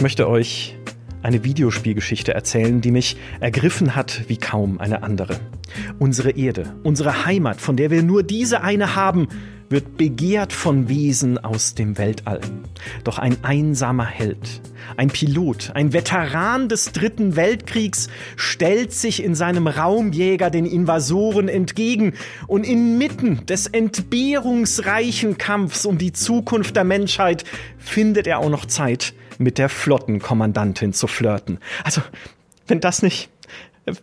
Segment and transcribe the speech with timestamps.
[0.00, 0.78] Ich möchte euch
[1.22, 5.38] eine Videospielgeschichte erzählen, die mich ergriffen hat wie kaum eine andere.
[5.98, 9.28] Unsere Erde, unsere Heimat, von der wir nur diese eine haben,
[9.68, 12.40] wird begehrt von Wesen aus dem Weltall.
[13.04, 14.62] Doch ein einsamer Held,
[14.96, 22.14] ein Pilot, ein Veteran des Dritten Weltkriegs stellt sich in seinem Raumjäger den Invasoren entgegen
[22.46, 27.44] und inmitten des entbehrungsreichen Kampfs um die Zukunft der Menschheit
[27.76, 31.58] findet er auch noch Zeit, mit der Flottenkommandantin zu flirten.
[31.82, 32.02] Also,
[32.66, 33.30] wenn das nicht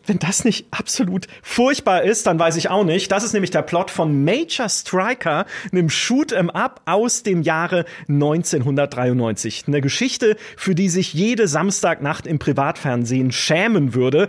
[0.06, 3.12] wenn das nicht absolut furchtbar ist, dann weiß ich auch nicht.
[3.12, 9.66] Das ist nämlich der Plot von Major Striker, einem Shoot'em Up aus dem Jahre 1993.
[9.68, 14.28] Eine Geschichte, für die sich jede Samstagnacht im Privatfernsehen schämen würde.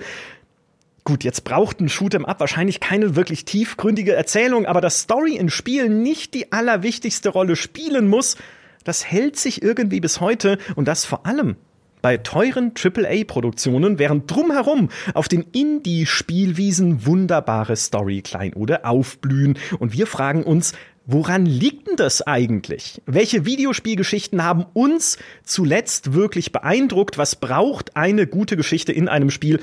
[1.04, 5.48] Gut, jetzt braucht ein Shoot'em Up wahrscheinlich keine wirklich tiefgründige Erzählung, aber dass Story in
[5.48, 8.36] Spielen nicht die allerwichtigste Rolle spielen muss,
[8.84, 11.56] das hält sich irgendwie bis heute und das vor allem
[12.02, 19.58] bei teuren AAA-Produktionen, während drumherum auf den Indie-Spielwiesen wunderbare Story-Kleinode aufblühen.
[19.78, 20.72] Und wir fragen uns,
[21.06, 23.02] woran liegt denn das eigentlich?
[23.06, 27.18] Welche Videospielgeschichten haben uns zuletzt wirklich beeindruckt?
[27.18, 29.60] Was braucht eine gute Geschichte in einem Spiel?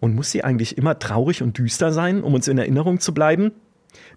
[0.00, 3.52] Und muss sie eigentlich immer traurig und düster sein, um uns in Erinnerung zu bleiben?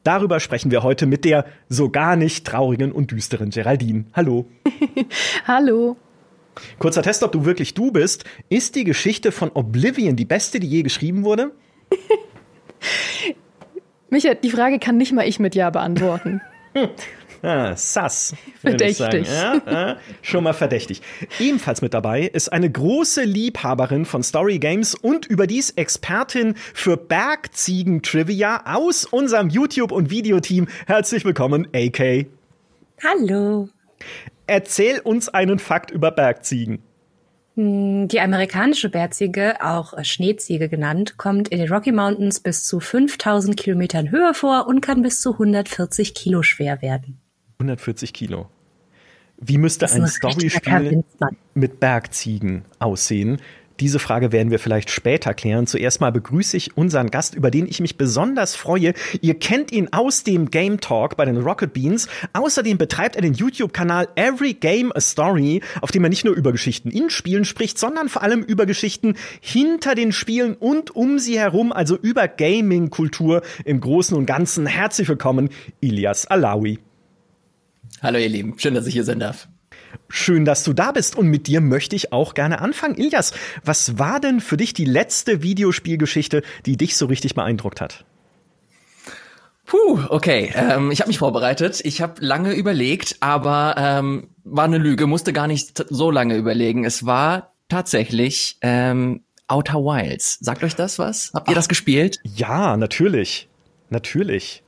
[0.03, 4.06] Darüber sprechen wir heute mit der so gar nicht traurigen und düsteren Geraldine.
[4.14, 4.46] Hallo.
[5.47, 5.97] Hallo.
[6.80, 8.25] Kurzer Test, ob du wirklich du bist.
[8.50, 11.52] Ist die Geschichte von Oblivion die beste, die je geschrieben wurde?
[14.09, 16.41] Micha, die Frage kann nicht mal ich mit Ja beantworten.
[17.41, 18.35] Ah, sass.
[18.59, 19.28] Verdächtig.
[19.28, 21.02] Ja, ja, schon mal verdächtig.
[21.40, 28.63] Ebenfalls mit dabei ist eine große Liebhaberin von Story Games und überdies Expertin für Bergziegen-Trivia
[28.66, 30.68] aus unserem YouTube- und Videoteam.
[30.85, 32.28] Herzlich willkommen, AK.
[33.03, 33.69] Hallo.
[34.46, 36.84] Erzähl uns einen Fakt über Bergziegen.
[37.56, 43.58] Hm, die amerikanische Bärziege, auch Schneeziege genannt, kommt in den Rocky Mountains bis zu 5000
[43.58, 47.21] Kilometern Höhe vor und kann bis zu 140 Kilo schwer werden.
[47.62, 48.48] 140 Kilo.
[49.38, 51.04] Wie müsste ein, ein Storyspiel
[51.54, 53.40] mit Bergziegen aussehen?
[53.82, 55.66] Diese Frage werden wir vielleicht später klären.
[55.66, 58.94] Zuerst mal begrüße ich unseren Gast, über den ich mich besonders freue.
[59.22, 62.08] Ihr kennt ihn aus dem Game Talk bei den Rocket Beans.
[62.34, 66.52] Außerdem betreibt er den YouTube-Kanal Every Game a Story, auf dem er nicht nur über
[66.52, 71.40] Geschichten in Spielen spricht, sondern vor allem über Geschichten hinter den Spielen und um sie
[71.40, 74.68] herum, also über Gaming-Kultur im Großen und Ganzen.
[74.68, 75.50] Herzlich willkommen,
[75.80, 76.78] Ilias Alawi.
[78.02, 79.48] Hallo ihr Lieben, schön, dass ich hier sein darf.
[80.09, 82.96] Schön, dass du da bist und mit dir möchte ich auch gerne anfangen.
[82.96, 83.32] Ilias,
[83.64, 88.03] was war denn für dich die letzte Videospielgeschichte, die dich so richtig beeindruckt hat?
[89.68, 90.52] Puh, okay.
[90.56, 91.80] Ähm, ich habe mich vorbereitet.
[91.84, 95.06] Ich habe lange überlegt, aber ähm, war eine Lüge.
[95.06, 96.86] Musste gar nicht so lange überlegen.
[96.86, 100.40] Es war tatsächlich ähm, Outer Wilds.
[100.42, 101.32] Sagt euch das was?
[101.36, 102.20] Habt ihr Ach, das gespielt?
[102.24, 103.47] Ja, natürlich,
[103.90, 104.64] natürlich.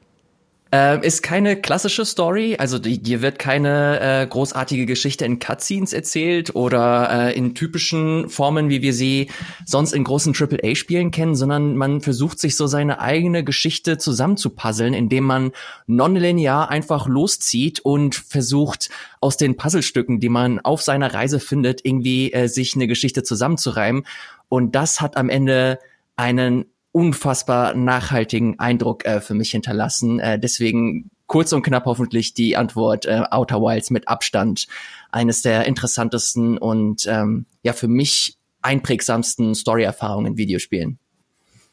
[0.73, 5.93] Äh, ist keine klassische Story, also die, dir wird keine äh, großartige Geschichte in Cutscenes
[5.93, 9.29] erzählt oder äh, in typischen Formen, wie wir sie
[9.67, 15.25] sonst in großen AAA-Spielen kennen, sondern man versucht sich so seine eigene Geschichte zusammenzupuzzeln, indem
[15.25, 15.51] man
[15.85, 18.89] nonlinear einfach loszieht und versucht,
[19.21, 24.07] aus den Puzzlestücken, die man auf seiner Reise findet, irgendwie äh, sich eine Geschichte zusammenzureimen.
[24.49, 25.77] Und das hat am Ende
[26.15, 30.19] einen unfassbar nachhaltigen Eindruck äh, für mich hinterlassen.
[30.19, 34.67] Äh, deswegen kurz und knapp hoffentlich die Antwort äh, Outer Wilds mit Abstand
[35.11, 40.99] eines der interessantesten und ähm, ja für mich einprägsamsten Story-Erfahrungen in Videospielen.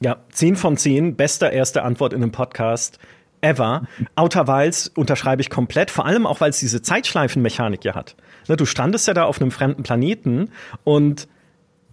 [0.02, 2.98] Ja, 10 von 10, bester erste Antwort in einem Podcast
[3.42, 3.86] ever.
[4.14, 8.16] Outer Wilds unterschreibe ich komplett, vor allem auch, weil es diese Zeitschleifenmechanik ja hat.
[8.48, 10.50] Ne, du standest ja da auf einem fremden Planeten
[10.84, 11.28] und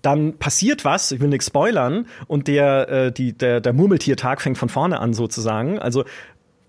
[0.07, 4.57] dann passiert was, ich will nichts spoilern, und der, äh, die, der, der Murmeltiertag fängt
[4.57, 5.79] von vorne an sozusagen.
[5.79, 6.05] Also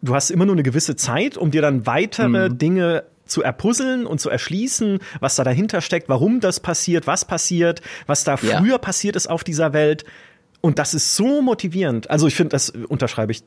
[0.02, 2.58] du hast immer nur eine gewisse Zeit, um dir dann weitere mhm.
[2.58, 7.80] Dinge zu erpuzzeln und zu erschließen, was da dahinter steckt, warum das passiert, was passiert,
[8.08, 8.78] was da früher ja.
[8.78, 10.04] passiert ist auf dieser Welt.
[10.60, 12.10] Und das ist so motivierend.
[12.10, 13.44] Also ich finde, das unterschreibe ich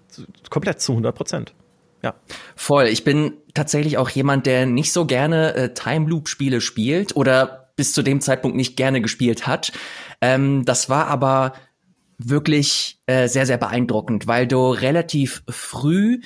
[0.49, 1.53] komplett zu 100 Prozent.
[2.01, 2.15] Ja.
[2.55, 2.85] Voll.
[2.85, 7.60] Ich bin tatsächlich auch jemand, der nicht so gerne äh, Time Loop Spiele spielt oder
[7.81, 9.71] bis zu dem Zeitpunkt nicht gerne gespielt hat.
[10.21, 11.53] Ähm, das war aber
[12.19, 16.21] wirklich äh, sehr, sehr beeindruckend, weil du relativ früh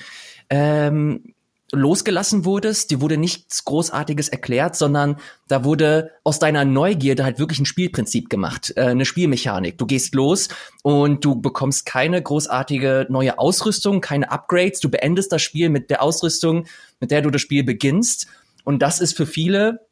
[0.50, 1.32] ähm,
[1.72, 5.16] losgelassen wurdest, dir wurde nichts Großartiges erklärt, sondern
[5.48, 9.78] da wurde aus deiner Neugierde halt wirklich ein Spielprinzip gemacht, äh, eine Spielmechanik.
[9.78, 10.50] Du gehst los
[10.82, 14.80] und du bekommst keine großartige neue Ausrüstung, keine Upgrades.
[14.80, 16.66] Du beendest das Spiel mit der Ausrüstung,
[17.00, 18.26] mit der du das Spiel beginnst.
[18.62, 19.86] Und das ist für viele,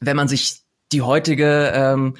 [0.00, 2.14] wenn man sich die heutige ähm,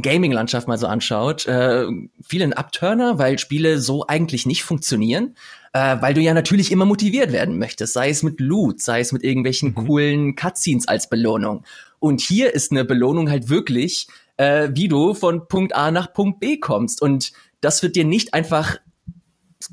[0.00, 1.86] Gaming-Landschaft mal so anschaut, äh,
[2.22, 5.36] vielen Upturner, weil Spiele so eigentlich nicht funktionieren,
[5.72, 9.12] äh, weil du ja natürlich immer motiviert werden möchtest, sei es mit Loot, sei es
[9.12, 9.86] mit irgendwelchen mhm.
[9.86, 11.64] coolen Cutscenes als Belohnung.
[12.00, 16.40] Und hier ist eine Belohnung halt wirklich, äh, wie du von Punkt A nach Punkt
[16.40, 17.00] B kommst.
[17.00, 18.78] Und das wird dir nicht einfach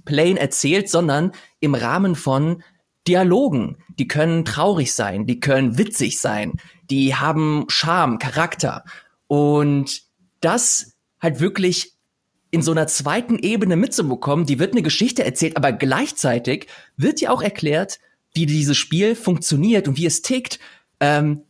[0.06, 2.64] plain erzählt, sondern im Rahmen von
[3.08, 3.78] Dialogen.
[3.98, 6.54] Die können traurig sein, die können witzig sein,
[6.92, 8.84] die haben Charme, Charakter.
[9.28, 10.04] Und
[10.42, 11.94] das halt wirklich
[12.52, 16.68] in so einer zweiten Ebene mitzubekommen, die wird eine Geschichte erzählt, aber gleichzeitig
[16.98, 18.00] wird dir auch erklärt,
[18.34, 20.60] wie dieses Spiel funktioniert und wie es tickt.
[21.00, 21.44] Ähm,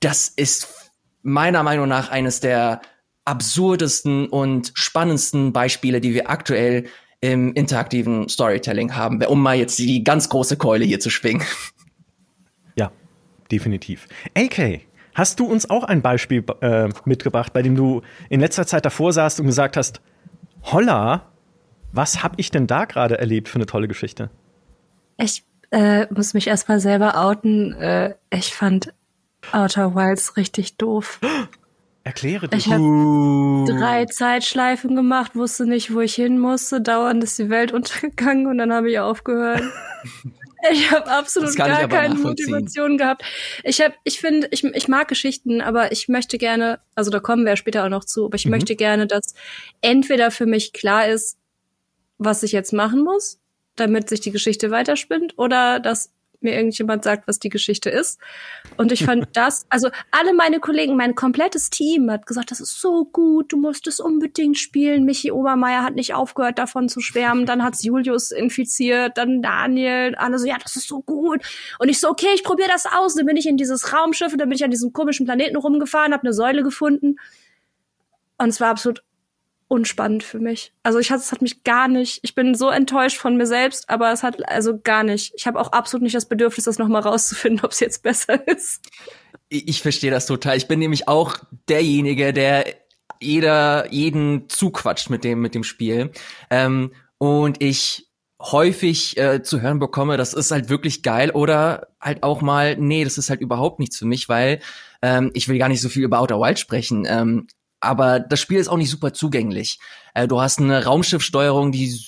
[0.00, 0.68] das ist
[1.22, 2.82] meiner Meinung nach eines der
[3.24, 6.84] absurdesten und spannendsten Beispiele, die wir aktuell
[7.22, 11.42] im interaktiven Storytelling haben, um mal jetzt die ganz große Keule hier zu schwingen.
[13.50, 14.08] Definitiv.
[14.36, 14.80] AK,
[15.14, 19.12] hast du uns auch ein Beispiel äh, mitgebracht, bei dem du in letzter Zeit davor
[19.12, 20.00] saßt und gesagt hast,
[20.62, 21.26] holla,
[21.92, 24.30] was hab ich denn da gerade erlebt für eine tolle Geschichte?
[25.16, 27.72] Ich äh, muss mich erstmal selber outen.
[27.74, 28.92] Äh, ich fand
[29.52, 31.20] Outer Wilds richtig doof.
[32.04, 32.66] Erkläre dich.
[32.66, 33.64] Ich habe uh.
[33.64, 36.82] drei Zeitschleifen gemacht, wusste nicht, wo ich hin musste.
[36.82, 39.62] Dauernd ist die Welt untergegangen und dann habe ich aufgehört.
[40.70, 43.22] ich habe absolut gar keine Motivation gehabt.
[43.62, 47.44] Ich habe, ich finde, ich, ich mag Geschichten, aber ich möchte gerne, also da kommen
[47.44, 48.52] wir ja später auch noch zu, aber ich mhm.
[48.52, 49.34] möchte gerne, dass
[49.80, 51.38] entweder für mich klar ist,
[52.18, 53.40] was ich jetzt machen muss,
[53.76, 56.12] damit sich die Geschichte weiterspinnt, oder dass
[56.44, 58.20] mir irgendjemand sagt, was die Geschichte ist.
[58.76, 62.80] Und ich fand das, also alle meine Kollegen, mein komplettes Team hat gesagt, das ist
[62.80, 65.04] so gut, du musst es unbedingt spielen.
[65.04, 67.46] Michi Obermeier hat nicht aufgehört, davon zu schwärmen.
[67.46, 71.42] Dann hat's Julius infiziert, dann Daniel, alle so, ja, das ist so gut.
[71.78, 73.14] Und ich so, okay, ich probiere das aus.
[73.14, 76.22] Dann bin ich in dieses Raumschiff, dann bin ich an diesem komischen Planeten rumgefahren, habe
[76.22, 77.16] eine Säule gefunden.
[78.38, 79.02] Und es war absolut
[79.68, 80.72] unspannend für mich.
[80.82, 84.12] Also ich es hat mich gar nicht, ich bin so enttäuscht von mir selbst, aber
[84.12, 85.32] es hat also gar nicht.
[85.36, 88.80] Ich habe auch absolut nicht das Bedürfnis, das nochmal rauszufinden, ob es jetzt besser ist.
[89.48, 90.56] Ich, ich verstehe das total.
[90.56, 91.36] Ich bin nämlich auch
[91.68, 92.66] derjenige, der
[93.20, 96.10] jeder jeden zuquatscht mit dem mit dem Spiel.
[96.50, 98.08] Ähm, und ich
[98.40, 103.04] häufig äh, zu hören bekomme, das ist halt wirklich geil oder halt auch mal, nee,
[103.04, 104.60] das ist halt überhaupt nichts für mich, weil
[105.00, 107.06] ähm, ich will gar nicht so viel über Outer Wild sprechen.
[107.08, 107.46] Ähm,
[107.84, 109.78] aber das Spiel ist auch nicht super zugänglich.
[110.14, 111.98] Äh, du hast eine Raumschiffsteuerung, die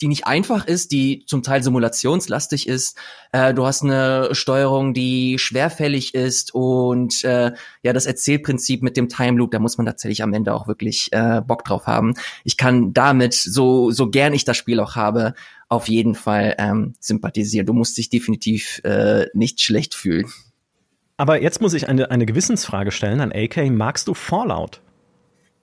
[0.00, 2.96] die nicht einfach ist, die zum Teil simulationslastig ist.
[3.32, 9.08] Äh, du hast eine Steuerung, die schwerfällig ist und äh, ja, das Erzählprinzip mit dem
[9.08, 12.14] Time Loop, da muss man tatsächlich am Ende auch wirklich äh, Bock drauf haben.
[12.44, 15.34] Ich kann damit, so, so gern ich das Spiel auch habe,
[15.68, 17.66] auf jeden Fall ähm, sympathisieren.
[17.66, 20.26] Du musst dich definitiv äh, nicht schlecht fühlen.
[21.16, 23.68] Aber jetzt muss ich eine, eine Gewissensfrage stellen an AK.
[23.70, 24.80] Magst du Fallout?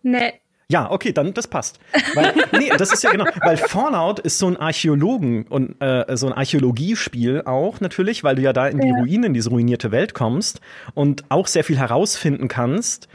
[0.05, 0.33] Nee.
[0.69, 1.79] Ja, okay, dann das passt.
[2.13, 6.27] Weil, nee, das ist ja genau, weil Fallout ist so ein Archäologen und äh, so
[6.27, 8.95] ein Archäologiespiel auch natürlich, weil du ja da in die ja.
[8.95, 10.61] Ruinen, in diese ruinierte Welt kommst
[10.93, 13.07] und auch sehr viel herausfinden kannst,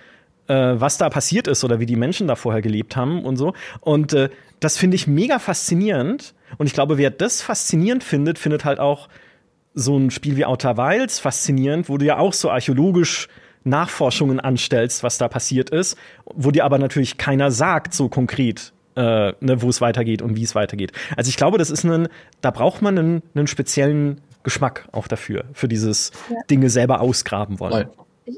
[0.48, 3.54] äh, was da passiert ist oder wie die Menschen da vorher gelebt haben und so.
[3.80, 6.34] Und äh, das finde ich mega faszinierend.
[6.58, 9.08] Und ich glaube, wer das faszinierend findet, findet halt auch
[9.74, 13.28] so ein Spiel wie Outer Wilds faszinierend, wo du ja auch so archäologisch
[13.64, 19.32] Nachforschungen anstellst, was da passiert ist, wo dir aber natürlich keiner sagt, so konkret, äh,
[19.40, 20.92] ne, wo es weitergeht und wie es weitergeht.
[21.16, 22.08] Also ich glaube, das ist ein,
[22.40, 26.36] da braucht man einen, einen speziellen Geschmack auch dafür, für dieses ja.
[26.50, 27.88] Dinge selber ausgraben wollen.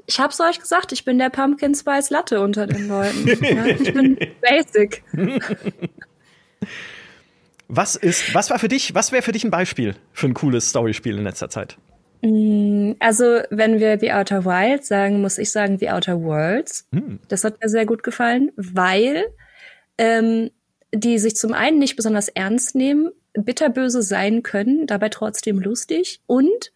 [0.07, 3.27] Ich hab's euch gesagt, ich bin der Pumpkin Spice Latte unter den Leuten.
[3.45, 5.05] ja, ich bin basic.
[7.69, 10.71] Was ist, was war für dich, was wäre für dich ein Beispiel für ein cooles
[10.71, 11.77] Storyspiel in letzter Zeit?
[12.23, 16.89] Mm, also, wenn wir The Outer Wilds sagen, muss ich sagen The Outer Worlds.
[16.93, 17.19] Hm.
[17.29, 19.27] Das hat mir sehr gut gefallen, weil
[19.99, 20.51] ähm,
[20.95, 26.73] die sich zum einen nicht besonders ernst nehmen, bitterböse sein können, dabei trotzdem lustig und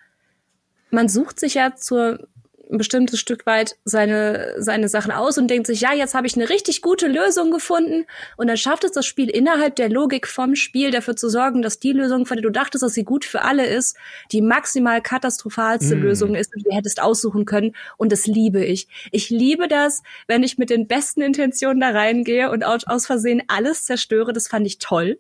[0.90, 2.28] man sucht sich ja zur
[2.70, 6.36] ein bestimmtes Stück weit seine, seine Sachen aus und denkt sich, ja, jetzt habe ich
[6.36, 8.06] eine richtig gute Lösung gefunden.
[8.36, 11.78] Und dann schafft es das Spiel innerhalb der Logik vom Spiel dafür zu sorgen, dass
[11.78, 13.96] die Lösung, von der du dachtest, dass sie gut für alle ist,
[14.32, 16.02] die maximal katastrophalste mm.
[16.02, 17.74] Lösung ist, die du hättest aussuchen können.
[17.96, 18.88] Und das liebe ich.
[19.12, 23.84] Ich liebe das, wenn ich mit den besten Intentionen da reingehe und aus Versehen alles
[23.84, 24.32] zerstöre.
[24.32, 25.18] Das fand ich toll.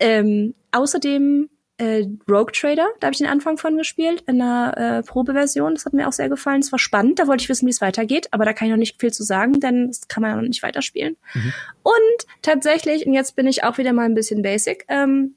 [0.00, 1.48] Ähm, außerdem
[1.78, 5.74] äh, Rogue Trader, da habe ich den Anfang von gespielt, in einer äh, Probeversion.
[5.74, 6.60] Das hat mir auch sehr gefallen.
[6.60, 8.78] Es war spannend, da wollte ich wissen, wie es weitergeht, aber da kann ich noch
[8.78, 11.16] nicht viel zu sagen, denn das kann man ja noch nicht weiterspielen.
[11.34, 11.52] Mhm.
[11.84, 15.36] Und tatsächlich, und jetzt bin ich auch wieder mal ein bisschen basic, ähm,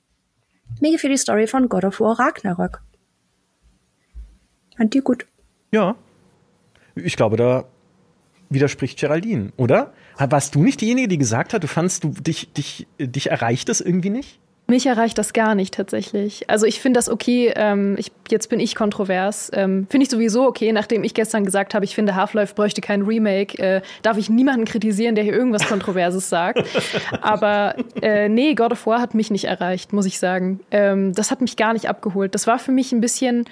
[0.80, 2.82] mir gefiel die Story von God of War Ragnarök.
[4.78, 5.28] Fand die gut.
[5.72, 5.96] Ja.
[6.96, 7.66] Ich glaube, da
[8.50, 9.94] widerspricht Geraldine, oder?
[10.18, 13.82] Warst du nicht diejenige, die gesagt hat, du fandst, du dich, dich, dich erreicht es
[13.82, 14.40] irgendwie nicht?
[14.72, 16.50] Mich erreicht das gar nicht tatsächlich.
[16.50, 19.52] Also ich finde das okay, ähm, ich, jetzt bin ich kontrovers.
[19.54, 23.02] Ähm, finde ich sowieso okay, nachdem ich gestern gesagt habe, ich finde Half-Life bräuchte kein
[23.02, 26.64] Remake, äh, darf ich niemanden kritisieren, der hier irgendwas Kontroverses sagt.
[27.22, 30.62] Aber äh, nee, God of War hat mich nicht erreicht, muss ich sagen.
[30.72, 32.34] Ähm, das hat mich gar nicht abgeholt.
[32.34, 33.44] Das war für mich ein bisschen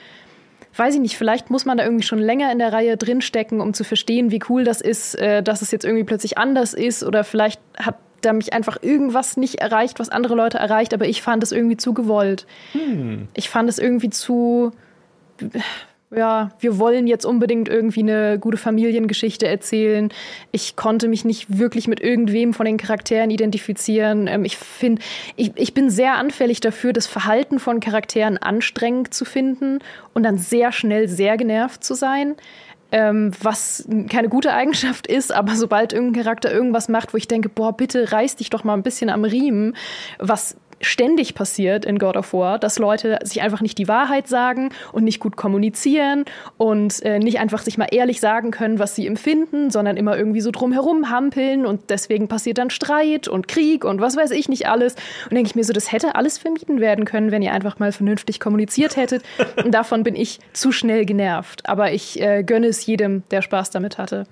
[0.78, 3.74] weiß ich nicht, vielleicht muss man da irgendwie schon länger in der Reihe drinstecken, um
[3.74, 7.04] zu verstehen, wie cool das ist, äh, dass es jetzt irgendwie plötzlich anders ist.
[7.04, 11.22] Oder vielleicht hat da mich einfach irgendwas nicht erreicht, was andere Leute erreicht, aber ich
[11.22, 12.46] fand es irgendwie zu gewollt.
[12.74, 13.28] Hm.
[13.34, 14.72] Ich fand es irgendwie zu,
[16.12, 20.10] ja, wir wollen jetzt unbedingt irgendwie eine gute Familiengeschichte erzählen.
[20.52, 24.28] Ich konnte mich nicht wirklich mit irgendwem von den Charakteren identifizieren.
[24.28, 25.02] Ähm, ich finde,
[25.36, 29.80] ich, ich bin sehr anfällig dafür, das Verhalten von Charakteren anstrengend zu finden
[30.14, 32.36] und dann sehr schnell sehr genervt zu sein
[32.92, 37.50] ähm, was keine gute Eigenschaft ist, aber sobald irgendein Charakter irgendwas macht, wo ich denke,
[37.50, 39.76] boah, bitte reiß dich doch mal ein bisschen am Riemen,
[40.18, 44.70] was ständig passiert in God of War, dass Leute sich einfach nicht die Wahrheit sagen
[44.92, 46.26] und nicht gut kommunizieren
[46.58, 50.42] und äh, nicht einfach sich mal ehrlich sagen können, was sie empfinden, sondern immer irgendwie
[50.42, 54.68] so drumherum hampeln und deswegen passiert dann Streit und Krieg und was weiß ich nicht
[54.68, 54.96] alles.
[55.26, 57.92] Und denke ich mir so, das hätte alles vermieden werden können, wenn ihr einfach mal
[57.92, 59.24] vernünftig kommuniziert hättet.
[59.64, 61.68] Und davon bin ich zu schnell genervt.
[61.68, 64.26] Aber ich äh, gönne es jedem, der Spaß damit hatte.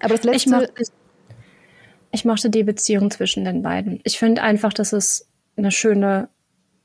[0.00, 0.48] Aber das letzte.
[0.48, 0.72] Ich mochte,
[2.12, 4.00] ich mochte die Beziehung zwischen den beiden.
[4.04, 5.26] Ich finde einfach, dass es
[5.56, 6.28] eine schöne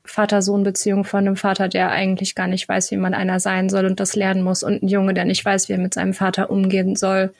[0.04, 4.00] Vater-Sohn-Beziehung von einem Vater, der eigentlich gar nicht weiß, wie man einer sein soll und
[4.00, 6.96] das lernen muss und ein Junge, der nicht weiß, wie er mit seinem Vater umgehen
[6.96, 7.32] soll.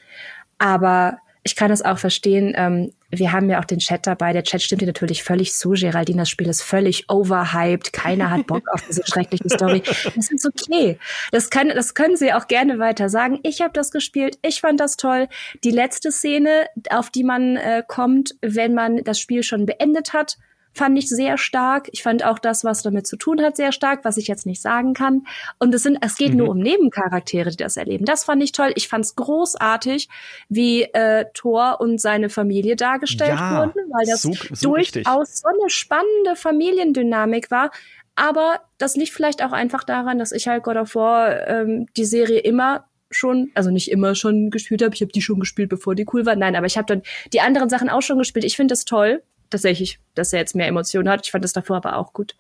[0.58, 2.52] Aber ich kann das auch verstehen.
[2.56, 4.32] Ähm, wir haben ja auch den Chat dabei.
[4.32, 5.70] Der Chat stimmt dir natürlich völlig zu.
[5.70, 7.92] Geraldine, das Spiel ist völlig overhyped.
[7.92, 9.82] Keiner hat Bock auf diese schreckliche Story.
[10.14, 10.98] Das ist okay.
[11.32, 13.40] Das, kann, das können Sie auch gerne weiter sagen.
[13.42, 14.38] Ich habe das gespielt.
[14.42, 15.28] Ich fand das toll.
[15.64, 20.38] Die letzte Szene, auf die man äh, kommt, wenn man das Spiel schon beendet hat,
[20.72, 21.88] fand ich sehr stark.
[21.92, 24.62] Ich fand auch das, was damit zu tun hat, sehr stark, was ich jetzt nicht
[24.62, 25.26] sagen kann.
[25.58, 26.38] Und es sind, es geht mhm.
[26.38, 28.04] nur um Nebencharaktere, die das erleben.
[28.04, 28.72] Das fand ich toll.
[28.74, 30.08] Ich fand es großartig,
[30.48, 35.06] wie äh, Thor und seine Familie dargestellt ja, wurden, weil das so, so durchaus richtig.
[35.06, 37.70] so eine spannende Familiendynamik war.
[38.14, 42.04] Aber das liegt vielleicht auch einfach daran, dass ich halt God of War ähm, die
[42.04, 44.94] Serie immer schon, also nicht immer schon gespielt habe.
[44.94, 46.36] Ich habe die schon gespielt, bevor die cool war.
[46.36, 47.02] Nein, aber ich habe dann
[47.32, 48.44] die anderen Sachen auch schon gespielt.
[48.44, 49.22] Ich finde das toll
[49.52, 51.24] tatsächlich, dass er jetzt mehr Emotionen hat.
[51.24, 52.34] Ich fand das davor aber auch gut.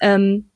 [0.00, 0.48] Ähm,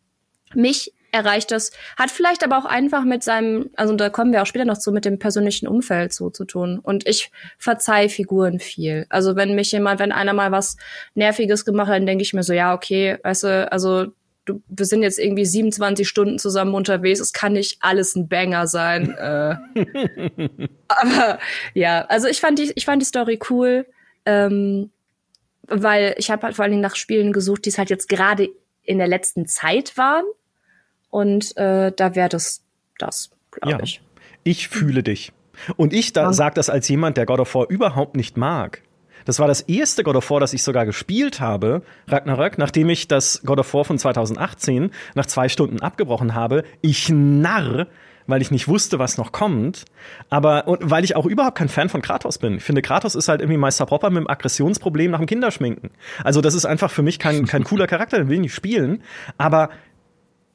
[0.55, 4.47] mich erreicht das, hat vielleicht aber auch einfach mit seinem, also da kommen wir auch
[4.47, 6.79] später noch zu, mit dem persönlichen Umfeld so zu tun.
[6.79, 9.07] Und ich verzeih Figuren viel.
[9.09, 10.77] Also wenn mich jemand, wenn einer mal was
[11.15, 14.07] Nerviges gemacht hat, dann denke ich mir so, ja, okay, weißt du, also
[14.45, 18.67] du, wir sind jetzt irgendwie 27 Stunden zusammen unterwegs, es kann nicht alles ein Banger
[18.67, 19.11] sein.
[19.11, 19.57] äh.
[20.89, 21.39] aber
[21.75, 23.87] ja, also ich fand die, ich fand die Story cool.
[24.25, 24.91] Ähm,
[25.69, 28.49] weil ich habe halt vor allen Dingen nach Spielen gesucht, die es halt jetzt gerade
[28.83, 30.25] in der letzten Zeit waren.
[31.11, 32.63] Und äh, da wäre das
[32.99, 33.83] das, glaube ja.
[33.83, 34.01] ich.
[34.45, 35.33] Ich fühle dich.
[35.77, 38.83] Und ich da, sag das als jemand, der God of War überhaupt nicht mag.
[39.25, 43.09] Das war das erste God of War, das ich sogar gespielt habe, Ragnarök, nachdem ich
[43.09, 46.63] das God of War von 2018 nach zwei Stunden abgebrochen habe.
[46.81, 47.89] Ich narr,
[48.27, 49.85] weil ich nicht wusste, was noch kommt.
[50.31, 52.57] Aber und weil ich auch überhaupt kein Fan von Kratos bin.
[52.57, 55.91] Ich finde, Kratos ist halt irgendwie Meister Popper mit dem Aggressionsproblem nach dem Kinderschminken.
[56.25, 59.03] Also das ist einfach für mich kein, kein cooler Charakter, den will ich nicht spielen.
[59.39, 59.71] Aber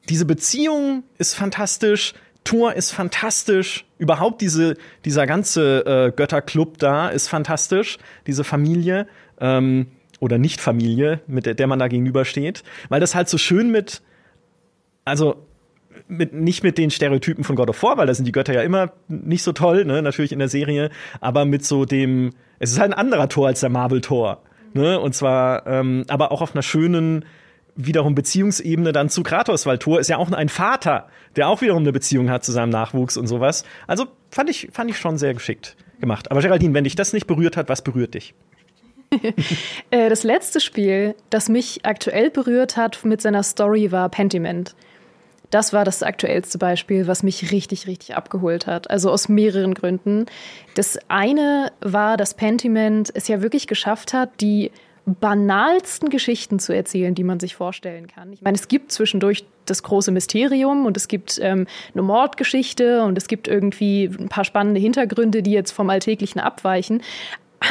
[0.08, 2.14] diese Beziehung ist fantastisch.
[2.44, 3.84] Thor ist fantastisch.
[3.98, 7.98] Überhaupt diese, dieser ganze äh, Götterclub da ist fantastisch.
[8.26, 9.06] Diese Familie
[9.40, 9.86] ähm,
[10.18, 12.64] oder Nicht-Familie, mit der, der man da gegenübersteht.
[12.88, 14.02] Weil das halt so schön mit,
[15.04, 15.46] also
[16.08, 18.62] mit, nicht mit den Stereotypen von God of War, weil da sind die Götter ja
[18.62, 20.90] immer nicht so toll, ne, natürlich in der Serie,
[21.20, 24.42] aber mit so dem, es ist halt ein anderer Tor als der Marvel-Tor.
[24.74, 24.98] Ne?
[24.98, 27.24] Und zwar, ähm, aber auch auf einer schönen,
[27.74, 31.82] wiederum Beziehungsebene dann zu Kratos, weil Thor ist ja auch ein Vater, der auch wiederum
[31.82, 33.64] eine Beziehung hat zu seinem Nachwuchs und sowas.
[33.86, 36.30] Also fand ich, fand ich schon sehr geschickt gemacht.
[36.30, 38.34] Aber Geraldine, wenn dich das nicht berührt hat, was berührt dich?
[39.90, 44.74] Äh, das letzte Spiel, das mich aktuell berührt hat mit seiner Story, war Pentiment.
[45.52, 48.90] Das war das aktuellste Beispiel, was mich richtig, richtig abgeholt hat.
[48.90, 50.26] Also aus mehreren Gründen.
[50.74, 54.72] Das eine war, dass Pentiment es ja wirklich geschafft hat, die
[55.04, 58.32] banalsten Geschichten zu erzählen, die man sich vorstellen kann.
[58.32, 63.18] Ich meine, es gibt zwischendurch das große Mysterium und es gibt ähm, eine Mordgeschichte und
[63.18, 67.02] es gibt irgendwie ein paar spannende Hintergründe, die jetzt vom Alltäglichen abweichen.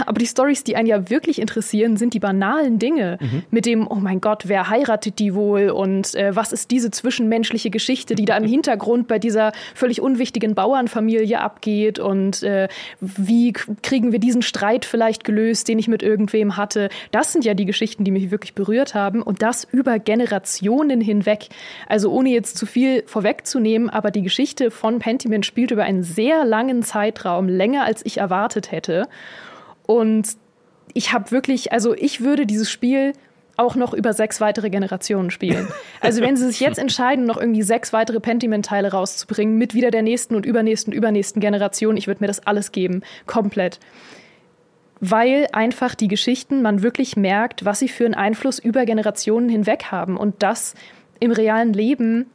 [0.06, 3.18] Aber die Stories, die einen ja wirklich interessieren, sind die banalen Dinge.
[3.20, 3.44] Mhm.
[3.52, 5.70] Mit dem, oh mein Gott, wer heiratet die wohl?
[5.70, 10.56] Und äh, was ist diese zwischenmenschliche Geschichte, die da im Hintergrund bei dieser völlig unwichtigen
[10.56, 12.00] Bauernfamilie abgeht?
[12.00, 12.68] Und äh,
[13.00, 16.90] wie kriegen wir diesen Streit vielleicht gelöst, den ich mit irgendwem hatte?
[17.12, 19.22] Das sind ja die Geschichten, die mich wirklich berührt haben.
[19.22, 21.50] Und das über Generationen hinweg.
[21.88, 26.46] Also ohne jetzt zu viel vorwegzunehmen, aber die Geschichte von Pentiment spielt über einen sehr
[26.46, 29.08] langen Zeitraum, länger als ich erwartet hätte.
[29.92, 30.38] Und
[30.94, 33.14] ich habe wirklich, also ich würde dieses Spiel
[33.58, 35.68] auch noch über sechs weitere Generationen spielen.
[36.04, 40.02] Also wenn sie sich jetzt entscheiden, noch irgendwie sechs weitere Pentiment-Teile rauszubringen, mit wieder der
[40.02, 43.04] nächsten und übernächsten, übernächsten Generation, ich würde mir das alles geben.
[43.28, 43.80] Komplett.
[45.00, 49.92] Weil einfach die Geschichten, man wirklich merkt, was sie für einen Einfluss über Generationen hinweg
[49.92, 50.18] haben.
[50.18, 50.74] Und das
[51.20, 52.32] im realen Leben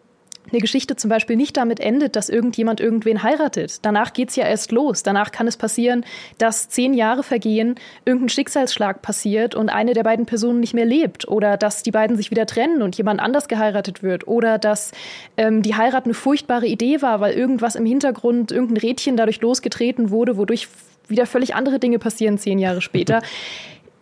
[0.50, 3.78] eine Geschichte zum Beispiel nicht damit endet, dass irgendjemand irgendwen heiratet.
[3.82, 5.02] Danach geht's ja erst los.
[5.02, 6.04] Danach kann es passieren,
[6.38, 11.28] dass zehn Jahre vergehen, irgendein Schicksalsschlag passiert und eine der beiden Personen nicht mehr lebt.
[11.28, 14.28] Oder dass die beiden sich wieder trennen und jemand anders geheiratet wird.
[14.28, 14.92] Oder dass
[15.36, 20.10] ähm, die Heirat eine furchtbare Idee war, weil irgendwas im Hintergrund, irgendein Rädchen dadurch losgetreten
[20.10, 20.68] wurde, wodurch
[21.08, 23.22] wieder völlig andere Dinge passieren zehn Jahre später.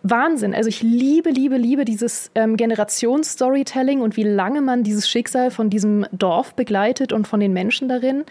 [0.04, 0.54] Wahnsinn.
[0.54, 5.70] Also ich liebe, liebe, liebe dieses ähm, Generationsstorytelling und wie lange man dieses Schicksal von
[5.70, 8.24] diesem Dorf begleitet und von den Menschen darin.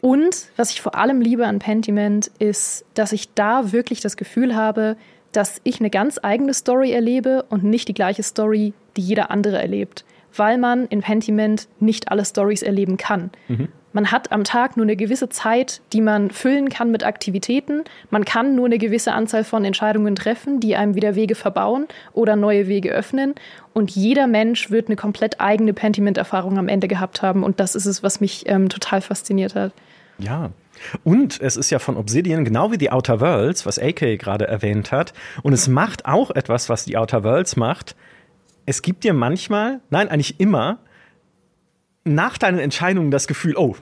[0.00, 4.54] Und was ich vor allem liebe an Pentiment ist, dass ich da wirklich das Gefühl
[4.54, 4.96] habe,
[5.32, 9.60] dass ich eine ganz eigene Story erlebe und nicht die gleiche Story, die jeder andere
[9.60, 10.04] erlebt.
[10.34, 13.30] Weil man in Pentiment nicht alle Stories erleben kann.
[13.48, 13.68] Mhm.
[13.92, 17.82] Man hat am Tag nur eine gewisse Zeit, die man füllen kann mit Aktivitäten.
[18.10, 22.36] Man kann nur eine gewisse Anzahl von Entscheidungen treffen, die einem wieder Wege verbauen oder
[22.36, 23.34] neue Wege öffnen.
[23.72, 27.42] Und jeder Mensch wird eine komplett eigene Pentiment-Erfahrung am Ende gehabt haben.
[27.42, 29.72] Und das ist es, was mich ähm, total fasziniert hat.
[30.18, 30.50] Ja.
[31.02, 34.92] Und es ist ja von Obsidian genau wie die Outer Worlds, was AK gerade erwähnt
[34.92, 35.12] hat.
[35.42, 37.96] Und es macht auch etwas, was die Outer Worlds macht.
[38.66, 40.78] Es gibt dir manchmal, nein, eigentlich immer,
[42.04, 43.76] nach deinen Entscheidungen das Gefühl, oh,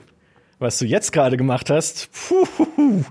[0.59, 3.03] was du jetzt gerade gemacht hast, puh,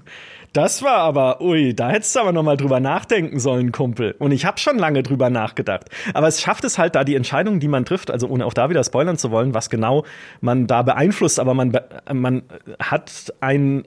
[0.53, 4.14] das war aber, ui, da hättest du aber noch mal drüber nachdenken sollen, Kumpel.
[4.18, 5.88] Und ich habe schon lange drüber nachgedacht.
[6.14, 8.71] Aber es schafft es halt da die Entscheidungen, die man trifft, also ohne auch da
[8.71, 10.05] wieder spoilern zu wollen, was genau
[10.40, 11.79] man da beeinflusst, aber man,
[12.12, 12.42] man
[12.81, 13.85] hat einen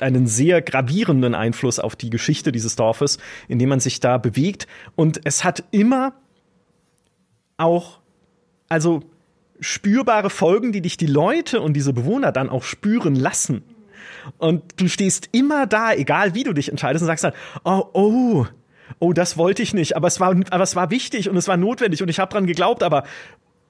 [0.00, 4.66] einen sehr gravierenden Einfluss auf die Geschichte dieses Dorfes, in dem man sich da bewegt.
[4.96, 6.12] Und es hat immer
[7.56, 8.00] auch,
[8.68, 9.04] also
[9.60, 13.62] spürbare Folgen, die dich die Leute und diese Bewohner dann auch spüren lassen.
[14.38, 17.32] Und du stehst immer da, egal wie du dich entscheidest, und sagst dann,
[17.64, 18.46] oh, oh,
[18.98, 21.56] oh, das wollte ich nicht, aber es war, aber es war wichtig und es war
[21.56, 23.04] notwendig und ich habe dran geglaubt, aber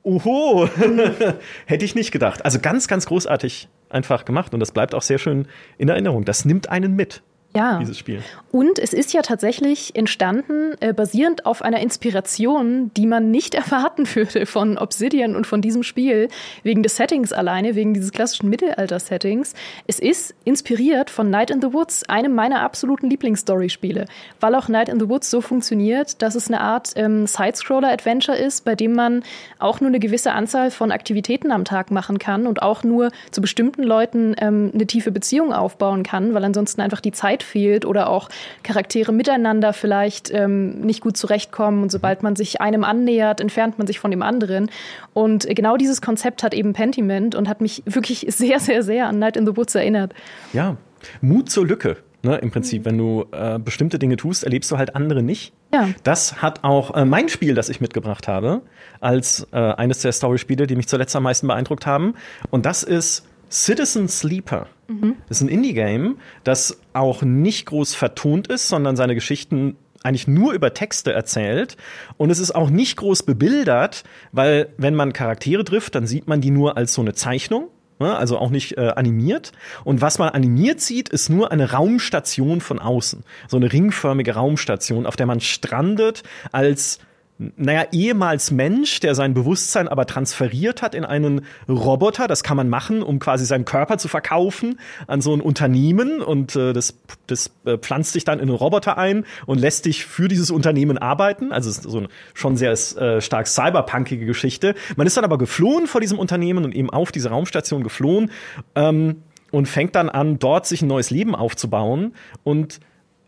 [0.03, 0.69] oho,
[1.67, 2.45] hätte ich nicht gedacht.
[2.45, 5.47] Also ganz, ganz großartig einfach gemacht und das bleibt auch sehr schön
[5.79, 6.25] in Erinnerung.
[6.25, 7.23] Das nimmt einen mit.
[7.57, 7.79] Ja.
[7.79, 8.23] dieses Spiel.
[8.53, 14.07] Und es ist ja tatsächlich entstanden, äh, basierend auf einer Inspiration, die man nicht erwarten
[14.15, 16.29] würde von Obsidian und von diesem Spiel,
[16.63, 19.55] wegen des Settings alleine, wegen dieses klassischen Mittelalter-Settings.
[19.87, 24.07] Es ist inspiriert von Night in the Woods, einem meiner absoluten Lieblingsstory-Spiele,
[24.41, 28.65] weil auch Night in the Woods so funktioniert, dass es eine Art ähm, Side-Scroller-Adventure ist,
[28.65, 29.23] bei dem man
[29.59, 33.41] auch nur eine gewisse Anzahl von Aktivitäten am Tag machen kann und auch nur zu
[33.41, 38.09] bestimmten Leuten ähm, eine tiefe Beziehung aufbauen kann, weil ansonsten einfach die Zeit fehlt oder
[38.09, 38.29] auch
[38.63, 41.83] Charaktere miteinander vielleicht ähm, nicht gut zurechtkommen.
[41.83, 44.71] Und sobald man sich einem annähert, entfernt man sich von dem anderen.
[45.15, 49.19] Und genau dieses Konzept hat eben Pentiment und hat mich wirklich sehr, sehr, sehr an
[49.19, 50.13] Night in the Woods erinnert.
[50.53, 50.77] Ja,
[51.21, 51.97] Mut zur Lücke.
[52.23, 55.53] Ne, Im Prinzip, wenn du äh, bestimmte Dinge tust, erlebst du halt andere nicht.
[55.73, 55.91] Ja.
[56.03, 58.63] Das hat auch äh, mein Spiel, das ich mitgebracht habe,
[58.99, 62.15] als äh, eines der Story-Spiele, die mich zuletzt am meisten beeindruckt haben.
[62.51, 64.67] Und das ist Citizen Sleeper.
[64.89, 65.17] Mhm.
[65.29, 70.53] Das ist ein Indie-Game, das auch nicht groß vertont ist, sondern seine Geschichten eigentlich nur
[70.53, 71.77] über Texte erzählt.
[72.17, 76.41] Und es ist auch nicht groß bebildert, weil wenn man Charaktere trifft, dann sieht man
[76.41, 77.69] die nur als so eine Zeichnung.
[77.99, 78.17] Ne?
[78.17, 79.53] Also auch nicht äh, animiert.
[79.85, 83.25] Und was man animiert sieht, ist nur eine Raumstation von außen.
[83.49, 86.23] So eine ringförmige Raumstation, auf der man strandet
[86.53, 87.01] als
[87.39, 92.29] naja, ehemals Mensch, der sein Bewusstsein aber transferiert hat in einen Roboter.
[92.29, 96.57] Das kann man machen, um quasi seinen Körper zu verkaufen an so ein Unternehmen und
[96.57, 100.29] äh, das, das äh, pflanzt sich dann in einen Roboter ein und lässt dich für
[100.29, 101.53] dieses Unternehmen arbeiten.
[101.53, 104.75] Also so eine schon sehr äh, stark cyberpunkige Geschichte.
[104.97, 108.31] Man ist dann aber geflohen vor diesem Unternehmen und eben auf diese Raumstation geflohen
[108.75, 112.81] ähm, und fängt dann an, dort sich ein neues Leben aufzubauen und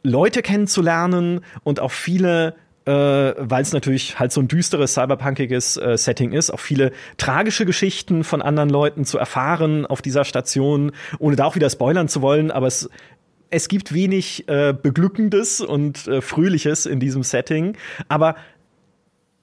[0.02, 2.54] Leute kennenzulernen und auch viele
[2.88, 7.66] äh, weil es natürlich halt so ein düsteres, cyberpunkiges äh, Setting ist, auch viele tragische
[7.66, 12.22] Geschichten von anderen Leuten zu erfahren auf dieser Station, ohne da auch wieder spoilern zu
[12.22, 12.88] wollen, aber es
[13.50, 17.76] es gibt wenig äh, Beglückendes und äh, Fröhliches in diesem Setting,
[18.08, 18.36] aber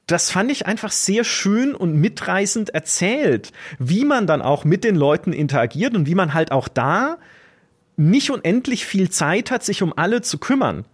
[0.05, 4.95] das fand ich einfach sehr schön und mitreißend erzählt, wie man dann auch mit den
[4.95, 7.17] Leuten interagiert und wie man halt auch da
[7.97, 10.85] nicht unendlich viel Zeit hat, sich um alle zu kümmern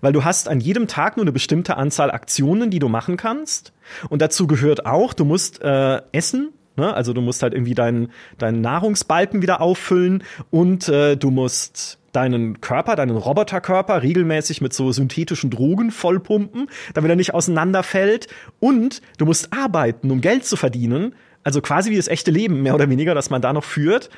[0.00, 3.72] weil du hast an jedem Tag nur eine bestimmte Anzahl Aktionen, die du machen kannst.
[4.08, 6.52] Und dazu gehört auch, du musst äh, essen.
[6.76, 6.92] Ne?
[6.92, 12.60] Also du musst halt irgendwie deinen, deinen Nahrungsbalken wieder auffüllen und äh, du musst deinen
[12.60, 18.28] Körper, deinen Roboterkörper regelmäßig mit so synthetischen Drogen vollpumpen, damit er nicht auseinanderfällt.
[18.60, 21.14] Und du musst arbeiten, um Geld zu verdienen.
[21.42, 24.08] Also quasi wie das echte Leben, mehr oder weniger, das man da noch führt.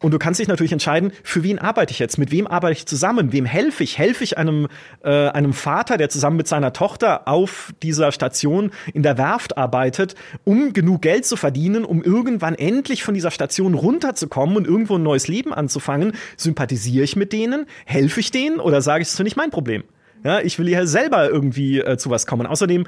[0.00, 2.86] Und du kannst dich natürlich entscheiden, für wen arbeite ich jetzt, mit wem arbeite ich
[2.86, 3.98] zusammen, wem helfe ich?
[3.98, 4.68] Helfe ich einem,
[5.02, 10.14] äh, einem Vater, der zusammen mit seiner Tochter auf dieser Station in der Werft arbeitet,
[10.44, 15.02] um genug Geld zu verdienen, um irgendwann endlich von dieser Station runterzukommen und irgendwo ein
[15.02, 16.12] neues Leben anzufangen?
[16.36, 17.66] Sympathisiere ich mit denen?
[17.84, 18.60] Helfe ich denen?
[18.60, 19.82] Oder sage ich, es ist nicht mein Problem?
[20.24, 22.46] Ja, ich will hier selber irgendwie äh, zu was kommen.
[22.46, 22.86] Außerdem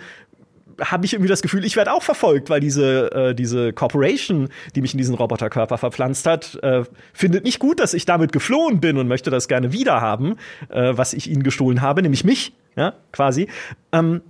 [0.80, 4.80] habe ich irgendwie das Gefühl, ich werde auch verfolgt, weil diese, äh, diese Corporation, die
[4.80, 8.96] mich in diesen Roboterkörper verpflanzt hat, äh, findet nicht gut, dass ich damit geflohen bin
[8.96, 10.36] und möchte das gerne wiederhaben,
[10.68, 13.48] äh, was ich ihnen gestohlen habe, nämlich mich, ja, quasi.
[13.92, 14.22] Ähm,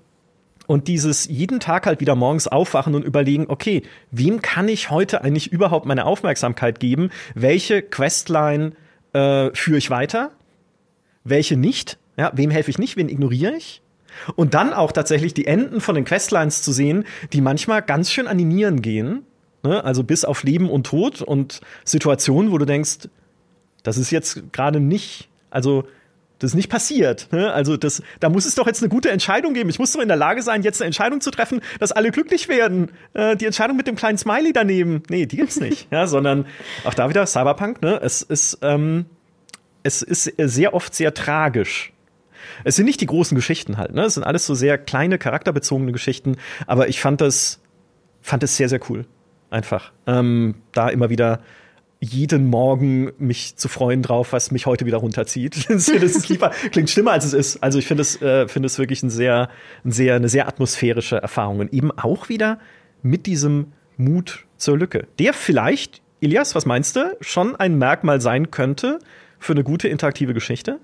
[0.67, 3.83] und dieses jeden Tag halt wieder morgens aufwachen und überlegen, okay,
[4.13, 7.11] wem kann ich heute eigentlich überhaupt meine Aufmerksamkeit geben?
[7.35, 8.73] Welche Questline
[9.13, 10.31] äh, führe ich weiter?
[11.25, 11.99] Welche nicht?
[12.17, 12.97] Ja, wem helfe ich nicht?
[12.97, 13.83] Wen ignoriere ich?
[14.37, 18.27] Und dann auch tatsächlich die Enden von den Questlines zu sehen, die manchmal ganz schön
[18.27, 19.25] animieren gehen.
[19.63, 19.85] Ne?
[19.85, 23.09] Also bis auf Leben und Tod und Situationen, wo du denkst,
[23.83, 25.85] das ist jetzt gerade nicht, also
[26.39, 27.29] das ist nicht passiert.
[27.33, 27.53] Ne?
[27.53, 29.69] Also das, da muss es doch jetzt eine gute Entscheidung geben.
[29.69, 32.49] Ich muss doch in der Lage sein, jetzt eine Entscheidung zu treffen, dass alle glücklich
[32.49, 32.91] werden.
[33.13, 35.89] Äh, die Entscheidung mit dem kleinen Smiley daneben, nee, die gibt's nicht.
[35.91, 36.47] ja, sondern
[36.85, 37.83] auch da wieder Cyberpunk.
[37.83, 38.01] Ne?
[38.03, 39.05] Es ist, ähm,
[39.83, 41.93] es ist sehr oft sehr tragisch
[42.65, 44.05] es sind nicht die großen Geschichten halt, ne?
[44.05, 47.61] Es sind alles so sehr kleine, charakterbezogene Geschichten, aber ich fand das,
[48.21, 49.07] fand es sehr, sehr cool.
[49.51, 49.93] Einfach.
[50.07, 51.41] Ähm, da immer wieder
[52.01, 55.67] jeden Morgen mich zu freuen drauf, was mich heute wieder runterzieht.
[55.69, 57.63] das ist lieber, klingt schlimmer als es ist.
[57.63, 59.51] Also ich finde es, äh, finde es wirklich ein sehr,
[59.85, 62.59] ein sehr, eine sehr atmosphärische Erfahrung und eben auch wieder
[63.03, 68.51] mit diesem Mut zur Lücke, der vielleicht, Elias, was meinst du, schon ein Merkmal sein
[68.51, 68.99] könnte
[69.39, 70.81] für eine gute interaktive Geschichte?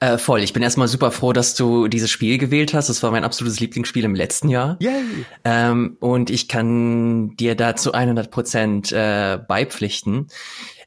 [0.00, 0.42] Äh, voll.
[0.42, 2.88] Ich bin erstmal super froh, dass du dieses Spiel gewählt hast.
[2.88, 4.78] Das war mein absolutes Lieblingsspiel im letzten Jahr.
[4.80, 5.26] Yay.
[5.44, 10.28] Ähm, und ich kann dir da zu 100 Prozent äh, beipflichten.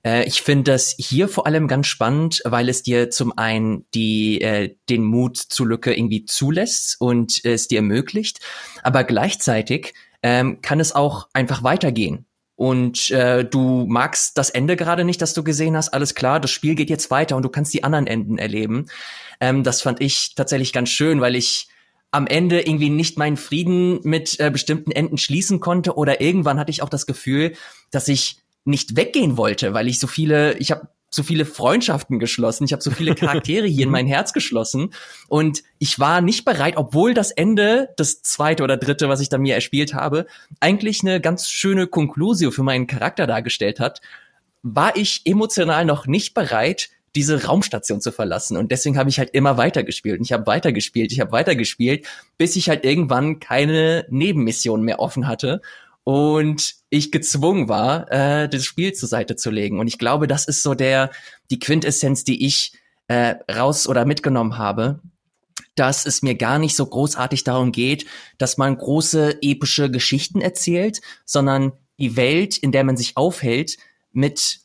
[0.03, 4.41] Äh, ich finde das hier vor allem ganz spannend, weil es dir zum einen die,
[4.41, 8.39] äh, den Mut zur Lücke irgendwie zulässt und es dir ermöglicht,
[8.81, 12.25] aber gleichzeitig ähm, kann es auch einfach weitergehen.
[12.55, 16.51] Und äh, du magst das Ende gerade nicht, das du gesehen hast, alles klar, das
[16.51, 18.87] Spiel geht jetzt weiter und du kannst die anderen Enden erleben.
[19.39, 21.67] Ähm, das fand ich tatsächlich ganz schön, weil ich
[22.11, 26.69] am Ende irgendwie nicht meinen Frieden mit äh, bestimmten Enden schließen konnte oder irgendwann hatte
[26.69, 27.53] ich auch das Gefühl,
[27.89, 32.63] dass ich nicht weggehen wollte, weil ich so viele, ich habe so viele Freundschaften geschlossen,
[32.63, 34.93] ich habe so viele Charaktere hier in mein Herz geschlossen
[35.27, 39.37] und ich war nicht bereit, obwohl das Ende, das zweite oder dritte, was ich da
[39.37, 40.25] mir erspielt habe,
[40.59, 44.01] eigentlich eine ganz schöne Conclusio für meinen Charakter dargestellt hat,
[44.63, 48.57] war ich emotional noch nicht bereit, diese Raumstation zu verlassen.
[48.57, 50.17] Und deswegen habe ich halt immer weitergespielt.
[50.17, 55.27] Und ich habe weitergespielt, ich habe weitergespielt, bis ich halt irgendwann keine Nebenmission mehr offen
[55.27, 55.61] hatte
[56.03, 59.79] und ich gezwungen war, äh, das Spiel zur Seite zu legen.
[59.79, 61.11] Und ich glaube, das ist so der
[61.49, 62.73] die Quintessenz, die ich
[63.07, 64.99] äh, raus oder mitgenommen habe,
[65.75, 68.05] dass es mir gar nicht so großartig darum geht,
[68.37, 73.77] dass man große epische Geschichten erzählt, sondern die Welt, in der man sich aufhält,
[74.11, 74.59] mit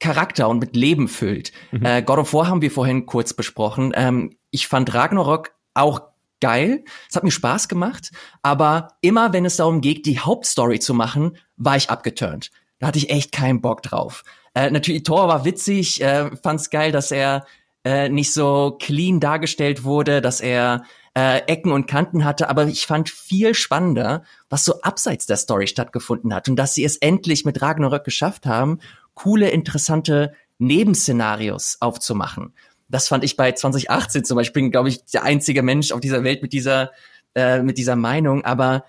[0.00, 1.52] Charakter und mit Leben füllt.
[1.70, 1.84] Mhm.
[1.84, 3.92] Äh, God of War haben wir vorhin kurz besprochen.
[3.94, 6.09] Ähm, ich fand Ragnarok auch
[6.40, 6.84] geil.
[7.08, 8.10] Es hat mir Spaß gemacht,
[8.42, 12.50] aber immer wenn es darum geht, die Hauptstory zu machen, war ich abgeturnt.
[12.78, 14.24] Da hatte ich echt keinen Bock drauf.
[14.54, 17.46] Äh, natürlich, Thor war witzig, äh, fand's geil, dass er
[17.84, 22.86] äh, nicht so clean dargestellt wurde, dass er äh, Ecken und Kanten hatte, aber ich
[22.86, 27.44] fand viel spannender, was so abseits der Story stattgefunden hat und dass sie es endlich
[27.44, 28.78] mit Ragnarök geschafft haben,
[29.14, 32.52] coole, interessante Nebenszenarios aufzumachen.
[32.90, 36.42] Das fand ich bei 2018 zum Beispiel, glaube ich, der einzige Mensch auf dieser Welt
[36.42, 36.90] mit dieser,
[37.34, 38.44] äh, mit dieser Meinung.
[38.44, 38.84] Aber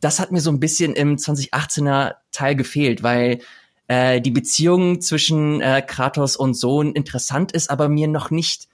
[0.00, 3.40] das hat mir so ein bisschen im 2018er Teil gefehlt, weil
[3.88, 8.68] äh, die Beziehung zwischen äh, Kratos und Sohn interessant ist, aber mir noch nicht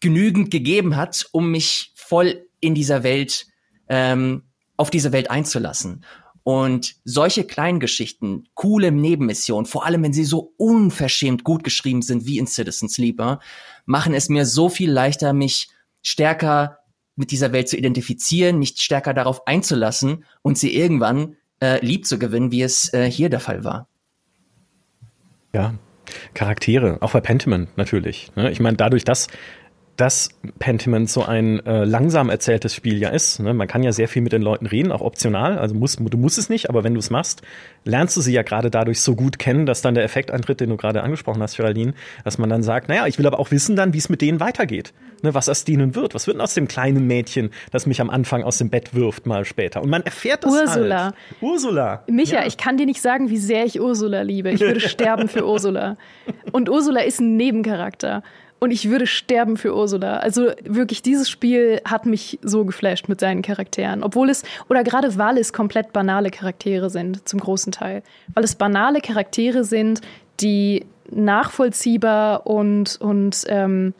[0.00, 3.46] genügend gegeben hat, um mich voll in dieser Welt,
[3.88, 4.42] ähm,
[4.76, 6.04] auf diese Welt einzulassen.
[6.42, 12.26] Und solche kleinen Geschichten, coole Nebenmissionen, vor allem wenn sie so unverschämt gut geschrieben sind
[12.26, 13.40] wie in Citizen Sleeper,
[13.84, 15.68] machen es mir so viel leichter, mich
[16.02, 16.78] stärker
[17.16, 22.18] mit dieser Welt zu identifizieren, mich stärker darauf einzulassen und sie irgendwann äh, lieb zu
[22.18, 23.88] gewinnen, wie es äh, hier der Fall war.
[25.52, 25.74] Ja,
[26.34, 28.32] Charaktere, auch bei Pentiment natürlich.
[28.36, 28.50] Ne?
[28.50, 29.28] Ich meine, dadurch, dass
[30.00, 33.38] dass Pentiment so ein äh, langsam erzähltes Spiel ja ist.
[33.38, 33.52] Ne?
[33.52, 35.58] Man kann ja sehr viel mit den Leuten reden, auch optional.
[35.58, 37.42] Also musst, du musst es nicht, aber wenn du es machst,
[37.84, 40.70] lernst du sie ja gerade dadurch so gut kennen, dass dann der Effekt eintritt, den
[40.70, 41.92] du gerade angesprochen hast, Geraldine,
[42.24, 44.40] dass man dann sagt, naja, ich will aber auch wissen dann, wie es mit denen
[44.40, 44.94] weitergeht.
[45.22, 45.34] Ne?
[45.34, 46.14] Was aus denen wird.
[46.14, 49.26] Was wird denn aus dem kleinen Mädchen, das mich am Anfang aus dem Bett wirft,
[49.26, 49.82] mal später?
[49.82, 51.04] Und man erfährt das Ursula.
[51.04, 51.14] Halt.
[51.42, 52.04] Ursula.
[52.06, 52.46] Micha, ja.
[52.46, 54.50] ich kann dir nicht sagen, wie sehr ich Ursula liebe.
[54.50, 55.98] Ich würde sterben für Ursula.
[56.52, 58.22] Und Ursula ist ein Nebencharakter.
[58.60, 60.18] Und ich würde sterben für Ursula.
[60.18, 64.02] Also wirklich, dieses Spiel hat mich so geflasht mit seinen Charakteren.
[64.02, 68.02] Obwohl es, oder gerade weil es komplett banale Charaktere sind, zum großen Teil.
[68.34, 70.02] Weil es banale Charaktere sind,
[70.40, 73.94] die nachvollziehbar und, und ähm,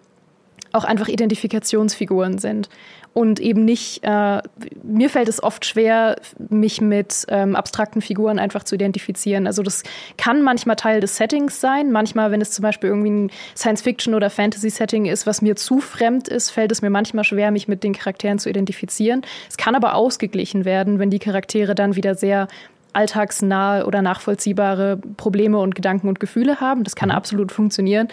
[0.73, 2.69] auch einfach Identifikationsfiguren sind
[3.13, 4.41] und eben nicht, äh,
[4.83, 6.17] mir fällt es oft schwer,
[6.49, 9.47] mich mit ähm, abstrakten Figuren einfach zu identifizieren.
[9.47, 9.83] Also das
[10.17, 11.91] kann manchmal Teil des Settings sein.
[11.91, 16.29] Manchmal, wenn es zum Beispiel irgendwie ein Science-Fiction- oder Fantasy-Setting ist, was mir zu fremd
[16.29, 19.23] ist, fällt es mir manchmal schwer, mich mit den Charakteren zu identifizieren.
[19.49, 22.47] Es kann aber ausgeglichen werden, wenn die Charaktere dann wieder sehr
[22.93, 26.85] alltagsnahe oder nachvollziehbare Probleme und Gedanken und Gefühle haben.
[26.85, 27.15] Das kann mhm.
[27.15, 28.09] absolut funktionieren.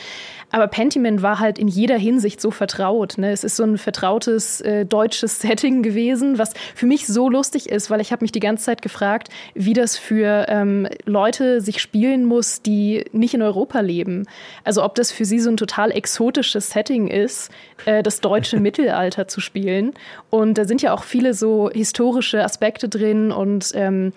[0.52, 3.18] Aber Pentiment war halt in jeder Hinsicht so vertraut.
[3.18, 3.32] Ne?
[3.32, 7.90] Es ist so ein vertrautes äh, deutsches Setting gewesen, was für mich so lustig ist,
[7.90, 12.26] weil ich habe mich die ganze Zeit gefragt, wie das für ähm, Leute sich spielen
[12.26, 14.26] muss, die nicht in Europa leben.
[14.64, 17.52] Also ob das für sie so ein total exotisches Setting ist,
[17.86, 19.94] äh, das deutsche Mittelalter zu spielen.
[20.30, 24.14] Und da sind ja auch viele so historische Aspekte drin und ähm,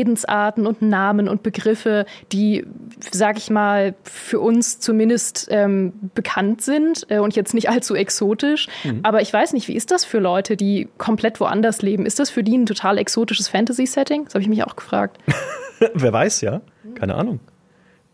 [0.00, 2.64] Redensarten und Namen und Begriffe, die,
[3.10, 8.68] sag ich mal, für uns zumindest ähm, bekannt sind äh, und jetzt nicht allzu exotisch.
[8.84, 9.00] Mhm.
[9.02, 12.06] Aber ich weiß nicht, wie ist das für Leute, die komplett woanders leben?
[12.06, 14.24] Ist das für die ein total exotisches Fantasy-Setting?
[14.24, 15.18] Das habe ich mich auch gefragt.
[15.94, 16.62] Wer weiß, ja.
[16.94, 17.40] Keine Ahnung.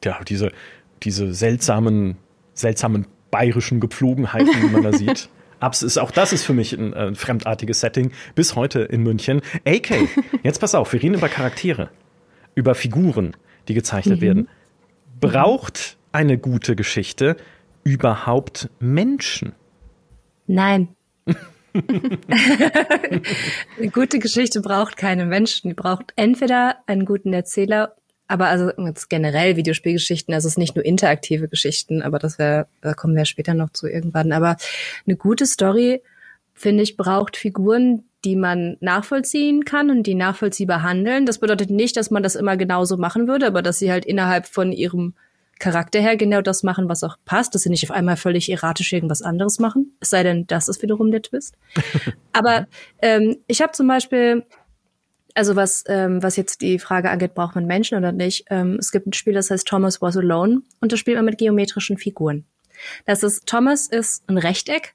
[0.04, 0.50] Ja, diese,
[1.02, 2.16] diese seltsamen,
[2.54, 5.28] seltsamen bayerischen Gepflogenheiten, die man da sieht.
[5.60, 9.40] Abs ist, auch das ist für mich ein äh, fremdartiges Setting, bis heute in München.
[9.64, 10.08] AK,
[10.42, 11.90] jetzt pass auf, wir reden über Charaktere,
[12.54, 13.36] über Figuren,
[13.68, 14.24] die gezeichnet mhm.
[14.24, 14.48] werden.
[15.20, 17.36] Braucht eine gute Geschichte
[17.84, 19.52] überhaupt Menschen?
[20.46, 20.88] Nein.
[21.76, 25.68] eine gute Geschichte braucht keine Menschen.
[25.68, 27.94] Die braucht entweder einen guten Erzähler,
[28.28, 32.66] aber also jetzt generell Videospielgeschichten, also es ist nicht nur interaktive Geschichten, aber das wäre,
[32.80, 34.32] da kommen wir später noch zu irgendwann.
[34.32, 34.56] Aber
[35.06, 36.02] eine gute Story,
[36.54, 41.26] finde ich, braucht Figuren, die man nachvollziehen kann und die nachvollziehbar handeln.
[41.26, 44.46] Das bedeutet nicht, dass man das immer genauso machen würde, aber dass sie halt innerhalb
[44.46, 45.14] von ihrem
[45.58, 48.92] Charakter her genau das machen, was auch passt, dass sie nicht auf einmal völlig erratisch
[48.92, 49.96] irgendwas anderes machen.
[50.00, 51.56] Es sei denn, das ist wiederum der Twist.
[52.32, 52.66] aber
[53.00, 54.44] ähm, ich habe zum Beispiel
[55.36, 58.46] also was, ähm, was jetzt die Frage angeht, braucht man Menschen oder nicht?
[58.50, 61.38] Ähm, es gibt ein Spiel, das heißt Thomas Was Alone und das spielt man mit
[61.38, 62.44] geometrischen Figuren.
[63.04, 64.94] Das ist, Thomas ist ein Rechteck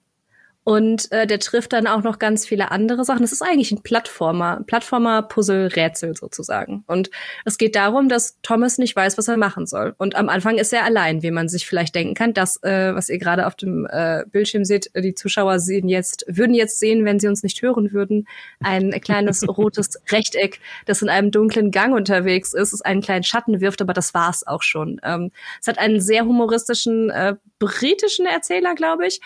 [0.64, 3.24] und äh, der trifft dann auch noch ganz viele andere Sachen.
[3.24, 6.84] Das ist eigentlich ein Plattformer, Plattformer-Puzzle-Rätsel sozusagen.
[6.86, 7.10] Und
[7.46, 9.96] es geht darum, dass Thomas nicht weiß, was er machen soll.
[9.98, 12.34] Und am Anfang ist er allein, wie man sich vielleicht denken kann.
[12.34, 16.54] Das, äh, was ihr gerade auf dem äh, Bildschirm seht, die Zuschauer sehen jetzt, würden
[16.54, 18.28] jetzt sehen, wenn sie uns nicht hören würden,
[18.60, 23.62] ein kleines rotes Rechteck, das in einem dunklen Gang unterwegs ist, es einen kleinen Schatten
[23.62, 25.02] wirft, aber das war's auch schon.
[25.04, 29.22] Ähm, es hat einen sehr humoristischen äh, britischen Erzähler, glaube ich.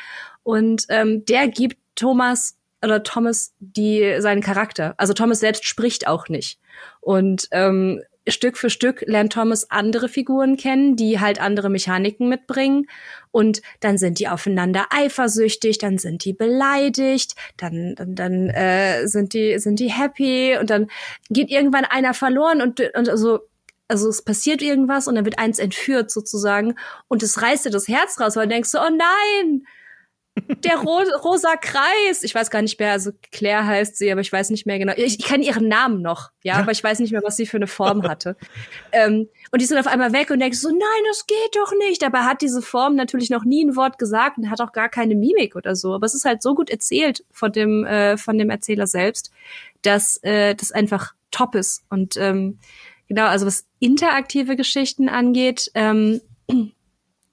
[0.46, 4.94] Und ähm, der gibt Thomas oder Thomas die seinen Charakter.
[4.98, 6.60] Also Thomas selbst spricht auch nicht.
[7.02, 12.86] Und ähm, Stück für Stück lernt Thomas andere Figuren kennen, die halt andere Mechaniken mitbringen.
[13.32, 19.34] Und dann sind die aufeinander eifersüchtig, dann sind die beleidigt, dann, dann, dann äh, sind,
[19.34, 20.88] die, sind die happy und dann
[21.32, 23.40] geht irgendwann einer verloren und, und also,
[23.88, 26.76] also es passiert irgendwas und dann wird eins entführt sozusagen
[27.08, 29.64] und es reißt dir das Herz raus, weil du denkst so, oh nein,
[30.64, 32.24] der ro rosa Kreis.
[32.24, 34.94] Ich weiß gar nicht mehr, also Claire heißt sie, aber ich weiß nicht mehr genau.
[34.96, 37.58] Ich, ich kenne ihren Namen noch, ja, aber ich weiß nicht mehr, was sie für
[37.58, 38.36] eine Form hatte.
[38.92, 42.02] ähm, und die sind auf einmal weg und denkst so, nein, das geht doch nicht.
[42.02, 45.16] Dabei hat diese Form natürlich noch nie ein Wort gesagt und hat auch gar keine
[45.16, 45.94] Mimik oder so.
[45.94, 49.32] Aber es ist halt so gut erzählt von dem, äh, von dem Erzähler selbst,
[49.82, 51.84] dass äh, das einfach top ist.
[51.90, 52.60] Und ähm,
[53.08, 56.22] genau, also was interaktive Geschichten angeht, ähm,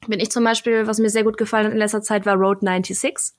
[0.06, 2.60] bin ich zum Beispiel, was mir sehr gut gefallen hat in letzter Zeit, war Road
[2.60, 3.34] 96.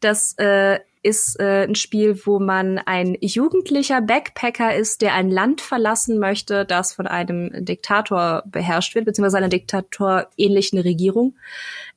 [0.00, 5.60] Das äh, ist äh, ein Spiel, wo man ein jugendlicher Backpacker ist, der ein Land
[5.60, 11.36] verlassen möchte, das von einem Diktator beherrscht wird, beziehungsweise einer diktatorähnlichen Regierung.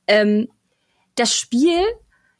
[0.07, 0.49] Ähm,
[1.15, 1.81] das Spiel,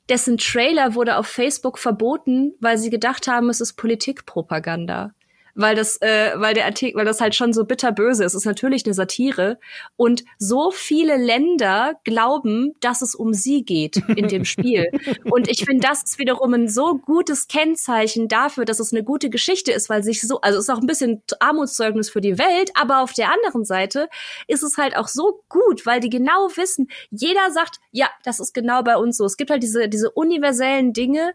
[0.10, 5.13] dessen Trailer wurde auf Facebook verboten, weil sie gedacht haben, es ist Politikpropaganda
[5.56, 8.34] weil das, äh, weil der Artikel, weil das halt schon so bitterböse ist.
[8.34, 9.60] Es ist natürlich eine Satire
[9.96, 14.90] und so viele Länder glauben, dass es um sie geht in dem Spiel.
[15.26, 19.30] und ich finde, das ist wiederum ein so gutes Kennzeichen dafür, dass es eine gute
[19.30, 22.72] Geschichte ist, weil sich so, also es ist auch ein bisschen Armutszeugnis für die Welt,
[22.76, 24.10] aber auf der anderen Seite
[24.48, 28.54] ist es halt auch so gut, weil die genau wissen, jeder sagt, ja, das ist
[28.54, 29.26] genau bei uns so.
[29.26, 31.34] Es gibt halt diese diese universellen Dinge,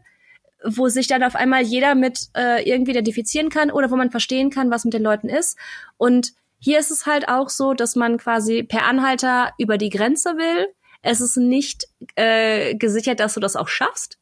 [0.66, 4.50] wo sich dann auf einmal jeder mit äh, irgendwie identifizieren kann oder wo man verstehen
[4.50, 5.58] kann, was mit den Leuten ist.
[5.96, 10.36] Und hier ist es halt auch so, dass man quasi per Anhalter über die Grenze
[10.36, 10.68] will.
[11.02, 14.18] Es ist nicht äh, gesichert, dass du das auch schaffst,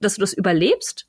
[0.00, 1.06] dass du das überlebst.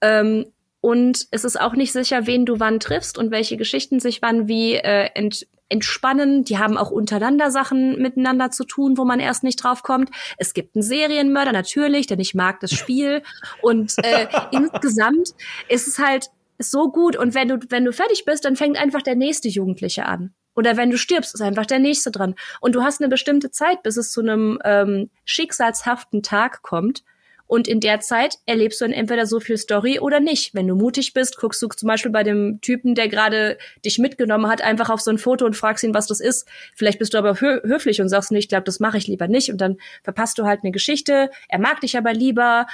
[0.00, 0.46] Ähm,
[0.80, 4.48] und es ist auch nicht sicher, wen du wann triffst und welche Geschichten sich wann
[4.48, 6.44] wie äh, ent entspannen.
[6.44, 10.10] Die haben auch untereinander Sachen miteinander zu tun, wo man erst nicht drauf kommt.
[10.36, 13.22] Es gibt einen Serienmörder natürlich, denn ich mag das Spiel.
[13.62, 15.34] Und äh, insgesamt
[15.68, 17.16] ist es halt so gut.
[17.16, 20.34] Und wenn du, wenn du fertig bist, dann fängt einfach der nächste Jugendliche an.
[20.54, 22.34] Oder wenn du stirbst, ist einfach der nächste dran.
[22.60, 27.04] Und du hast eine bestimmte Zeit, bis es zu einem ähm, schicksalshaften Tag kommt.
[27.48, 30.54] Und in der Zeit erlebst du dann entweder so viel Story oder nicht.
[30.54, 33.56] Wenn du mutig bist, guckst du zum Beispiel bei dem Typen, der gerade
[33.86, 36.46] dich mitgenommen hat, einfach auf so ein Foto und fragst ihn, was das ist.
[36.76, 39.28] Vielleicht bist du aber hö höflich und sagst, nee, ich glaube, das mache ich lieber
[39.28, 39.50] nicht.
[39.50, 41.30] Und dann verpasst du halt eine Geschichte.
[41.48, 42.66] Er mag dich aber lieber.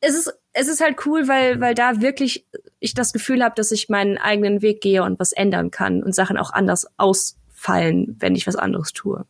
[0.00, 2.46] Es ist, es ist halt cool, weil, weil da wirklich
[2.80, 6.14] ich das Gefühl habe, dass ich meinen eigenen Weg gehe und was ändern kann und
[6.14, 9.24] Sachen auch anders ausfallen, wenn ich was anderes tue.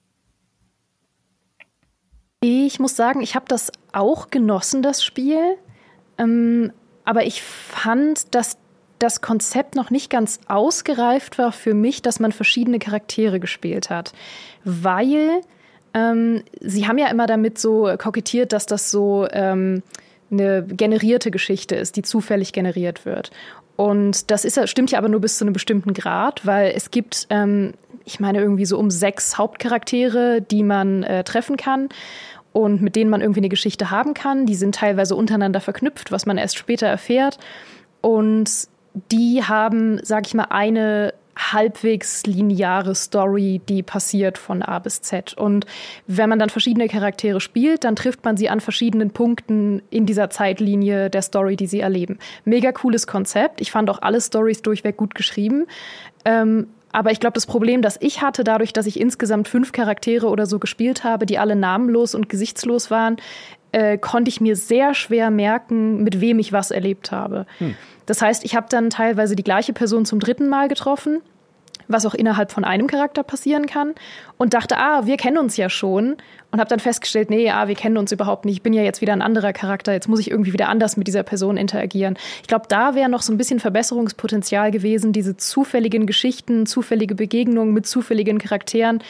[2.45, 5.57] Ich muss sagen, ich habe das auch genossen, das Spiel.
[6.19, 6.73] Ähm,
[7.05, 8.59] aber ich fand, dass
[8.99, 14.13] das Konzept noch nicht ganz ausgereift war für mich, dass man verschiedene Charaktere gespielt hat.
[14.65, 15.43] Weil
[15.95, 19.85] ähm, sie haben ja immer damit so kokettiert, dass das so ähm,
[20.33, 23.31] eine generierte Geschichte ist, die zufällig generiert wird.
[23.77, 27.27] Und das ist, stimmt ja aber nur bis zu einem bestimmten Grad, weil es gibt,
[27.31, 27.73] ähm,
[28.05, 31.89] ich meine, irgendwie so um sechs Hauptcharaktere, die man äh, treffen kann
[32.53, 34.47] und mit denen man irgendwie eine Geschichte haben kann.
[34.47, 37.39] Die sind teilweise untereinander verknüpft, was man erst später erfährt.
[38.01, 38.69] Und
[39.11, 45.35] die haben, sag ich mal, eine halbwegs lineare Story, die passiert von A bis Z.
[45.35, 45.67] Und
[46.07, 50.31] wenn man dann verschiedene Charaktere spielt, dann trifft man sie an verschiedenen Punkten in dieser
[50.31, 52.19] Zeitlinie der Story, die sie erleben.
[52.45, 53.61] Mega cooles Konzept.
[53.61, 55.67] Ich fand auch alle Stories durchweg gut geschrieben.
[56.25, 60.29] Ähm, aber ich glaube, das Problem, das ich hatte, dadurch, dass ich insgesamt fünf Charaktere
[60.29, 63.17] oder so gespielt habe, die alle namenlos und gesichtslos waren,
[63.73, 67.47] äh, konnte ich mir sehr schwer merken, mit wem ich was erlebt habe.
[67.59, 67.75] Hm.
[68.07, 71.21] Das heißt, ich habe dann teilweise die gleiche Person zum dritten Mal getroffen,
[71.89, 73.95] was auch innerhalb von einem Charakter passieren kann,
[74.37, 76.17] und dachte, ah, wir kennen uns ja schon.
[76.51, 78.57] Und habe dann festgestellt, nee, ah, wir kennen uns überhaupt nicht.
[78.57, 79.93] Ich bin ja jetzt wieder ein anderer Charakter.
[79.95, 82.19] Jetzt muss ich irgendwie wieder anders mit dieser Person interagieren.
[82.43, 87.73] Ich glaube, da wäre noch so ein bisschen Verbesserungspotenzial gewesen, diese zufälligen Geschichten, zufällige Begegnungen
[87.73, 89.03] mit zufälligen Charakteren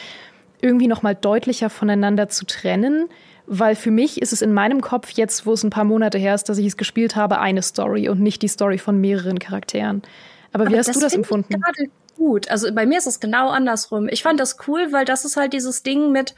[0.61, 3.09] irgendwie noch mal deutlicher voneinander zu trennen
[3.45, 6.35] weil für mich ist es in meinem Kopf jetzt, wo es ein paar Monate her
[6.35, 10.01] ist, dass ich es gespielt habe, eine Story und nicht die Story von mehreren Charakteren.
[10.51, 11.59] Aber wie Aber hast du das empfunden?
[11.59, 12.49] gerade gut.
[12.49, 14.07] Also bei mir ist es genau andersrum.
[14.09, 16.35] Ich fand das cool, weil das ist halt dieses Ding mit,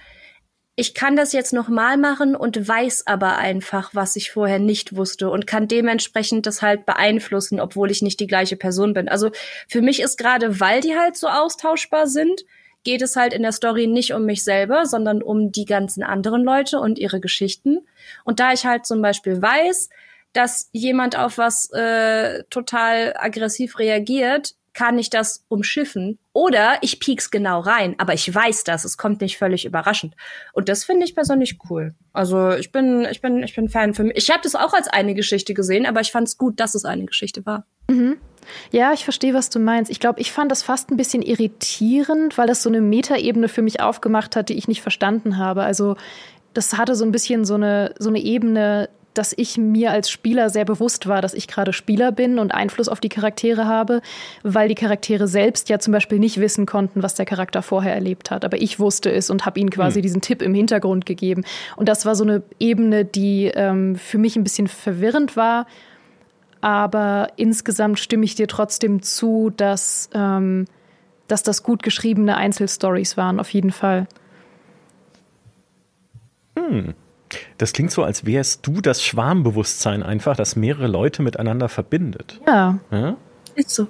[0.75, 5.29] ich kann das jetzt nochmal machen und weiß aber einfach, was ich vorher nicht wusste
[5.29, 9.07] und kann dementsprechend das halt beeinflussen, obwohl ich nicht die gleiche Person bin.
[9.07, 9.31] Also
[9.67, 12.43] für mich ist gerade, weil die halt so austauschbar sind,
[12.85, 16.43] geht es halt in der Story nicht um mich selber, sondern um die ganzen anderen
[16.43, 17.79] Leute und ihre Geschichten.
[18.23, 19.89] Und da ich halt zum Beispiel weiß,
[20.31, 26.19] dass jemand auf was äh, total aggressiv reagiert, kann ich das umschiffen.
[26.33, 30.15] Oder ich piek's genau rein, aber ich weiß das, es kommt nicht völlig überraschend.
[30.51, 31.95] Und das finde ich persönlich cool.
[32.11, 34.17] Also ich bin, ich bin, ich bin Fan für mich.
[34.17, 36.85] Ich habe das auch als eine Geschichte gesehen, aber ich fand es gut, dass es
[36.85, 37.65] eine Geschichte war.
[37.89, 38.17] Mhm.
[38.71, 39.91] Ja, ich verstehe, was du meinst.
[39.91, 43.61] Ich glaube, ich fand das fast ein bisschen irritierend, weil das so eine Metaebene für
[43.61, 45.63] mich aufgemacht hat, die ich nicht verstanden habe.
[45.63, 45.95] Also
[46.53, 50.49] das hatte so ein bisschen so eine, so eine Ebene, dass ich mir als Spieler
[50.49, 54.01] sehr bewusst war, dass ich gerade Spieler bin und Einfluss auf die Charaktere habe,
[54.43, 58.31] weil die Charaktere selbst ja zum Beispiel nicht wissen konnten, was der Charakter vorher erlebt
[58.31, 58.45] hat.
[58.45, 60.01] Aber ich wusste es und habe ihnen quasi hm.
[60.01, 61.43] diesen Tipp im Hintergrund gegeben.
[61.75, 65.65] Und das war so eine Ebene, die ähm, für mich ein bisschen verwirrend war
[66.65, 70.65] aber insgesamt stimme ich dir trotzdem zu, dass, ähm,
[71.27, 74.07] dass das gut geschriebene Einzelstories waren, auf jeden Fall.
[76.57, 76.95] Hm.
[77.59, 82.41] Das klingt so, als wärst du das Schwarmbewusstsein einfach, das mehrere Leute miteinander verbindet.
[82.47, 82.79] Ja.
[82.89, 83.15] ja?
[83.53, 83.85] Ist so.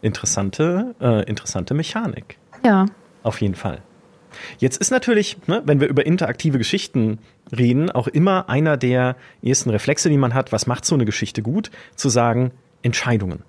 [0.00, 2.38] Interessante, äh, interessante Mechanik.
[2.64, 2.86] Ja.
[3.24, 3.82] Auf jeden Fall.
[4.58, 7.18] Jetzt ist natürlich, ne, wenn wir über interaktive Geschichten
[7.56, 11.42] reden, auch immer einer der ersten Reflexe, die man hat, was macht so eine Geschichte
[11.42, 13.42] gut, zu sagen, Entscheidungen.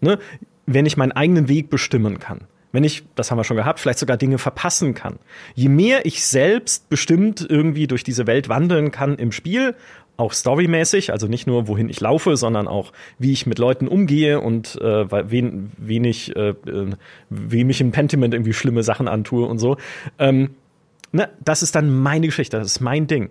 [0.00, 0.18] Ne?
[0.66, 2.42] Wenn ich meinen eigenen Weg bestimmen kann.
[2.70, 5.18] Wenn ich, das haben wir schon gehabt, vielleicht sogar Dinge verpassen kann.
[5.54, 9.74] Je mehr ich selbst bestimmt irgendwie durch diese Welt wandeln kann im Spiel,
[10.18, 14.40] auch storymäßig, also nicht nur wohin ich laufe, sondern auch wie ich mit Leuten umgehe
[14.40, 16.90] und äh, wen, wen ich, äh, äh,
[17.30, 19.76] wem ich im Pentiment irgendwie schlimme Sachen antue und so.
[20.18, 20.56] Ähm,
[21.12, 23.30] ne, das ist dann meine Geschichte, das ist mein Ding.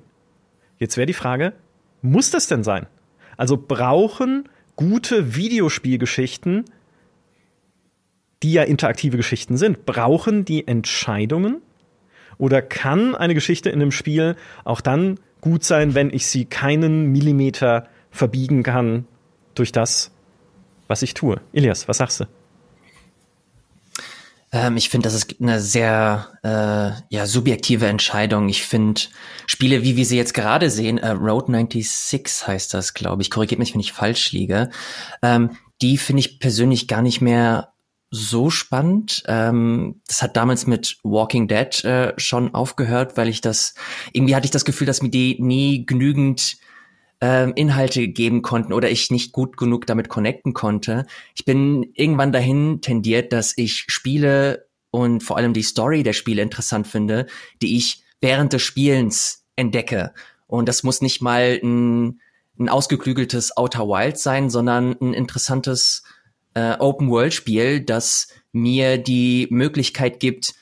[0.79, 1.53] Jetzt wäre die Frage,
[2.01, 2.87] muss das denn sein?
[3.35, 6.65] Also brauchen gute Videospielgeschichten,
[8.43, 11.61] die ja interaktive Geschichten sind, brauchen die Entscheidungen?
[12.37, 17.13] Oder kann eine Geschichte in einem Spiel auch dann gut sein, wenn ich sie keinen
[17.13, 19.05] Millimeter verbiegen kann
[19.55, 20.11] durch das,
[20.89, 21.39] was ich tue.
[21.53, 22.25] Elias, was sagst du?
[24.51, 28.49] Ähm, ich finde, das ist eine sehr äh, ja, subjektive Entscheidung.
[28.49, 29.01] Ich finde
[29.45, 33.59] Spiele, wie wir sie jetzt gerade sehen, äh, Road 96 heißt das, glaube ich, korrigiert
[33.59, 34.69] mich, wenn ich falsch liege,
[35.21, 37.73] ähm, die finde ich persönlich gar nicht mehr
[38.09, 39.23] so spannend.
[39.27, 43.73] Ähm, das hat damals mit Walking Dead äh, schon aufgehört, weil ich das,
[44.13, 46.57] irgendwie hatte ich das Gefühl, dass mir die nie genügend
[47.19, 51.05] ähm, Inhalte geben konnten oder ich nicht gut genug damit connecten konnte.
[51.35, 56.41] Ich bin irgendwann dahin tendiert, dass ich Spiele und vor allem die Story der Spiele
[56.41, 57.27] interessant finde,
[57.61, 60.13] die ich während des Spielens entdecke.
[60.47, 62.21] Und das muss nicht mal ein,
[62.57, 66.03] ein ausgeklügeltes Outer Wild sein, sondern ein interessantes
[66.57, 70.55] äh, Open-World-Spiel, das mir die Möglichkeit gibt,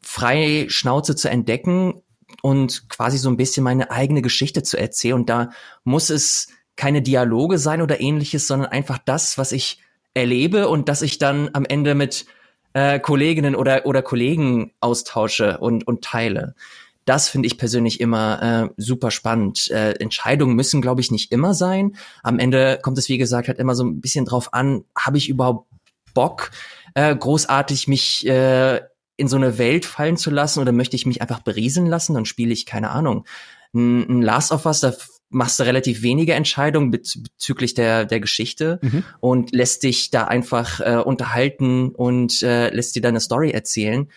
[0.00, 2.00] frei Schnauze zu entdecken
[2.42, 5.14] und quasi so ein bisschen meine eigene Geschichte zu erzählen.
[5.14, 5.50] Und da
[5.82, 9.80] muss es keine Dialoge sein oder ähnliches, sondern einfach das, was ich
[10.14, 12.26] erlebe und das ich dann am Ende mit
[12.74, 16.54] äh, Kolleginnen oder, oder Kollegen austausche und, und teile
[17.04, 19.70] das finde ich persönlich immer äh, super spannend.
[19.70, 21.96] Äh, Entscheidungen müssen, glaube ich, nicht immer sein.
[22.22, 25.28] Am Ende kommt es, wie gesagt, halt immer so ein bisschen drauf an, habe ich
[25.28, 25.68] überhaupt
[26.14, 26.50] Bock,
[26.94, 28.80] äh, großartig mich äh,
[29.16, 32.14] in so eine Welt fallen zu lassen oder möchte ich mich einfach berieseln lassen?
[32.14, 33.24] Dann spiele ich, keine Ahnung,
[33.74, 34.92] ein, ein Last of Us, da
[35.32, 39.04] machst du relativ wenige Entscheidungen bezüglich der, der Geschichte mhm.
[39.20, 44.10] und lässt dich da einfach äh, unterhalten und äh, lässt dir deine Story erzählen.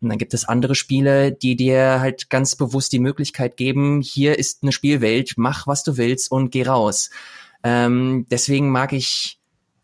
[0.00, 4.38] Und dann gibt es andere Spiele, die dir halt ganz bewusst die Möglichkeit geben, hier
[4.38, 7.10] ist eine Spielwelt, mach was du willst und geh raus.
[7.62, 9.38] Ähm, deswegen mag ich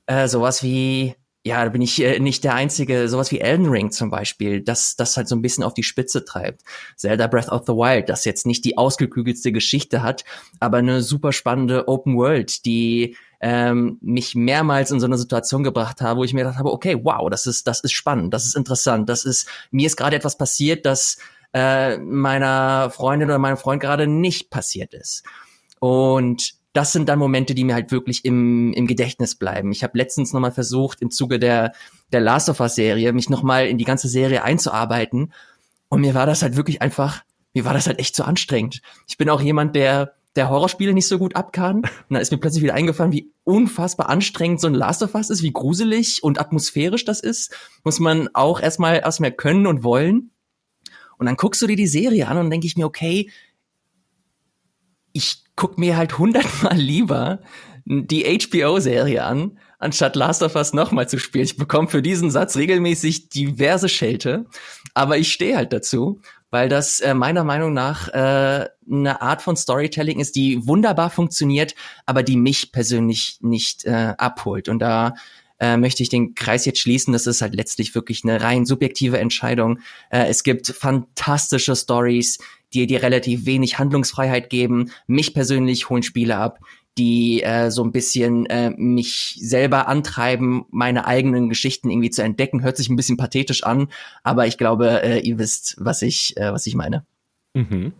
[0.07, 1.15] äh, sowas wie
[1.47, 4.97] ja, da bin ich äh, nicht der einzige, sowas wie Elden Ring zum Beispiel, das
[4.97, 6.63] das halt so ein bisschen auf die Spitze treibt.
[6.97, 10.25] Zelda Breath of the Wild, das jetzt nicht die ausgeklügelste Geschichte hat,
[10.59, 16.01] aber eine super spannende Open World, die ähm, mich mehrmals in so eine Situation gebracht
[16.01, 18.57] habe, wo ich mir gedacht habe, okay, wow, das ist das ist spannend, das ist
[18.57, 21.19] interessant, das ist mir ist gerade etwas passiert, das
[21.53, 25.25] äh, meiner Freundin oder meinem Freund gerade nicht passiert ist.
[25.81, 29.73] Und das sind dann Momente, die mir halt wirklich im, im Gedächtnis bleiben.
[29.73, 31.73] Ich habe letztens nochmal versucht, im Zuge der,
[32.13, 35.33] der Last of Us-Serie, mich nochmal in die ganze Serie einzuarbeiten.
[35.89, 37.23] Und mir war das halt wirklich einfach,
[37.55, 38.83] mir war das halt echt zu anstrengend.
[39.09, 41.57] Ich bin auch jemand, der der Horrorspiele nicht so gut ab.
[41.57, 45.31] Und dann ist mir plötzlich wieder eingefallen, wie unfassbar anstrengend so ein Last of Us
[45.31, 47.55] ist, wie gruselig und atmosphärisch das ist.
[47.85, 50.31] Muss man auch erstmal erstmal können und wollen.
[51.19, 53.31] Und dann guckst du dir die Serie an und denke ich mir, okay,
[55.13, 57.41] ich guck mir halt hundertmal lieber
[57.87, 61.45] die HBO-Serie an, anstatt Last of Us nochmal zu spielen.
[61.45, 64.47] Ich bekomme für diesen Satz regelmäßig diverse Schelte,
[64.93, 66.21] aber ich stehe halt dazu,
[66.57, 71.75] weil das äh, meiner Meinung nach äh, eine Art von Storytelling ist, die wunderbar funktioniert,
[72.07, 74.71] aber die mich persönlich nicht äh, abholt.
[74.71, 75.13] Und da
[75.61, 77.13] äh, möchte ich den Kreis jetzt schließen.
[77.13, 79.81] Das ist halt letztlich wirklich eine rein subjektive Entscheidung.
[80.09, 82.39] Äh, es gibt fantastische Stories,
[82.73, 84.93] die dir relativ wenig Handlungsfreiheit geben.
[85.07, 86.61] Mich persönlich holen Spiele ab,
[86.99, 92.63] die äh, so ein bisschen äh, mich selber antreiben, meine eigenen Geschichten irgendwie zu entdecken.
[92.63, 93.89] Hört sich ein bisschen pathetisch an,
[94.23, 97.05] aber ich glaube, äh, ihr wisst, was ich, äh, was ich meine.
[97.55, 97.93] Mhm.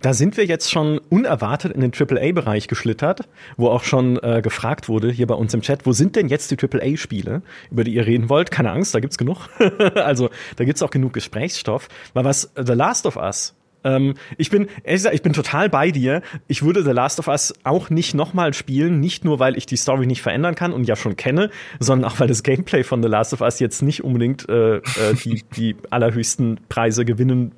[0.00, 4.88] Da sind wir jetzt schon unerwartet in den AAA-Bereich geschlittert, wo auch schon äh, gefragt
[4.88, 8.06] wurde hier bei uns im Chat, wo sind denn jetzt die AAA-Spiele, über die ihr
[8.06, 8.50] reden wollt?
[8.50, 9.48] Keine Angst, da gibt's genug.
[9.94, 11.88] also da gibt's auch genug Gesprächsstoff.
[12.12, 13.55] Weil was The Last of Us
[13.86, 16.22] ähm, ich bin, ehrlich gesagt, ich bin total bei dir.
[16.48, 19.76] Ich würde The Last of Us auch nicht nochmal spielen, nicht nur, weil ich die
[19.76, 23.08] Story nicht verändern kann und ja schon kenne, sondern auch, weil das Gameplay von The
[23.08, 24.82] Last of Us jetzt nicht unbedingt äh, äh,
[25.24, 27.52] die, die allerhöchsten Preise gewinnen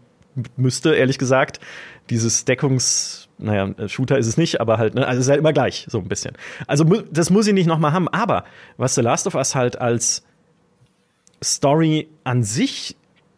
[0.56, 1.60] müsste, ehrlich gesagt.
[2.10, 5.86] Dieses Deckungs, naja, Shooter ist es nicht, aber halt, ne, also ist halt immer gleich,
[5.88, 6.34] so ein bisschen.
[6.66, 8.08] Also das muss ich nicht nochmal haben.
[8.08, 8.44] Aber
[8.76, 10.24] was The Last of Us halt als
[11.42, 12.96] Story an sich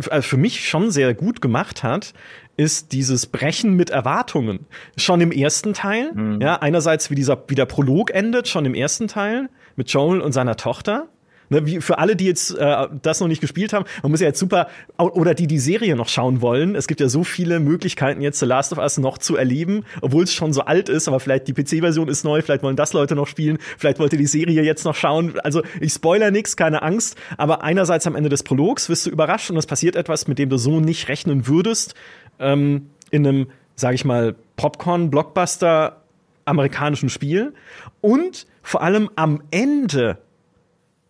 [0.08, 2.14] also für mich schon sehr gut gemacht hat,
[2.60, 4.66] ist dieses Brechen mit Erwartungen.
[4.98, 6.42] Schon im ersten Teil, mhm.
[6.42, 10.32] ja, einerseits wie dieser, wie der Prolog endet, schon im ersten Teil, mit Joel und
[10.32, 11.08] seiner Tochter.
[11.48, 14.28] Ne, wie für alle, die jetzt äh, das noch nicht gespielt haben, man muss ja
[14.28, 18.20] jetzt super, oder die die Serie noch schauen wollen, es gibt ja so viele Möglichkeiten
[18.20, 21.18] jetzt The Last of Us noch zu erleben, obwohl es schon so alt ist, aber
[21.18, 24.26] vielleicht die PC-Version ist neu, vielleicht wollen das Leute noch spielen, vielleicht wollt ihr die
[24.26, 25.40] Serie jetzt noch schauen.
[25.40, 29.50] Also ich spoiler nix, keine Angst, aber einerseits am Ende des Prologs wirst du überrascht
[29.50, 31.96] und es passiert etwas, mit dem du so nicht rechnen würdest,
[32.40, 35.96] ähm, in einem, sag ich mal, Popcorn-Blockbuster
[36.44, 37.54] amerikanischen Spiel
[38.00, 40.18] und vor allem am Ende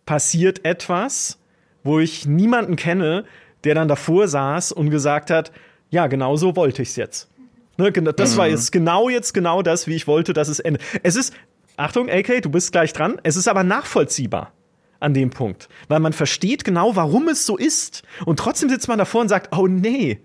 [0.06, 1.38] passiert etwas,
[1.82, 3.24] wo ich niemanden kenne,
[3.64, 5.52] der dann davor saß und gesagt hat,
[5.90, 7.28] ja, genau so wollte ich's jetzt.
[7.76, 8.38] Ne, das mhm.
[8.38, 10.82] war jetzt genau jetzt genau das, wie ich wollte, dass es endet.
[11.02, 11.34] Es ist,
[11.76, 13.18] Achtung, AK, du bist gleich dran.
[13.22, 14.52] Es ist aber nachvollziehbar
[15.00, 18.02] an dem Punkt, weil man versteht genau, warum es so ist.
[18.26, 20.20] Und trotzdem sitzt man davor und sagt, oh nee,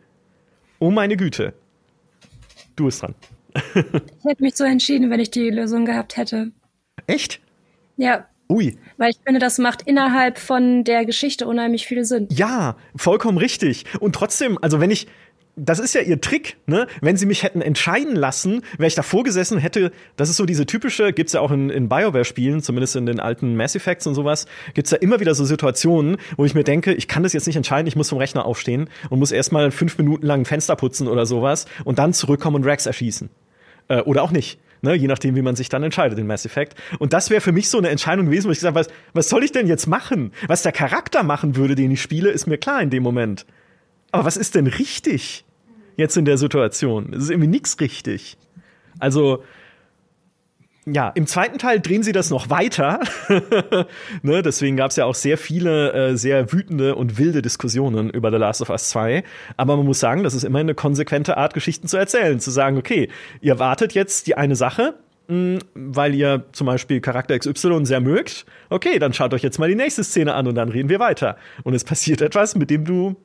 [0.79, 1.53] oh meine Güte.
[2.75, 3.15] Du bist dran.
[3.53, 6.51] ich hätte mich so entschieden, wenn ich die Lösung gehabt hätte.
[7.07, 7.39] Echt?
[7.97, 8.27] Ja.
[8.49, 8.77] Ui.
[8.97, 12.27] Weil ich finde, das macht innerhalb von der Geschichte unheimlich viel Sinn.
[12.31, 13.85] Ja, vollkommen richtig.
[13.99, 15.07] Und trotzdem, also wenn ich,
[15.55, 16.87] das ist ja ihr Trick, ne?
[17.01, 20.65] Wenn sie mich hätten entscheiden lassen, wäre ich davor gesessen, hätte, das ist so diese
[20.65, 24.47] typische, gibt's ja auch in, in BioWare-Spielen, zumindest in den alten Mass Effects und sowas,
[24.73, 27.55] gibt's ja immer wieder so Situationen, wo ich mir denke, ich kann das jetzt nicht
[27.55, 31.07] entscheiden, ich muss vom Rechner aufstehen und muss erstmal fünf Minuten lang ein Fenster putzen
[31.07, 33.29] oder sowas und dann zurückkommen und Rex erschießen.
[33.87, 34.59] Äh, oder auch nicht.
[34.81, 36.75] Ne, je nachdem, wie man sich dann entscheidet in Mass Effect.
[36.99, 39.29] Und das wäre für mich so eine Entscheidung gewesen, wo ich gesagt habe, was, was
[39.29, 40.31] soll ich denn jetzt machen?
[40.47, 43.47] Was der Charakter machen würde, den ich spiele, ist mir klar in dem Moment.
[44.11, 45.44] Aber was ist denn richtig
[45.95, 47.13] jetzt in der Situation?
[47.13, 48.37] Es ist irgendwie nichts richtig.
[48.99, 49.43] Also,
[50.87, 52.99] ja, im zweiten Teil drehen sie das noch weiter.
[54.21, 58.29] ne, deswegen gab es ja auch sehr viele äh, sehr wütende und wilde Diskussionen über
[58.29, 59.23] The Last of Us 2.
[59.57, 62.39] Aber man muss sagen, das ist immer eine konsequente Art, Geschichten zu erzählen.
[62.39, 63.09] Zu sagen, okay,
[63.41, 64.93] ihr wartet jetzt die eine Sache,
[65.27, 68.45] mh, weil ihr zum Beispiel Charakter XY sehr mögt.
[68.69, 71.35] Okay, dann schaut euch jetzt mal die nächste Szene an und dann reden wir weiter.
[71.63, 73.15] Und es passiert etwas, mit dem du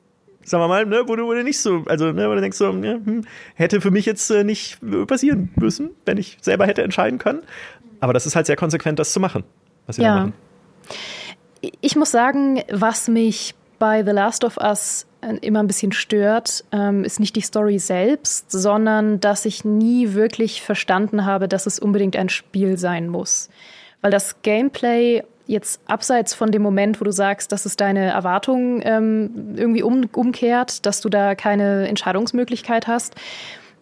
[0.44, 2.56] sagen wir mal, ne, wo du, wo du nicht so, also ne, wo du denkst
[2.56, 3.22] so, ja, hm,
[3.54, 7.42] hätte für mich jetzt äh, nicht passieren müssen, wenn ich selber hätte entscheiden können.
[8.00, 9.44] Aber das ist halt sehr konsequent, das zu machen,
[9.86, 10.14] was sie ja.
[10.14, 10.34] da machen.
[11.82, 16.64] Ich muss sagen, was mich bei The Last of Us äh, immer ein bisschen stört,
[16.72, 21.78] ähm, ist nicht die Story selbst, sondern dass ich nie wirklich verstanden habe, dass es
[21.78, 23.50] unbedingt ein Spiel sein muss.
[24.00, 28.80] Weil das Gameplay jetzt abseits von dem Moment, wo du sagst, dass es deine Erwartungen
[28.84, 33.16] ähm, irgendwie um, umkehrt, dass du da keine Entscheidungsmöglichkeit hast.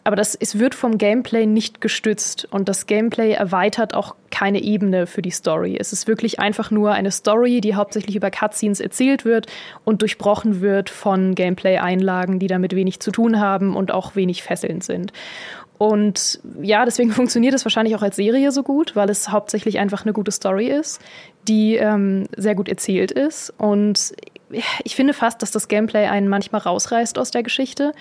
[0.05, 5.07] Aber das, es wird vom Gameplay nicht gestützt und das Gameplay erweitert auch keine Ebene
[5.07, 5.77] für die Story.
[5.79, 9.49] Es ist wirklich einfach nur eine Story, die hauptsächlich über Cutscenes erzählt wird
[9.85, 14.83] und durchbrochen wird von Gameplay-Einlagen, die damit wenig zu tun haben und auch wenig fesselnd
[14.83, 15.13] sind.
[15.79, 20.05] Und ja, deswegen funktioniert es wahrscheinlich auch als Serie so gut, weil es hauptsächlich einfach
[20.05, 21.01] eine gute Story ist,
[21.49, 23.53] die ähm, sehr gut erzählt ist.
[23.59, 24.13] Und
[24.85, 27.93] ich finde fast, dass das Gameplay einen manchmal rausreißt aus der Geschichte.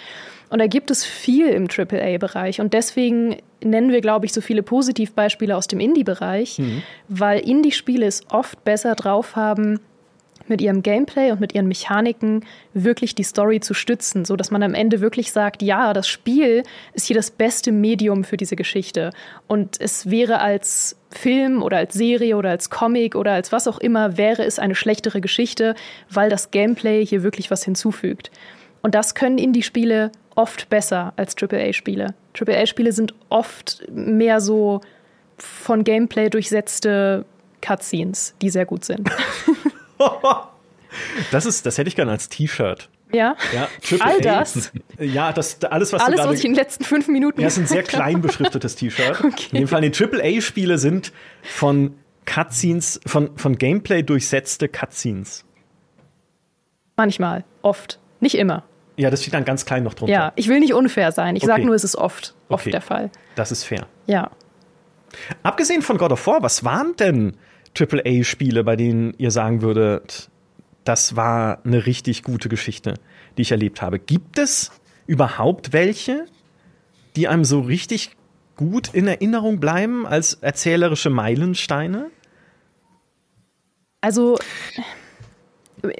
[0.50, 2.62] Und da gibt es viel im AAA-Bereich.
[2.62, 6.84] Und deswegen nennen wir, glaube ich, so viele Positivbeispiele aus dem Indie-Bereich, mhm.
[7.08, 9.80] weil Indie-Spiele es oft besser drauf haben,
[10.50, 14.64] mit ihrem Gameplay und mit ihren Mechaniken wirklich die Story zu stützen, so dass man
[14.64, 19.12] am Ende wirklich sagt, ja, das Spiel ist hier das beste Medium für diese Geschichte
[19.48, 23.78] und es wäre als Film oder als Serie oder als Comic oder als was auch
[23.78, 25.76] immer wäre es eine schlechtere Geschichte,
[26.10, 28.32] weil das Gameplay hier wirklich was hinzufügt.
[28.82, 32.14] Und das können Indie-Spiele oft besser als AAA-Spiele.
[32.39, 34.82] AAA-Spiele sind oft mehr so
[35.38, 37.26] von Gameplay durchsetzte
[37.62, 39.10] Cutscenes, die sehr gut sind.
[41.32, 42.89] das ist, das hätte ich gerne als T-Shirt.
[43.14, 43.36] Ja.
[43.53, 43.68] ja
[43.99, 44.72] All das.
[44.99, 47.39] Ja, das alles, was alles, grade, was ich in den letzten fünf Minuten.
[47.39, 49.20] Ja, ist ein sehr klein beschriftetes T-Shirt.
[49.24, 49.49] Okay.
[49.51, 51.12] In dem Fall, die AAA-Spiele sind
[51.43, 51.95] von
[52.26, 55.45] Cutscenes, von, von Gameplay durchsetzte Cutscenes.
[56.95, 58.64] Manchmal, oft, nicht immer.
[58.95, 60.12] Ja, das steht dann ganz klein noch drunter.
[60.12, 61.36] Ja, ich will nicht unfair sein.
[61.36, 61.51] Ich okay.
[61.51, 62.72] sage nur, es ist oft, oft okay.
[62.72, 63.12] der Fall.
[63.36, 63.86] Das ist fair.
[64.08, 64.32] Ja.
[65.43, 67.38] Abgesehen von God of War, was waren denn
[67.80, 70.30] AAA-Spiele, bei denen ihr sagen würdet,
[70.88, 72.96] das war eine richtig gute Geschichte,
[73.38, 74.00] die ich erlebt habe?
[74.00, 74.72] Gibt es
[75.06, 76.26] überhaupt welche,
[77.16, 78.12] die einem so richtig
[78.56, 82.10] gut in Erinnerung bleiben als erzählerische Meilensteine?
[84.02, 84.38] Also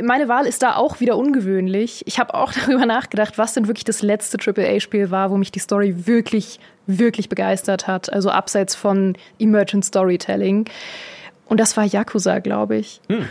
[0.02, 2.04] meine Wahl ist da auch wieder ungewöhnlich.
[2.08, 5.60] Ich habe auch darüber nachgedacht, was denn wirklich das letzte AAA-Spiel war, wo mich die
[5.60, 8.12] Story wirklich, wirklich begeistert hat.
[8.12, 10.66] Also abseits von Emergent Storytelling.
[11.46, 13.02] Und das war Yakuza, glaube ich.
[13.10, 13.28] Hm.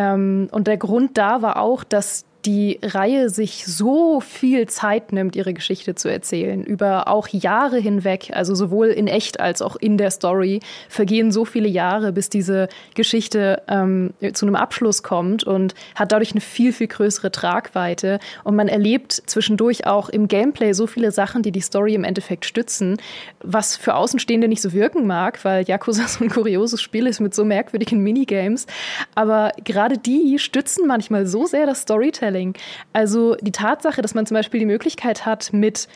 [0.00, 5.36] Ähm, und der Grund da war auch, dass die Reihe sich so viel Zeit nimmt,
[5.36, 9.98] ihre Geschichte zu erzählen, über auch Jahre hinweg, also sowohl in echt als auch in
[9.98, 15.74] der Story, vergehen so viele Jahre, bis diese Geschichte ähm, zu einem Abschluss kommt und
[15.94, 18.18] hat dadurch eine viel, viel größere Tragweite.
[18.44, 22.46] Und man erlebt zwischendurch auch im Gameplay so viele Sachen, die die Story im Endeffekt
[22.46, 22.96] stützen,
[23.42, 27.34] was für Außenstehende nicht so wirken mag, weil Yakuza so ein kurioses Spiel ist mit
[27.34, 28.66] so merkwürdigen Minigames.
[29.14, 32.54] Aber gerade die stützen manchmal so sehr das Storytelling, Storytelling.
[32.92, 35.88] Also die Tatsache, dass man zum Beispiel die Möglichkeit hat, mit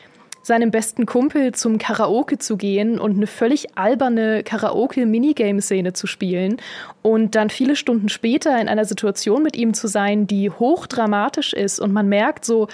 [0.43, 6.57] seinem besten Kumpel zum Karaoke zu gehen und eine völlig alberne Karaoke-Minigame-Szene zu spielen
[7.01, 11.79] und dann viele Stunden später in einer Situation mit ihm zu sein, die hochdramatisch ist
[11.79, 12.67] und man merkt so,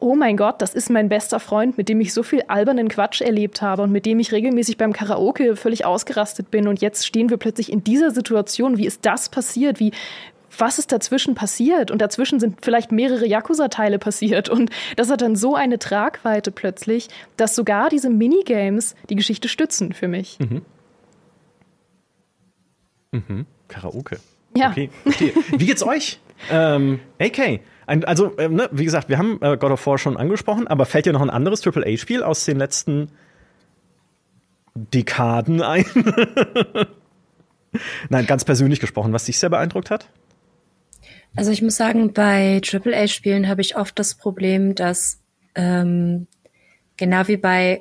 [0.00, 3.20] oh mein Gott, das ist mein bester Freund, mit dem ich so viel albernen Quatsch
[3.20, 7.30] erlebt habe und mit dem ich regelmäßig beim Karaoke völlig ausgerastet bin und jetzt stehen
[7.30, 8.76] wir plötzlich in dieser Situation.
[8.76, 9.78] Wie ist das passiert?
[9.78, 9.92] Wie,
[10.58, 11.90] was ist dazwischen passiert?
[11.90, 14.48] Und dazwischen sind vielleicht mehrere Yakuza-Teile passiert.
[14.48, 19.92] Und das hat dann so eine Tragweite plötzlich, dass sogar diese Minigames die Geschichte stützen
[19.92, 20.38] für mich.
[20.40, 20.62] Mhm.
[23.12, 23.46] Mhm.
[23.68, 24.18] Karaoke.
[24.56, 24.70] Ja.
[24.70, 25.32] Okay, okay.
[25.56, 26.20] Wie geht's euch?
[26.50, 27.60] ähm, AK.
[27.86, 30.86] Ein, also, äh, ne, wie gesagt, wir haben äh, God of War schon angesprochen, aber
[30.86, 33.10] fällt dir noch ein anderes AAA-Spiel aus den letzten
[34.74, 35.84] Dekaden ein?
[38.08, 40.08] Nein, ganz persönlich gesprochen, was dich sehr beeindruckt hat?
[41.36, 45.20] Also ich muss sagen, bei AAA-Spielen habe ich oft das Problem, dass
[45.54, 46.26] ähm,
[46.96, 47.80] genau wie bei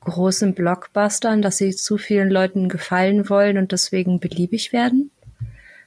[0.00, 5.10] großen Blockbustern, dass sie zu vielen Leuten gefallen wollen und deswegen beliebig werden.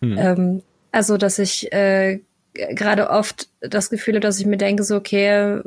[0.01, 0.17] Hm.
[0.17, 2.19] Ähm, also dass ich äh,
[2.53, 5.61] gerade oft das Gefühl habe, dass ich mir denke, so okay,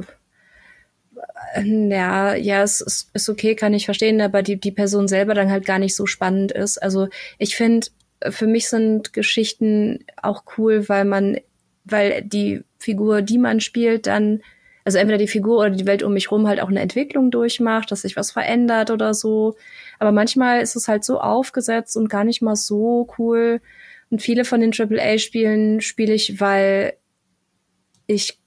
[1.55, 5.35] äh, ja, ja, es ist, ist okay, kann ich verstehen, aber die, die Person selber
[5.35, 6.83] dann halt gar nicht so spannend ist.
[6.83, 7.87] Also ich finde,
[8.29, 11.39] für mich sind Geschichten auch cool, weil man,
[11.85, 14.43] weil die Figur, die man spielt, dann,
[14.85, 17.91] also entweder die Figur oder die Welt um mich rum halt auch eine Entwicklung durchmacht,
[17.91, 19.57] dass sich was verändert oder so.
[19.99, 23.61] Aber manchmal ist es halt so aufgesetzt und gar nicht mal so cool.
[24.11, 26.95] Und viele von den AAA-Spielen spiele ich, weil
[28.07, 28.40] ich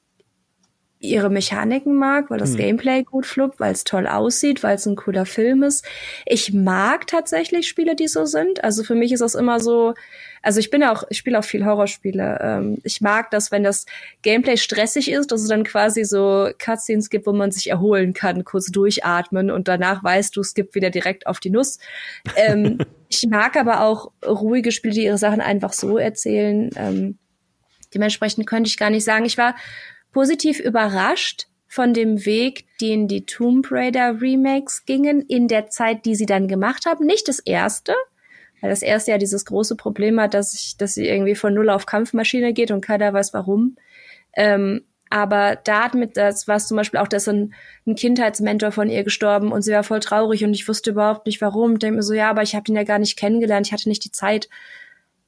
[1.04, 2.58] ihre Mechaniken mag, weil das hm.
[2.58, 5.86] Gameplay gut fluppt, weil es toll aussieht, weil es ein cooler Film ist.
[6.26, 8.64] Ich mag tatsächlich Spiele, die so sind.
[8.64, 9.96] Also für mich ist das immer so,
[10.42, 12.40] also ich bin auch, ich spiele auch viel Horrorspiele.
[12.42, 13.86] Ähm, ich mag das, wenn das
[14.22, 18.46] Gameplay stressig ist, dass es dann quasi so Cutscenes gibt, wo man sich erholen kann,
[18.46, 21.80] kurz durchatmen und danach weißt du, es gibt wieder direkt auf die Nuss.
[22.38, 22.78] Ähm,
[23.10, 26.70] ich mag aber auch ruhige Spiele, die ihre Sachen einfach so erzählen.
[26.78, 27.18] Ähm,
[27.94, 29.26] dementsprechend könnte ich gar nicht sagen.
[29.26, 29.56] Ich war
[30.14, 36.16] positiv überrascht von dem Weg, den die Tomb Raider Remakes gingen in der Zeit, die
[36.16, 37.06] sie dann gemacht haben.
[37.06, 37.96] Nicht das erste,
[38.62, 41.70] weil das erste ja dieses große Problem hat, dass, ich, dass sie irgendwie von Null
[41.70, 43.76] auf Kampfmaschine geht und keiner weiß warum.
[44.36, 47.54] Ähm, aber da hat mit, das war zum Beispiel auch, dass ein,
[47.86, 51.42] ein Kindheitsmentor von ihr gestorben und sie war voll traurig und ich wusste überhaupt nicht
[51.42, 51.74] warum.
[51.74, 53.90] Ich denke mir so, ja, aber ich habe ihn ja gar nicht kennengelernt, ich hatte
[53.90, 54.50] nicht die Zeit.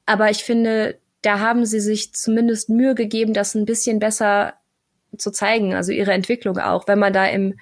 [0.04, 4.54] Aber ich finde, da haben sie sich zumindest Mühe gegeben, das ein bisschen besser
[5.16, 6.86] zu zeigen, also ihre Entwicklung auch.
[6.88, 7.58] Wenn man da im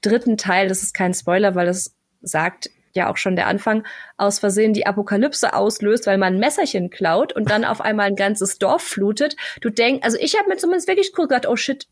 [0.00, 3.84] dritten Teil, das ist kein Spoiler, weil das sagt ja auch schon der Anfang,
[4.16, 8.16] aus Versehen die Apokalypse auslöst, weil man ein Messerchen klaut und dann auf einmal ein
[8.16, 9.36] ganzes Dorf flutet.
[9.60, 11.88] Du denkst, also ich habe mir zumindest wirklich cool gedacht, oh shit,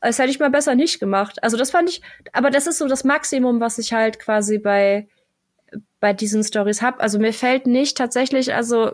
[0.00, 1.42] das hätte ich mal besser nicht gemacht.
[1.42, 2.00] Also das fand ich,
[2.32, 5.08] aber das ist so das Maximum, was ich halt quasi bei
[6.00, 7.02] bei diesen Stories hab.
[7.02, 8.92] Also mir fällt nicht tatsächlich, also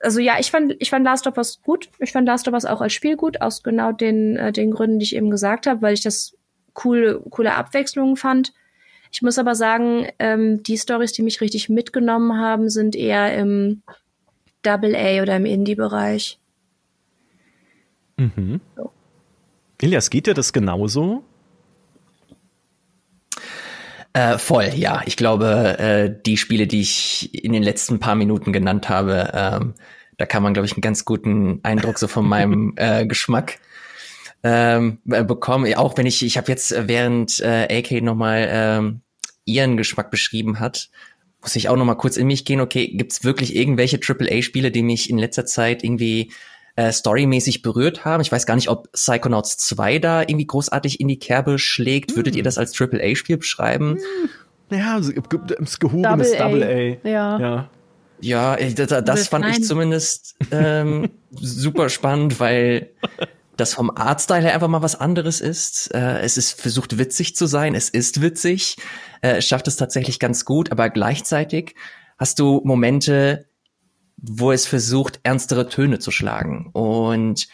[0.00, 1.90] also ja, ich fand, ich fand Last of Us gut.
[1.98, 4.98] Ich fand Last of Us auch als Spiel gut, aus genau den, äh, den Gründen,
[4.98, 6.36] die ich eben gesagt habe, weil ich das
[6.72, 8.52] coole, coole Abwechslungen fand.
[9.12, 13.82] Ich muss aber sagen, ähm, die Stories, die mich richtig mitgenommen haben, sind eher im
[14.62, 16.40] Double A oder im Indie-Bereich.
[18.16, 18.60] Mhm.
[18.76, 18.90] So.
[19.80, 21.22] Ilias, geht dir das genauso?
[24.14, 25.02] Äh, voll, ja.
[25.06, 29.74] Ich glaube, äh, die Spiele, die ich in den letzten paar Minuten genannt habe, ähm,
[30.16, 33.58] da kann man, glaube ich, einen ganz guten Eindruck so von meinem äh, Geschmack
[34.44, 35.74] ähm, äh, bekommen.
[35.74, 39.00] Auch wenn ich, ich habe jetzt während äh, AK nochmal ähm,
[39.44, 40.90] ihren Geschmack beschrieben hat,
[41.42, 42.60] muss ich auch nochmal kurz in mich gehen.
[42.60, 46.30] Okay, gibt's wirklich irgendwelche AAA-Spiele, die mich in letzter Zeit irgendwie
[46.76, 48.20] äh, storymäßig berührt haben.
[48.20, 52.10] Ich weiß gar nicht, ob Psychonauts 2 da irgendwie großartig in die Kerbe schlägt.
[52.10, 52.16] Hm.
[52.16, 53.98] Würdet ihr das als AAA-Spiel beschreiben?
[54.70, 54.78] Hm.
[54.78, 57.08] Ja, das gehobenes Double, Double A.
[57.08, 57.08] A.
[57.08, 57.38] Ja.
[57.38, 57.70] ja.
[58.20, 62.90] Ja, das, das fand ich zumindest ähm, super spannend, weil
[63.56, 65.92] das vom Artstyle her einfach mal was anderes ist.
[65.94, 68.76] Äh, es ist versucht witzig zu sein, es ist witzig,
[69.20, 71.74] äh, es schafft es tatsächlich ganz gut, aber gleichzeitig
[72.18, 73.46] hast du Momente,
[74.26, 76.70] wo es versucht, ernstere Töne zu schlagen.
[76.72, 77.48] Und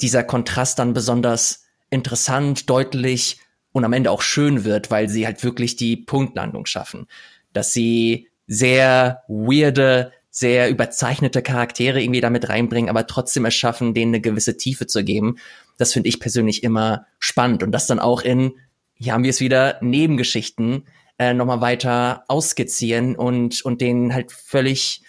[0.00, 3.40] dieser Kontrast dann besonders interessant, deutlich
[3.72, 7.06] und am Ende auch schön wird, weil sie halt wirklich die Punktlandung schaffen.
[7.52, 14.14] Dass sie sehr weirde, sehr überzeichnete Charaktere irgendwie damit reinbringen, aber trotzdem es schaffen, denen
[14.14, 15.36] eine gewisse Tiefe zu geben.
[15.76, 17.62] Das finde ich persönlich immer spannend.
[17.62, 18.52] Und das dann auch in,
[18.94, 20.84] hier haben wir es wieder, Nebengeschichten
[21.18, 25.02] äh, nochmal weiter ausskizzieren und, und denen halt völlig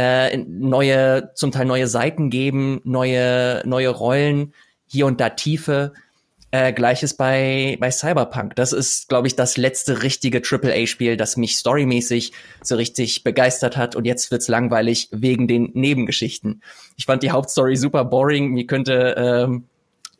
[0.00, 4.54] äh, neue, zum Teil neue Seiten geben, neue, neue Rollen,
[4.86, 5.92] hier und da Tiefe.
[6.52, 8.56] Äh, Gleiches bei, bei Cyberpunk.
[8.56, 13.94] Das ist, glaube ich, das letzte richtige AAA-Spiel, das mich storymäßig so richtig begeistert hat.
[13.94, 16.62] Und jetzt wird's langweilig wegen den Nebengeschichten.
[16.96, 18.48] Ich fand die Hauptstory super boring.
[18.50, 19.64] Mir könnte ähm,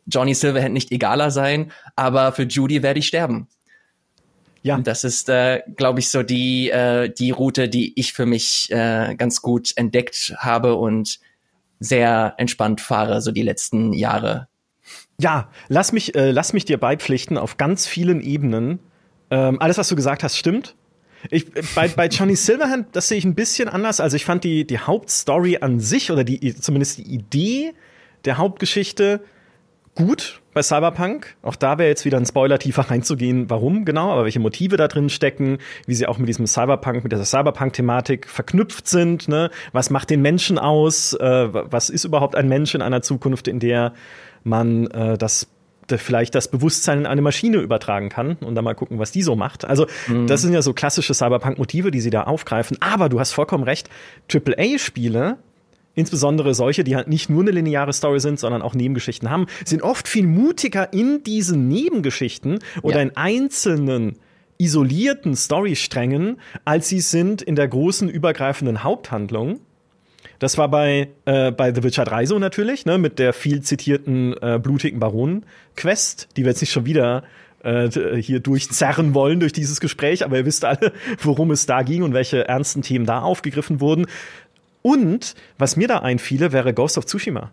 [0.07, 3.47] Johnny Silverhand nicht egaler sein, aber für Judy werde ich sterben.
[4.63, 4.75] Ja.
[4.75, 8.69] Und das ist, äh, glaube ich, so die, äh, die Route, die ich für mich
[8.71, 11.19] äh, ganz gut entdeckt habe und
[11.79, 14.47] sehr entspannt fahre, so die letzten Jahre.
[15.19, 18.79] Ja, lass mich, äh, lass mich dir beipflichten auf ganz vielen Ebenen.
[19.31, 20.75] Ähm, alles, was du gesagt hast, stimmt.
[21.29, 21.45] Ich,
[21.75, 23.99] bei, bei Johnny Silverhand, das sehe ich ein bisschen anders.
[23.99, 27.73] Also ich fand die, die Hauptstory an sich oder die, zumindest die Idee
[28.25, 29.21] der Hauptgeschichte
[29.95, 31.35] gut bei Cyberpunk.
[31.41, 34.87] Auch da wäre jetzt wieder ein Spoiler tiefer reinzugehen, warum genau, aber welche Motive da
[34.87, 39.27] drin stecken, wie sie auch mit diesem Cyberpunk, mit dieser Cyberpunk-Thematik verknüpft sind.
[39.27, 39.49] Ne?
[39.71, 41.13] Was macht den Menschen aus?
[41.13, 43.93] Äh, was ist überhaupt ein Mensch in einer Zukunft, in der
[44.43, 45.47] man äh, das
[45.97, 49.35] vielleicht das Bewusstsein in eine Maschine übertragen kann und dann mal gucken, was die so
[49.35, 49.65] macht.
[49.65, 50.25] Also, mhm.
[50.25, 52.77] das sind ja so klassische Cyberpunk-Motive, die sie da aufgreifen.
[52.79, 53.89] Aber du hast vollkommen recht,
[54.33, 55.37] AAA-Spiele
[55.95, 59.81] insbesondere solche, die halt nicht nur eine lineare Story sind, sondern auch Nebengeschichten haben, sind
[59.81, 63.01] oft viel mutiger in diesen Nebengeschichten oder ja.
[63.03, 64.17] in einzelnen
[64.57, 69.59] isolierten Storysträngen, als sie sind in der großen übergreifenden Haupthandlung.
[70.37, 74.35] Das war bei, äh, bei The Witcher 3 so natürlich, ne, mit der viel zitierten
[74.41, 77.23] äh, blutigen Baron-Quest, die wir jetzt nicht schon wieder
[77.63, 77.89] äh,
[78.19, 82.13] hier durchzerren wollen durch dieses Gespräch, aber ihr wisst alle, worum es da ging und
[82.13, 84.05] welche ernsten Themen da aufgegriffen wurden.
[84.81, 87.51] Und was mir da einfiele, wäre Ghost of Tsushima.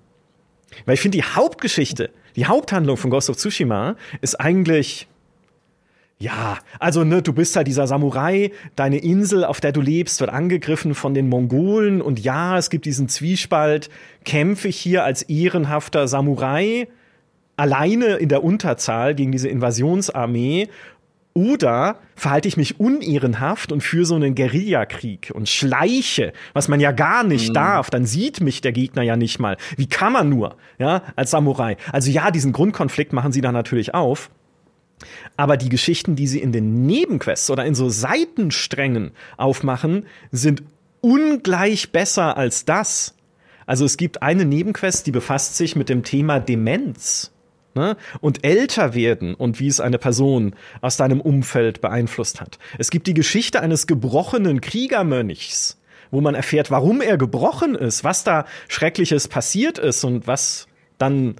[0.84, 5.08] Weil ich finde, die Hauptgeschichte, die Haupthandlung von Ghost of Tsushima ist eigentlich
[6.20, 10.30] ja, also ne, du bist halt dieser Samurai, deine Insel, auf der du lebst, wird
[10.30, 13.88] angegriffen von den Mongolen und ja, es gibt diesen Zwiespalt,
[14.24, 16.88] kämpfe ich hier als ehrenhafter Samurai
[17.56, 20.68] alleine in der Unterzahl gegen diese Invasionsarmee
[21.38, 26.90] oder verhalte ich mich unehrenhaft und führe so einen Guerillakrieg und schleiche, was man ja
[26.90, 27.54] gar nicht mhm.
[27.54, 29.56] darf, dann sieht mich der Gegner ja nicht mal.
[29.76, 31.76] Wie kann man nur, ja, als Samurai?
[31.92, 34.30] Also ja, diesen Grundkonflikt machen sie da natürlich auf.
[35.36, 40.64] Aber die Geschichten, die sie in den Nebenquests oder in so Seitensträngen aufmachen, sind
[41.00, 43.14] ungleich besser als das.
[43.64, 47.30] Also es gibt eine Nebenquest, die befasst sich mit dem Thema Demenz
[47.74, 47.96] ne?
[48.20, 52.58] und älter werden und wie es eine Person aus deinem Umfeld beeinflusst hat.
[52.78, 55.78] Es gibt die Geschichte eines gebrochenen Kriegermönchs,
[56.10, 60.66] wo man erfährt, warum er gebrochen ist, was da Schreckliches passiert ist und was
[60.98, 61.36] dann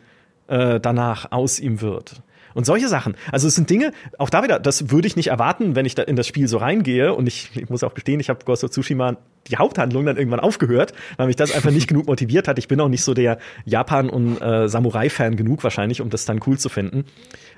[0.48, 2.22] äh, danach aus ihm wird.
[2.58, 3.14] Und solche Sachen.
[3.30, 6.02] Also es sind Dinge, auch da wieder, das würde ich nicht erwarten, wenn ich da
[6.02, 7.14] in das Spiel so reingehe.
[7.14, 10.40] Und ich, ich muss auch gestehen, ich habe Ghost of Tsushima die Haupthandlung dann irgendwann
[10.40, 12.58] aufgehört, weil mich das einfach nicht genug motiviert hat.
[12.58, 16.40] Ich bin auch nicht so der Japan- und äh, Samurai-Fan genug wahrscheinlich, um das dann
[16.48, 17.04] cool zu finden.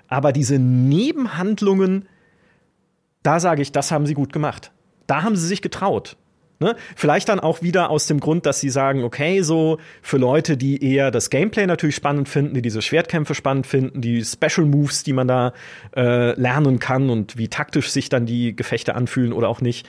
[0.06, 2.06] Aber diese Nebenhandlungen,
[3.22, 4.70] da sage ich, das haben sie gut gemacht.
[5.06, 6.18] Da haben sie sich getraut.
[6.62, 6.76] Ne?
[6.94, 10.84] Vielleicht dann auch wieder aus dem Grund, dass sie sagen, okay, so für Leute, die
[10.84, 15.14] eher das Gameplay natürlich spannend finden, die diese Schwertkämpfe spannend finden, die Special Moves, die
[15.14, 15.54] man da
[15.96, 19.88] äh, lernen kann und wie taktisch sich dann die Gefechte anfühlen oder auch nicht.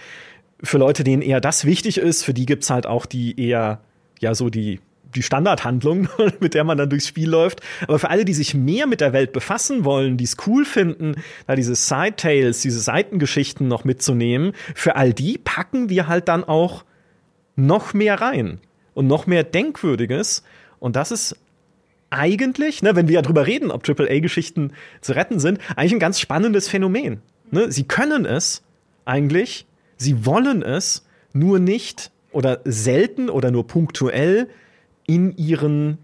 [0.63, 3.82] Für Leute, denen eher das wichtig ist, für die gibt's halt auch die eher,
[4.22, 4.80] ja, so die
[5.16, 6.07] die Standardhandlung,
[6.39, 7.62] mit der man dann durchs Spiel läuft.
[7.84, 11.16] Aber für alle, die sich mehr mit der Welt befassen wollen, die es cool finden,
[11.47, 16.84] da diese Side-Tales, diese Seitengeschichten noch mitzunehmen, für all die packen wir halt dann auch
[17.55, 18.59] noch mehr rein
[18.93, 20.43] und noch mehr Denkwürdiges.
[20.80, 21.36] Und das ist
[22.09, 26.20] eigentlich, ne, wenn wir ja drüber reden, ob AAA-Geschichten zu retten sind, eigentlich ein ganz
[26.20, 27.22] spannendes Phänomen.
[27.51, 27.72] Ne?
[27.72, 28.64] Sie können es
[29.05, 29.66] eigentlich,
[29.97, 34.49] sie wollen es, nur nicht oder selten oder nur punktuell
[35.07, 35.97] in ihren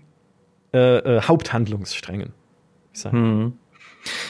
[0.73, 2.33] äh, äh, Haupthandlungssträngen.
[2.93, 3.53] Ich, hm.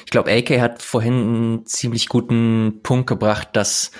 [0.05, 3.91] ich glaube, AK hat vorhin einen ziemlich guten Punkt gebracht, dass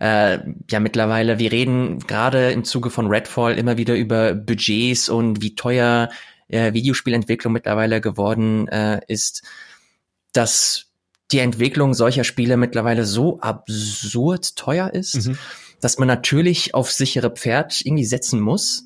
[0.00, 0.38] äh,
[0.70, 5.54] ja mittlerweile, wir reden gerade im Zuge von Redfall immer wieder über Budgets und wie
[5.54, 6.10] teuer
[6.48, 9.42] äh, Videospielentwicklung mittlerweile geworden äh, ist,
[10.32, 10.86] dass
[11.32, 15.38] die Entwicklung solcher Spiele mittlerweile so absurd teuer ist, mhm.
[15.80, 18.84] dass man natürlich auf sichere Pferd irgendwie setzen muss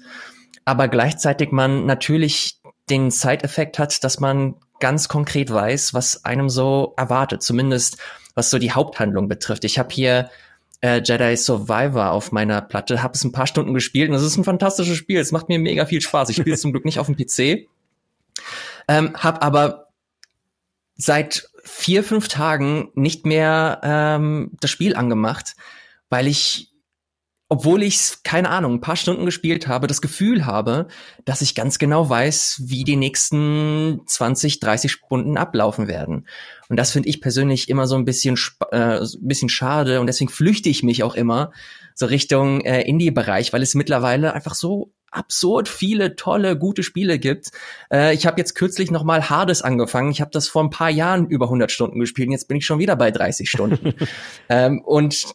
[0.68, 2.60] aber gleichzeitig man natürlich
[2.90, 7.96] den Side-Effekt hat, dass man ganz konkret weiß, was einem so erwartet, zumindest
[8.34, 9.64] was so die Haupthandlung betrifft.
[9.64, 10.30] Ich habe hier
[10.82, 14.36] äh, Jedi Survivor auf meiner Platte, habe es ein paar Stunden gespielt und es ist
[14.36, 15.18] ein fantastisches Spiel.
[15.18, 16.28] Es macht mir mega viel Spaß.
[16.28, 17.66] Ich spiele es zum Glück nicht auf dem PC,
[18.88, 19.88] ähm, habe aber
[20.96, 25.56] seit vier fünf Tagen nicht mehr ähm, das Spiel angemacht,
[26.10, 26.67] weil ich
[27.48, 30.86] obwohl ich keine Ahnung, ein paar Stunden gespielt habe, das Gefühl habe,
[31.24, 36.26] dass ich ganz genau weiß, wie die nächsten 20, 30 Stunden ablaufen werden.
[36.68, 38.38] Und das finde ich persönlich immer so ein bisschen,
[38.70, 41.52] äh, ein bisschen schade und deswegen flüchte ich mich auch immer
[41.94, 47.50] so Richtung äh, Indie-Bereich, weil es mittlerweile einfach so absurd viele tolle, gute Spiele gibt.
[47.90, 50.10] Äh, ich habe jetzt kürzlich noch mal Hades angefangen.
[50.10, 52.66] Ich habe das vor ein paar Jahren über 100 Stunden gespielt und jetzt bin ich
[52.66, 53.94] schon wieder bei 30 Stunden.
[54.50, 55.32] ähm, und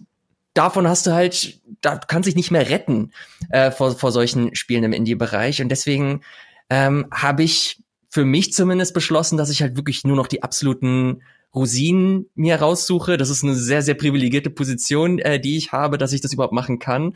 [0.53, 3.11] davon hast du halt, da kann sich nicht mehr retten
[3.49, 5.61] äh, vor, vor solchen Spielen im Indie-Bereich.
[5.61, 6.21] Und deswegen
[6.69, 11.23] ähm, habe ich für mich zumindest beschlossen, dass ich halt wirklich nur noch die absoluten
[11.53, 13.17] Rosinen mir raussuche.
[13.17, 16.53] Das ist eine sehr, sehr privilegierte Position, äh, die ich habe, dass ich das überhaupt
[16.53, 17.15] machen kann.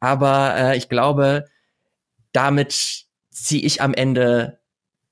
[0.00, 1.46] Aber äh, ich glaube,
[2.32, 4.60] damit ziehe ich am Ende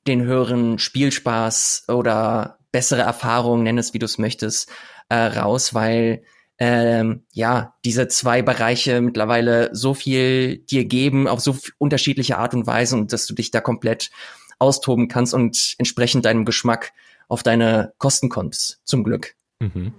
[0.06, 4.70] den höheren Spielspaß oder bessere Erfahrungen, nenn es wie du es möchtest,
[5.08, 6.24] äh, raus, weil
[6.59, 12.66] ähm, ja, diese zwei Bereiche mittlerweile so viel dir geben, auf so unterschiedliche Art und
[12.66, 14.11] Weise und dass du dich da komplett
[14.59, 16.92] austoben kannst und entsprechend deinem Geschmack
[17.28, 19.34] auf deine Kosten kommst, zum Glück.
[19.61, 19.92] Mhm.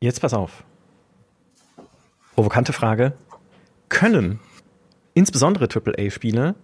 [0.00, 0.64] Jetzt pass auf.
[2.34, 3.14] Provokante Frage.
[3.88, 4.40] Können
[5.14, 6.54] insbesondere AAA-Spiele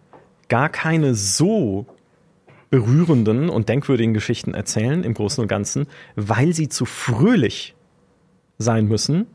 [0.49, 1.87] gar keine so
[2.75, 7.77] berührenden und denkwürdigen Geschichten erzählen im Großen und Ganzen, weil sie zu fröhlich
[8.59, 9.29] sein müssen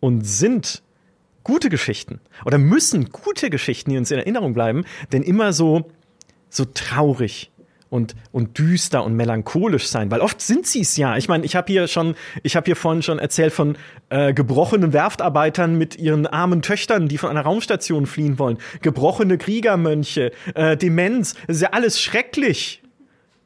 [0.00, 0.82] und sind
[1.44, 5.90] gute Geschichten oder müssen gute Geschichten, die uns in Erinnerung bleiben, denn immer so,
[6.48, 7.50] so traurig
[7.88, 11.16] und, und düster und melancholisch sein, weil oft sind sie es ja.
[11.16, 13.76] Ich meine, ich habe hier schon, ich habe hier vorhin schon erzählt von
[14.10, 20.32] äh, gebrochenen Werftarbeitern mit ihren armen Töchtern, die von einer Raumstation fliehen wollen, gebrochene Kriegermönche,
[20.54, 22.82] äh, Demenz, das ist ja alles schrecklich.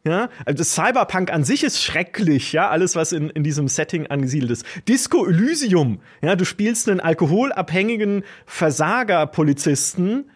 [0.02, 4.06] Ja, also das Cyberpunk an sich ist schrecklich, ja, alles, was in, in diesem Setting
[4.06, 4.64] angesiedelt ist.
[4.88, 10.30] Disco Elysium, ja, du spielst einen alkoholabhängigen Versager-Polizisten,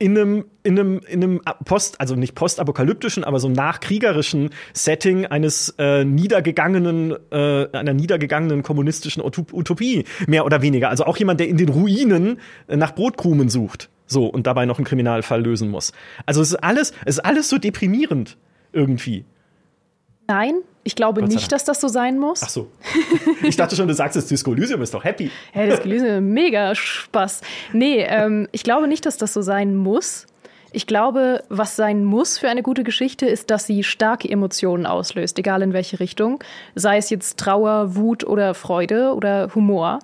[0.00, 5.74] in einem, in einem, in einem Post, also nicht postapokalyptischen, aber so nachkriegerischen Setting eines
[5.78, 10.88] äh, niedergegangenen, äh, einer niedergegangenen kommunistischen Utopie, mehr oder weniger.
[10.88, 13.90] Also auch jemand, der in den Ruinen äh, nach Brotkrumen sucht.
[14.06, 15.92] So, und dabei noch einen Kriminalfall lösen muss.
[16.24, 18.38] Also es ist alles, es ist alles so deprimierend
[18.72, 19.26] irgendwie.
[20.30, 22.40] Nein, ich glaube nicht, dass das so sein muss.
[22.44, 22.68] Ach so.
[23.42, 25.28] Ich dachte schon, du sagst, das Disco Elysium ist doch happy.
[25.54, 27.40] Ja, Disco Elysium, mega Spaß.
[27.72, 30.28] Nee, ähm, ich glaube nicht, dass das so sein muss.
[30.70, 35.36] Ich glaube, was sein muss für eine gute Geschichte, ist, dass sie starke Emotionen auslöst,
[35.40, 36.38] egal in welche Richtung.
[36.76, 39.98] Sei es jetzt Trauer, Wut oder Freude oder Humor.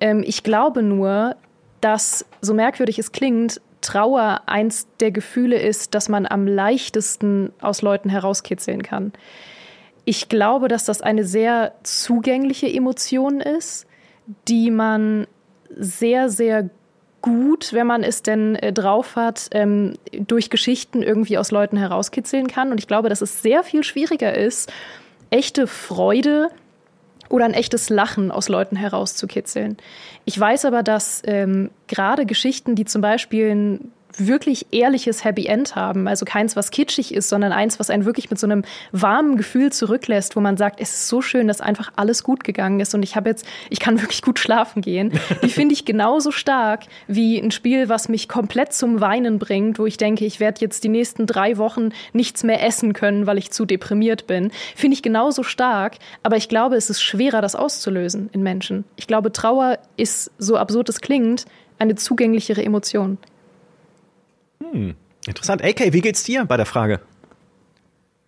[0.00, 1.36] Ähm, ich glaube nur,
[1.82, 7.82] dass, so merkwürdig es klingt, Trauer eins der Gefühle ist, das man am leichtesten aus
[7.82, 9.12] Leuten herauskitzeln kann.
[10.04, 13.86] Ich glaube, dass das eine sehr zugängliche Emotion ist,
[14.48, 15.26] die man
[15.76, 16.70] sehr, sehr
[17.22, 22.46] gut, wenn man es denn äh, drauf hat, ähm, durch Geschichten irgendwie aus Leuten herauskitzeln
[22.46, 22.70] kann.
[22.70, 24.72] Und ich glaube, dass es sehr viel schwieriger ist,
[25.30, 26.48] echte Freude
[27.30, 29.78] oder ein echtes Lachen aus Leuten herauszukitzeln.
[30.26, 35.76] Ich weiß aber, dass ähm, gerade Geschichten, die zum Beispiel ein wirklich ehrliches Happy End
[35.76, 36.08] haben.
[36.08, 39.72] Also keins, was kitschig ist, sondern eins, was einen wirklich mit so einem warmen Gefühl
[39.72, 43.02] zurücklässt, wo man sagt, es ist so schön, dass einfach alles gut gegangen ist und
[43.02, 45.12] ich habe jetzt, ich kann wirklich gut schlafen gehen.
[45.42, 49.86] Die finde ich genauso stark wie ein Spiel, was mich komplett zum Weinen bringt, wo
[49.86, 53.50] ich denke, ich werde jetzt die nächsten drei Wochen nichts mehr essen können, weil ich
[53.50, 54.50] zu deprimiert bin.
[54.74, 58.84] Finde ich genauso stark, aber ich glaube, es ist schwerer, das auszulösen in Menschen.
[58.96, 61.46] Ich glaube, Trauer ist, so absurd es klingt,
[61.78, 63.18] eine zugänglichere Emotion.
[64.62, 64.94] Hm,
[65.26, 65.62] interessant.
[65.64, 67.00] AK, wie geht's dir bei der Frage?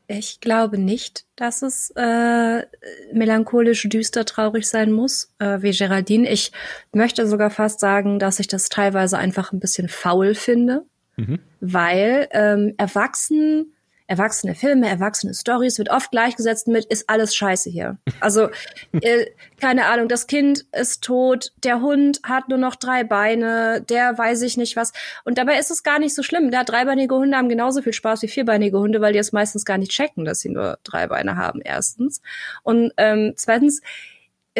[0.08, 2.66] Ich glaube nicht, dass es äh,
[3.12, 6.30] melancholisch, düster, traurig sein muss, äh, wie Geraldine.
[6.30, 6.52] Ich
[6.92, 10.84] möchte sogar fast sagen, dass ich das teilweise einfach ein bisschen faul finde,
[11.16, 11.38] mhm.
[11.60, 13.72] weil ähm, erwachsen
[14.12, 17.96] erwachsene Filme, erwachsene Stories wird oft gleichgesetzt mit, ist alles scheiße hier.
[18.20, 18.50] Also,
[19.00, 19.26] äh,
[19.58, 24.42] keine Ahnung, das Kind ist tot, der Hund hat nur noch drei Beine, der weiß
[24.42, 24.92] ich nicht was.
[25.24, 26.50] Und dabei ist es gar nicht so schlimm.
[26.50, 29.78] Da dreibeinige Hunde haben genauso viel Spaß wie vierbeinige Hunde, weil die es meistens gar
[29.78, 32.20] nicht checken, dass sie nur drei Beine haben, erstens.
[32.62, 33.80] Und ähm, zweitens,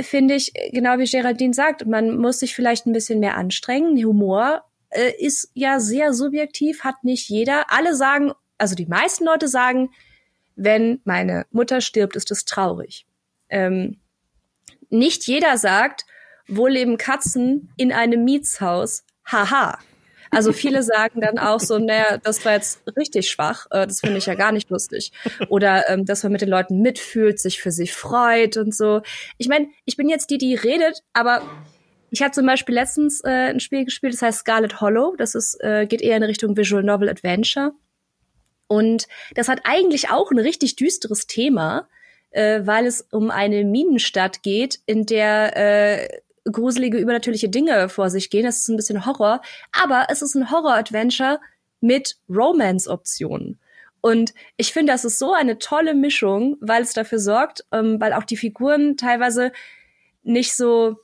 [0.00, 4.02] finde ich, genau wie Geraldine sagt, man muss sich vielleicht ein bisschen mehr anstrengen.
[4.02, 7.70] Humor äh, ist ja sehr subjektiv, hat nicht jeder.
[7.70, 9.90] Alle sagen, also die meisten Leute sagen,
[10.56, 13.06] wenn meine Mutter stirbt, ist es traurig.
[13.48, 13.98] Ähm,
[14.90, 16.04] nicht jeder sagt,
[16.46, 19.04] wo leben Katzen in einem Mietshaus?
[19.24, 19.78] Haha.
[20.30, 24.18] Also viele sagen dann auch so, naja, das war jetzt richtig schwach, äh, das finde
[24.18, 25.12] ich ja gar nicht lustig.
[25.48, 29.02] Oder ähm, dass man mit den Leuten mitfühlt, sich für sie freut und so.
[29.38, 31.42] Ich meine, ich bin jetzt die, die redet, aber
[32.10, 35.14] ich hatte zum Beispiel letztens äh, ein Spiel gespielt, das heißt Scarlet Hollow.
[35.16, 37.72] Das ist, äh, geht eher in Richtung Visual Novel Adventure.
[38.72, 41.88] Und das hat eigentlich auch ein richtig düsteres Thema,
[42.30, 46.08] äh, weil es um eine Minenstadt geht, in der äh,
[46.50, 48.46] gruselige übernatürliche Dinge vor sich gehen.
[48.46, 49.42] Das ist ein bisschen Horror,
[49.72, 51.38] aber es ist ein Horror-Adventure
[51.82, 53.58] mit Romance-Optionen.
[54.00, 58.14] Und ich finde, das ist so eine tolle Mischung, weil es dafür sorgt, ähm, weil
[58.14, 59.52] auch die Figuren teilweise
[60.22, 60.96] nicht so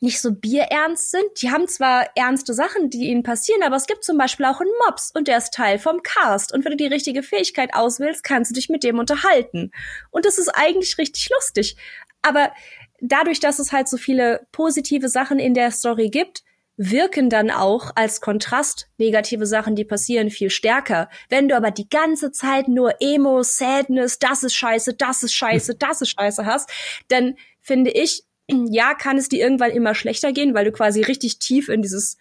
[0.00, 1.24] nicht so bierernst sind.
[1.42, 4.70] Die haben zwar ernste Sachen, die ihnen passieren, aber es gibt zum Beispiel auch einen
[4.86, 6.52] Mops und der ist Teil vom Cast.
[6.52, 9.72] Und wenn du die richtige Fähigkeit auswählst, kannst du dich mit dem unterhalten.
[10.10, 11.76] Und das ist eigentlich richtig lustig.
[12.22, 12.52] Aber
[13.00, 16.42] dadurch, dass es halt so viele positive Sachen in der Story gibt,
[16.78, 21.08] wirken dann auch als Kontrast negative Sachen, die passieren, viel stärker.
[21.28, 25.74] Wenn du aber die ganze Zeit nur Emo, Sadness, das ist scheiße, das ist scheiße,
[25.74, 26.70] das ist scheiße hast,
[27.08, 31.38] dann finde ich, ja, kann es dir irgendwann immer schlechter gehen, weil du quasi richtig
[31.38, 32.16] tief in dieses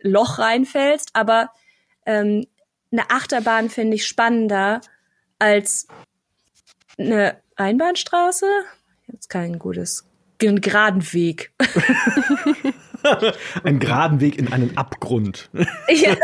[0.00, 1.50] Loch reinfällst, aber
[2.06, 2.46] ähm,
[2.90, 4.80] eine Achterbahn finde ich spannender
[5.38, 5.86] als
[6.98, 8.46] eine Einbahnstraße.
[9.06, 10.04] Jetzt kein gutes,
[10.42, 11.52] einen geraden Weg.
[13.62, 15.50] Ein geraden Weg in einen Abgrund.
[15.88, 16.16] Ja.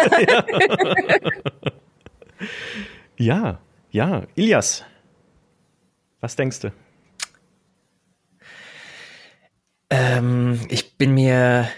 [3.17, 4.23] ja, ja.
[4.35, 4.85] Ilias,
[6.21, 6.73] was denkst du?
[9.91, 11.69] Ähm, ich bin mir,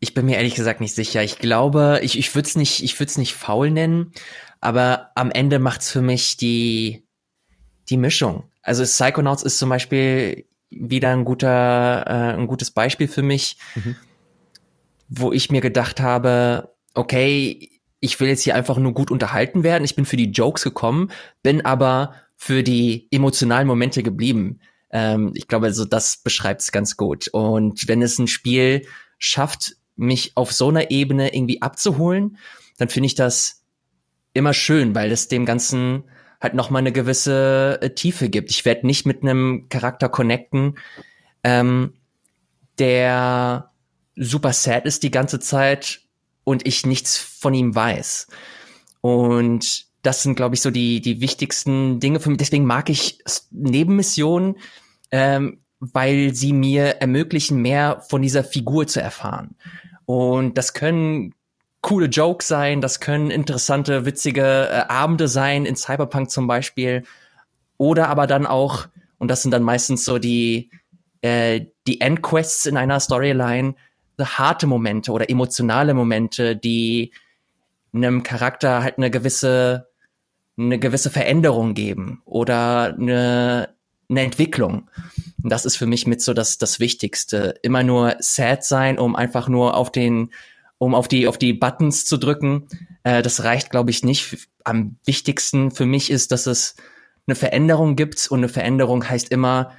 [0.00, 1.22] ich bin mir ehrlich gesagt nicht sicher.
[1.22, 4.12] Ich glaube, ich, ich würde es nicht, ich würde es nicht faul nennen,
[4.60, 7.06] aber am Ende macht's für mich die,
[7.88, 8.44] die Mischung.
[8.62, 13.96] Also Psychonauts ist zum Beispiel wieder ein guter, äh, ein gutes Beispiel für mich, mhm.
[15.08, 19.84] wo ich mir gedacht habe, okay, ich will jetzt hier einfach nur gut unterhalten werden.
[19.84, 21.10] Ich bin für die Jokes gekommen,
[21.42, 24.60] bin aber für die emotionalen Momente geblieben.
[24.92, 27.28] Ähm, ich glaube, also das beschreibt es ganz gut.
[27.28, 28.86] Und wenn es ein Spiel
[29.18, 32.38] schafft, mich auf so einer Ebene irgendwie abzuholen,
[32.78, 33.62] dann finde ich das
[34.34, 36.04] immer schön, weil es dem Ganzen
[36.40, 38.50] halt noch mal eine gewisse äh, Tiefe gibt.
[38.50, 40.78] Ich werde nicht mit einem Charakter connecten,
[41.44, 41.94] ähm,
[42.78, 43.70] der
[44.16, 46.00] super sad ist die ganze Zeit
[46.44, 48.26] und ich nichts von ihm weiß.
[49.00, 52.38] Und das sind, glaube ich, so die, die wichtigsten Dinge für mich.
[52.38, 53.20] Deswegen mag ich
[53.50, 54.56] Nebenmissionen,
[55.12, 59.56] ähm, weil sie mir ermöglichen, mehr von dieser Figur zu erfahren.
[60.04, 61.34] Und das können
[61.80, 67.04] coole Jokes sein, das können interessante, witzige äh, Abende sein, in Cyberpunk zum Beispiel.
[67.78, 68.88] Oder aber dann auch,
[69.18, 70.70] und das sind dann meistens so die,
[71.20, 73.74] äh, die Endquests in einer Storyline,
[74.20, 77.12] harte Momente oder emotionale Momente, die
[77.92, 79.88] einem Charakter halt eine gewisse,
[80.56, 83.74] eine gewisse Veränderung geben oder eine,
[84.12, 84.88] eine Entwicklung.
[85.42, 87.54] Und das ist für mich mit so das, das Wichtigste.
[87.62, 90.32] Immer nur sad sein, um einfach nur auf den,
[90.78, 92.68] um auf die, auf die Buttons zu drücken.
[93.02, 94.48] Äh, das reicht, glaube ich, nicht.
[94.64, 96.76] Am wichtigsten für mich ist, dass es
[97.26, 99.72] eine Veränderung gibt und eine Veränderung heißt immer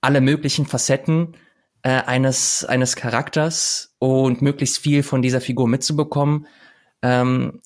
[0.00, 1.36] alle möglichen Facetten
[1.82, 6.46] äh, eines, eines Charakters und möglichst viel von dieser Figur mitzubekommen.
[7.02, 7.60] Ähm,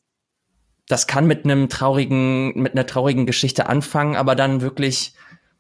[0.89, 5.15] das kann mit einem traurigen, mit einer traurigen Geschichte anfangen, aber dann wirklich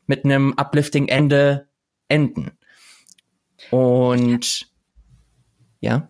[0.06, 1.68] mit einem uplifting Ende
[2.08, 2.52] enden.
[3.70, 4.68] Und
[5.80, 6.08] ja.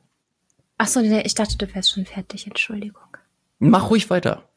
[0.78, 2.46] Ach so, nee, ich dachte, du wärst schon fertig.
[2.46, 3.02] Entschuldigung.
[3.58, 4.48] Mach ruhig weiter.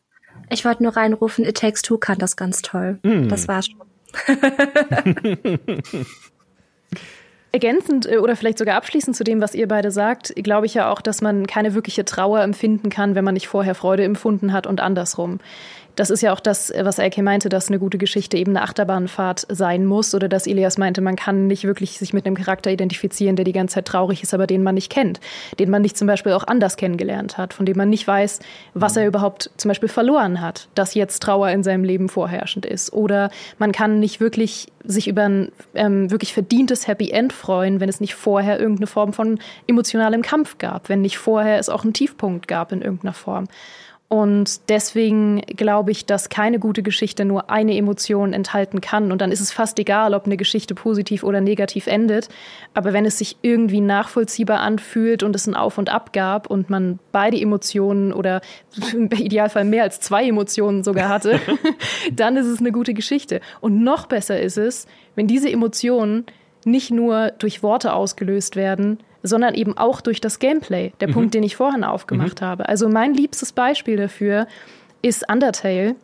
[0.50, 3.00] Ich wollte nur reinrufen, It Takes Two kann das ganz toll.
[3.04, 3.28] Mm.
[3.30, 3.80] Das war schon.
[7.52, 10.92] Ergänzend äh, oder vielleicht sogar abschließend zu dem, was ihr beide sagt, glaube ich ja
[10.92, 14.68] auch, dass man keine wirkliche Trauer empfinden kann, wenn man nicht vorher Freude empfunden hat
[14.68, 15.40] und andersrum
[15.96, 19.46] das ist ja auch das, was Elke meinte, dass eine gute Geschichte eben eine Achterbahnfahrt
[19.50, 23.36] sein muss oder dass Elias meinte, man kann nicht wirklich sich mit einem Charakter identifizieren,
[23.36, 25.20] der die ganze Zeit traurig ist, aber den man nicht kennt,
[25.60, 28.40] den man nicht zum Beispiel auch anders kennengelernt hat, von dem man nicht weiß,
[28.74, 32.94] was er überhaupt zum Beispiel verloren hat, dass jetzt Trauer in seinem Leben vorherrschend ist.
[32.94, 37.90] Oder man kann nicht wirklich sich über ein ähm, wirklich verdientes Happy End freuen, wenn
[37.90, 41.94] es nicht vorher irgendeine Form von emotionalem Kampf gab, wenn nicht vorher es auch einen
[41.94, 43.48] Tiefpunkt gab in irgendeiner Form.
[44.08, 49.12] Und deswegen glaube ich, dass keine gute Geschichte nur eine Emotion enthalten kann.
[49.12, 52.30] Und dann ist es fast egal, ob eine Geschichte positiv oder negativ endet.
[52.76, 56.70] Aber wenn es sich irgendwie nachvollziehbar anfühlt und es ein Auf und Ab gab und
[56.70, 58.42] man beide Emotionen oder
[58.94, 61.40] im Idealfall mehr als zwei Emotionen sogar hatte,
[62.14, 63.42] dann ist es eine gute Geschichte.
[63.60, 64.86] Und noch besser ist es,
[65.16, 66.26] wenn diese Emotionen
[66.64, 71.14] nicht nur durch Worte ausgelöst werden, sondern eben auch durch das Gameplay, der mhm.
[71.14, 72.46] Punkt, den ich vorhin aufgemacht mhm.
[72.46, 72.70] habe.
[72.70, 74.48] Also mein liebstes Beispiel dafür
[75.02, 75.96] ist Undertale.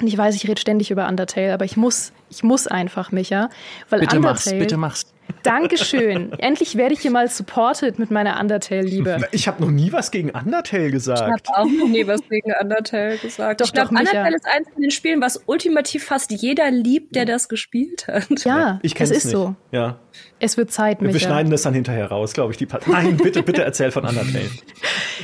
[0.00, 3.48] Und ich weiß, ich rede ständig über Undertale, aber ich muss, ich muss einfach, Micha.
[3.90, 5.06] Weil bitte Undertale, mach's, bitte mach's.
[5.42, 6.32] Dankeschön.
[6.38, 9.28] Endlich werde ich hier mal supported mit meiner Undertale-Liebe.
[9.32, 11.20] Ich habe noch nie was gegen Undertale gesagt.
[11.20, 13.60] Ich habe auch noch nie was gegen Undertale gesagt.
[13.60, 17.24] Doch, ich glaube, Undertale ist eines von den Spielen, was ultimativ fast jeder liebt, der
[17.24, 18.44] das gespielt hat.
[18.44, 19.32] Ja, ich es ist nicht.
[19.32, 19.54] so.
[19.70, 19.98] Ja.
[20.44, 21.14] Es wird Zeit, Micha.
[21.14, 22.58] Wir schneiden das dann hinterher raus, glaube ich.
[22.58, 24.44] Die Nein, bitte, bitte erzähl von Undertale.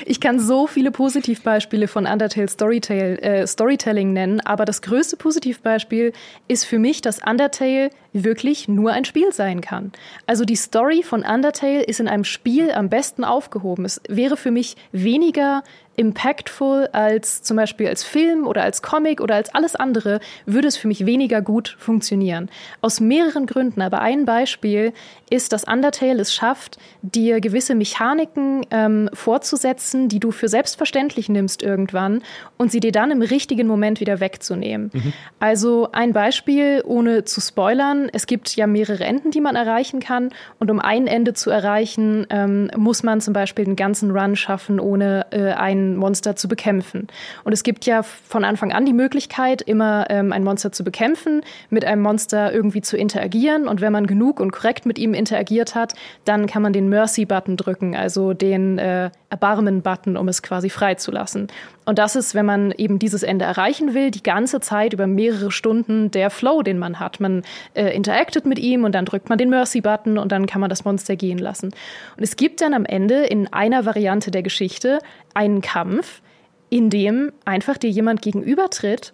[0.06, 6.12] Ich kann so viele Positivbeispiele von Undertale Storytale, äh, Storytelling nennen, aber das größte Positivbeispiel
[6.48, 9.92] ist für mich, dass Undertale wirklich nur ein Spiel sein kann.
[10.26, 13.84] Also die Story von Undertale ist in einem Spiel am besten aufgehoben.
[13.84, 15.62] Es wäre für mich weniger
[16.00, 20.78] impactful als zum Beispiel als Film oder als Comic oder als alles andere, würde es
[20.78, 22.48] für mich weniger gut funktionieren.
[22.80, 24.94] Aus mehreren Gründen, aber ein Beispiel
[25.28, 31.62] ist, dass Undertale es schafft, dir gewisse Mechaniken ähm, fortzusetzen, die du für selbstverständlich nimmst
[31.62, 32.22] irgendwann
[32.56, 34.90] und sie dir dann im richtigen Moment wieder wegzunehmen.
[34.94, 35.12] Mhm.
[35.38, 40.30] Also ein Beispiel, ohne zu spoilern, es gibt ja mehrere Enden, die man erreichen kann
[40.58, 44.80] und um ein Ende zu erreichen, ähm, muss man zum Beispiel den ganzen Run schaffen,
[44.80, 47.08] ohne äh, einen Monster zu bekämpfen.
[47.44, 51.42] Und es gibt ja von Anfang an die Möglichkeit, immer ähm, ein Monster zu bekämpfen,
[51.68, 53.68] mit einem Monster irgendwie zu interagieren.
[53.68, 57.56] Und wenn man genug und korrekt mit ihm interagiert hat, dann kann man den Mercy-Button
[57.56, 61.48] drücken, also den äh, Erbarmen-Button, um es quasi freizulassen.
[61.90, 65.50] Und das ist, wenn man eben dieses Ende erreichen will, die ganze Zeit über mehrere
[65.50, 67.18] Stunden der Flow, den man hat.
[67.18, 67.42] Man
[67.74, 70.84] äh, interactet mit ihm und dann drückt man den Mercy-Button und dann kann man das
[70.84, 71.72] Monster gehen lassen.
[72.16, 75.00] Und es gibt dann am Ende in einer Variante der Geschichte
[75.34, 76.22] einen Kampf,
[76.68, 79.12] in dem einfach dir jemand gegenübertritt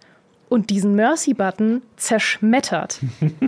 [0.50, 3.00] und diesen Mercy-Button zerschmettert.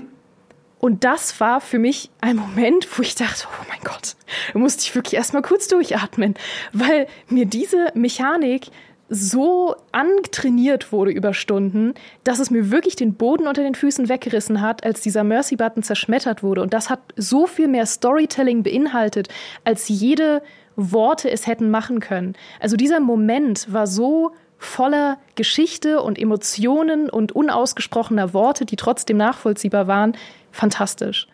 [0.81, 4.15] Und das war für mich ein Moment, wo ich dachte, oh mein Gott,
[4.53, 6.35] da musste ich wirklich erstmal kurz durchatmen,
[6.73, 8.69] weil mir diese Mechanik
[9.09, 11.95] so antrainiert wurde über Stunden,
[12.25, 16.43] dass es mir wirklich den Boden unter den Füßen weggerissen hat, als dieser Mercy-Button zerschmettert
[16.43, 16.63] wurde.
[16.63, 19.29] Und das hat so viel mehr Storytelling beinhaltet,
[19.65, 20.43] als jede
[20.77, 22.35] Worte es hätten machen können.
[22.61, 29.87] Also dieser Moment war so voller Geschichte und Emotionen und unausgesprochener Worte, die trotzdem nachvollziehbar
[29.87, 30.17] waren,
[30.51, 31.29] fantastisch.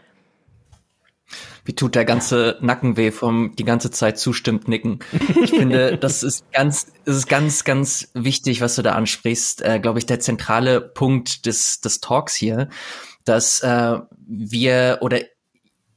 [1.64, 4.98] Wie tut der ganze Nacken weh vom die ganze Zeit zustimmt nicken.
[5.42, 9.62] Ich finde, das ist ganz, das ist ganz, ganz wichtig, was du da ansprichst.
[9.62, 12.68] Äh, Glaube ich, der zentrale Punkt des des Talks hier,
[13.24, 15.20] dass äh, wir oder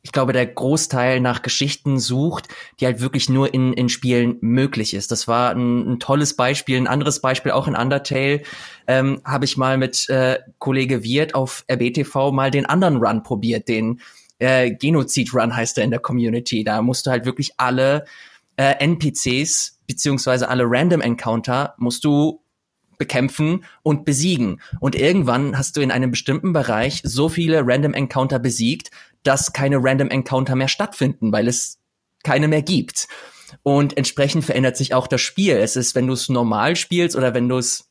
[0.07, 2.47] ich glaube, der Großteil nach Geschichten sucht,
[2.79, 5.11] die halt wirklich nur in, in Spielen möglich ist.
[5.11, 6.77] Das war ein, ein tolles Beispiel.
[6.77, 8.41] Ein anderes Beispiel, auch in Undertale,
[8.87, 13.67] ähm, habe ich mal mit äh, Kollege Wirt auf RBTV mal den anderen Run probiert,
[13.67, 13.99] den
[14.39, 16.63] äh, Genozid-Run heißt er in der Community.
[16.63, 18.05] Da musst du halt wirklich alle
[18.57, 22.43] äh, NPCs beziehungsweise alle Random Encounter musst du
[22.97, 24.61] bekämpfen und besiegen.
[24.79, 28.91] Und irgendwann hast du in einem bestimmten Bereich so viele Random Encounter besiegt,
[29.23, 31.79] dass keine Random Encounter mehr stattfinden, weil es
[32.23, 33.07] keine mehr gibt.
[33.63, 35.55] Und entsprechend verändert sich auch das Spiel.
[35.55, 37.89] Es ist, wenn du es normal spielst oder wenn du es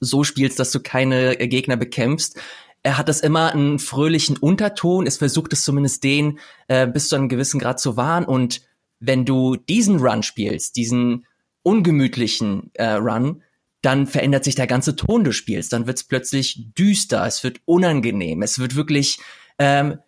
[0.00, 2.38] so spielst, dass du keine Gegner bekämpfst,
[2.82, 5.06] er hat das immer einen fröhlichen Unterton.
[5.06, 6.38] Es versucht es zumindest den
[6.68, 8.24] äh, bis zu einem gewissen Grad zu wahren.
[8.24, 8.62] Und
[8.98, 11.26] wenn du diesen Run spielst, diesen
[11.62, 13.42] ungemütlichen äh, Run,
[13.82, 15.68] dann verändert sich der ganze Ton des Spiels.
[15.68, 19.18] Dann wird es plötzlich düster, es wird unangenehm, es wird wirklich
[19.58, 19.98] ähm,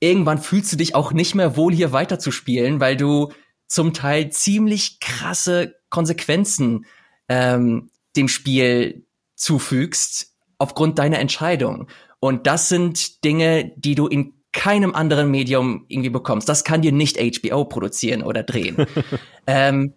[0.00, 3.32] irgendwann fühlst du dich auch nicht mehr wohl hier weiterzuspielen, weil du
[3.66, 6.84] zum Teil ziemlich krasse Konsequenzen
[7.28, 11.88] ähm, dem Spiel zufügst, aufgrund deiner Entscheidung.
[12.20, 16.48] Und das sind Dinge, die du in keinem anderen Medium irgendwie bekommst.
[16.48, 18.86] Das kann dir nicht HBO produzieren oder drehen.
[19.46, 19.94] ähm,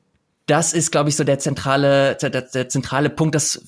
[0.47, 3.35] das ist, glaube ich, so der zentrale, der, der zentrale Punkt.
[3.35, 3.63] Das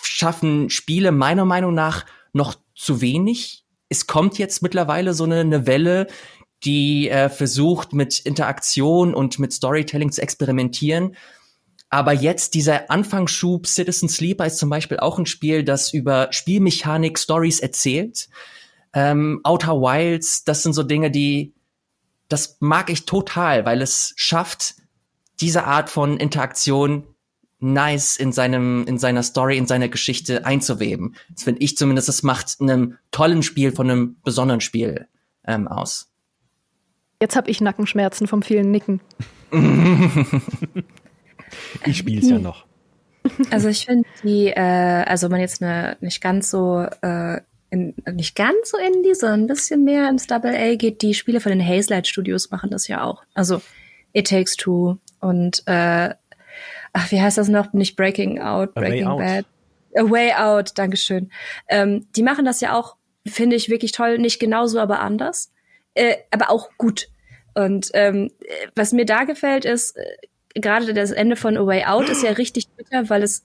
[0.00, 3.64] schaffen Spiele meiner Meinung nach noch zu wenig.
[3.88, 6.06] Es kommt jetzt mittlerweile so eine, eine Welle,
[6.64, 11.16] die äh, versucht, mit Interaktion und mit Storytelling zu experimentieren.
[11.92, 17.18] Aber jetzt dieser Anfangsschub Citizen Sleeper ist zum Beispiel auch ein Spiel, das über Spielmechanik
[17.18, 18.30] Stories erzählt.
[18.94, 21.52] Ähm, Outer Wilds, das sind so Dinge, die,
[22.30, 24.76] das mag ich total, weil es schafft,
[25.42, 27.04] diese Art von Interaktion
[27.58, 31.14] nice in seinem, in seiner Story, in seiner Geschichte einzuweben.
[31.34, 35.08] Das finde ich zumindest, das macht einem tollen Spiel von einem besonderen Spiel
[35.46, 36.10] ähm, aus.
[37.20, 39.02] Jetzt habe ich Nackenschmerzen vom vielen Nicken.
[41.86, 42.66] Ich spiele es ja noch.
[43.50, 48.34] Also ich finde die, äh, also man jetzt eine nicht ganz so äh, in, nicht
[48.34, 51.66] ganz so indie, sondern ein bisschen mehr ins Double A geht, die Spiele von den
[51.66, 53.22] Hazelight Studios machen das ja auch.
[53.34, 53.62] Also
[54.12, 56.14] It Takes Two und äh,
[56.92, 57.72] ach, wie heißt das noch?
[57.72, 59.46] Nicht Breaking Out, Breaking A Bad.
[59.96, 61.30] A Way Out, Dankeschön.
[61.68, 62.96] Ähm, die machen das ja auch,
[63.26, 65.52] finde ich wirklich toll, nicht genauso, aber anders.
[65.94, 67.08] Äh, aber auch gut.
[67.54, 68.30] Und ähm,
[68.74, 70.04] was mir da gefällt, ist, äh,
[70.54, 73.44] gerade das Ende von A Way Out ist ja richtig bitter, weil es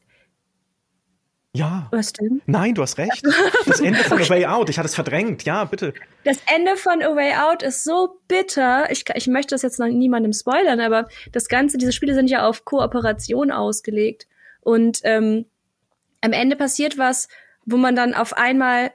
[1.58, 1.88] ja.
[1.92, 2.42] Was denn?
[2.46, 3.24] Nein, du hast recht.
[3.66, 4.28] Das Ende von okay.
[4.28, 5.44] A Way Out, ich hatte es verdrängt.
[5.44, 5.94] Ja, bitte.
[6.24, 8.90] Das Ende von A Way Out ist so bitter.
[8.92, 12.48] Ich, ich möchte das jetzt noch niemandem spoilern, aber das Ganze, diese Spiele sind ja
[12.48, 14.28] auf Kooperation ausgelegt.
[14.62, 15.46] Und ähm,
[16.22, 17.28] am Ende passiert was,
[17.66, 18.92] wo man dann auf einmal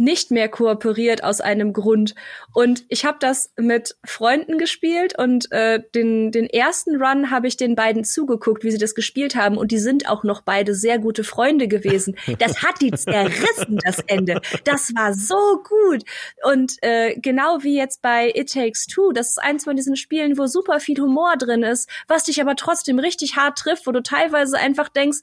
[0.00, 2.14] nicht mehr kooperiert aus einem Grund.
[2.54, 7.58] Und ich habe das mit Freunden gespielt und äh, den, den ersten Run habe ich
[7.58, 9.58] den beiden zugeguckt, wie sie das gespielt haben.
[9.58, 12.16] Und die sind auch noch beide sehr gute Freunde gewesen.
[12.38, 14.40] Das hat die zerrissen, das Ende.
[14.64, 16.02] Das war so gut.
[16.44, 20.38] Und äh, genau wie jetzt bei It Takes Two, das ist eins von diesen Spielen,
[20.38, 24.02] wo super viel Humor drin ist, was dich aber trotzdem richtig hart trifft, wo du
[24.02, 25.18] teilweise einfach denkst,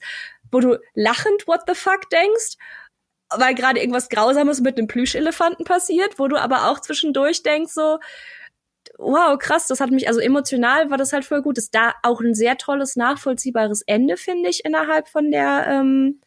[0.52, 2.56] wo du lachend what the fuck denkst
[3.30, 7.98] weil gerade irgendwas Grausames mit einem Plüschelefanten passiert, wo du aber auch zwischendurch denkst so,
[8.98, 11.56] wow, krass, das hat mich, also emotional war das halt voll gut.
[11.56, 16.20] Das ist da auch ein sehr tolles, nachvollziehbares Ende, finde ich, innerhalb von der, ähm,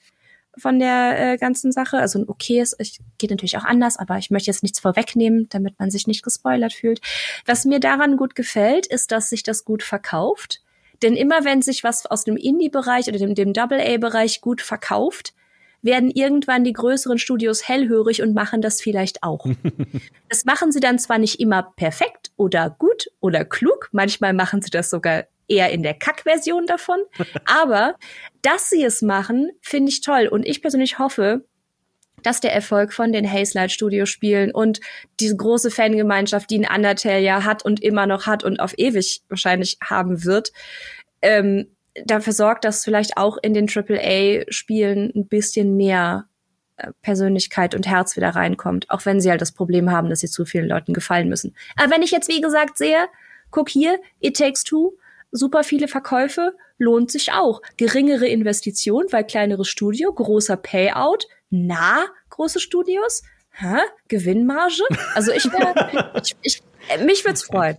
[0.57, 1.97] von der äh, ganzen Sache.
[1.97, 5.79] Also ein okayes, es geht natürlich auch anders, aber ich möchte jetzt nichts vorwegnehmen, damit
[5.79, 7.01] man sich nicht gespoilert fühlt.
[7.45, 10.61] Was mir daran gut gefällt, ist, dass sich das gut verkauft
[11.01, 15.33] Denn immer wenn sich was aus dem Indie-Bereich oder dem, dem Double-A-Bereich gut verkauft,
[15.81, 19.45] werden irgendwann die größeren Studios hellhörig und machen das vielleicht auch.
[20.29, 24.69] das machen sie dann zwar nicht immer perfekt oder gut oder klug, manchmal machen sie
[24.69, 26.99] das sogar eher in der Kack-Version davon,
[27.45, 27.95] aber
[28.41, 31.45] dass sie es machen, finde ich toll und ich persönlich hoffe,
[32.23, 34.79] dass der Erfolg von den Hazelight Studio Spielen und
[35.19, 39.23] diese große Fangemeinschaft, die ein Undertale ja hat und immer noch hat und auf ewig
[39.27, 40.51] wahrscheinlich haben wird,
[41.21, 41.67] ähm,
[42.05, 46.25] dafür sorgt, dass vielleicht auch in den AAA-Spielen ein bisschen mehr
[46.77, 50.29] äh, Persönlichkeit und Herz wieder reinkommt, auch wenn sie halt das Problem haben, dass sie
[50.29, 51.55] zu vielen Leuten gefallen müssen.
[51.75, 53.07] Aber wenn ich jetzt, wie gesagt, sehe,
[53.49, 54.93] guck hier, It Takes Two,
[55.31, 57.61] super viele Verkäufe, lohnt sich auch.
[57.77, 63.77] Geringere Investition, weil kleineres Studio, großer Payout, na, große Studios, hä?
[64.07, 64.83] Gewinnmarge?
[65.13, 66.63] Also ich wäre, ich, ich,
[67.03, 67.77] mich würde es freuen.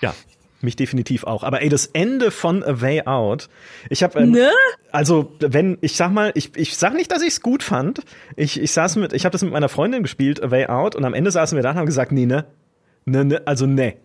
[0.00, 0.14] Ja,
[0.62, 1.42] mich definitiv auch.
[1.42, 3.48] Aber ey, das Ende von A Way Out,
[3.90, 4.50] ich habe ähm, ne?
[4.90, 8.00] also wenn ich sag mal, ich, ich sag nicht, dass ich es gut fand.
[8.36, 11.04] Ich, ich saß mit, ich habe das mit meiner Freundin gespielt, A Way Out, und
[11.04, 12.46] am Ende saßen wir da und haben gesagt, nee, ne,
[13.04, 13.96] ne, ne, also ne,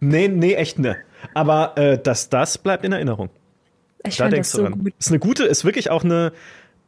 [0.00, 0.96] nee, nee, echt ne.
[1.32, 3.30] Aber äh, dass das bleibt in Erinnerung.
[4.06, 4.92] Ich da denkst das du so Gut.
[4.98, 6.32] Ist eine gute, ist wirklich auch eine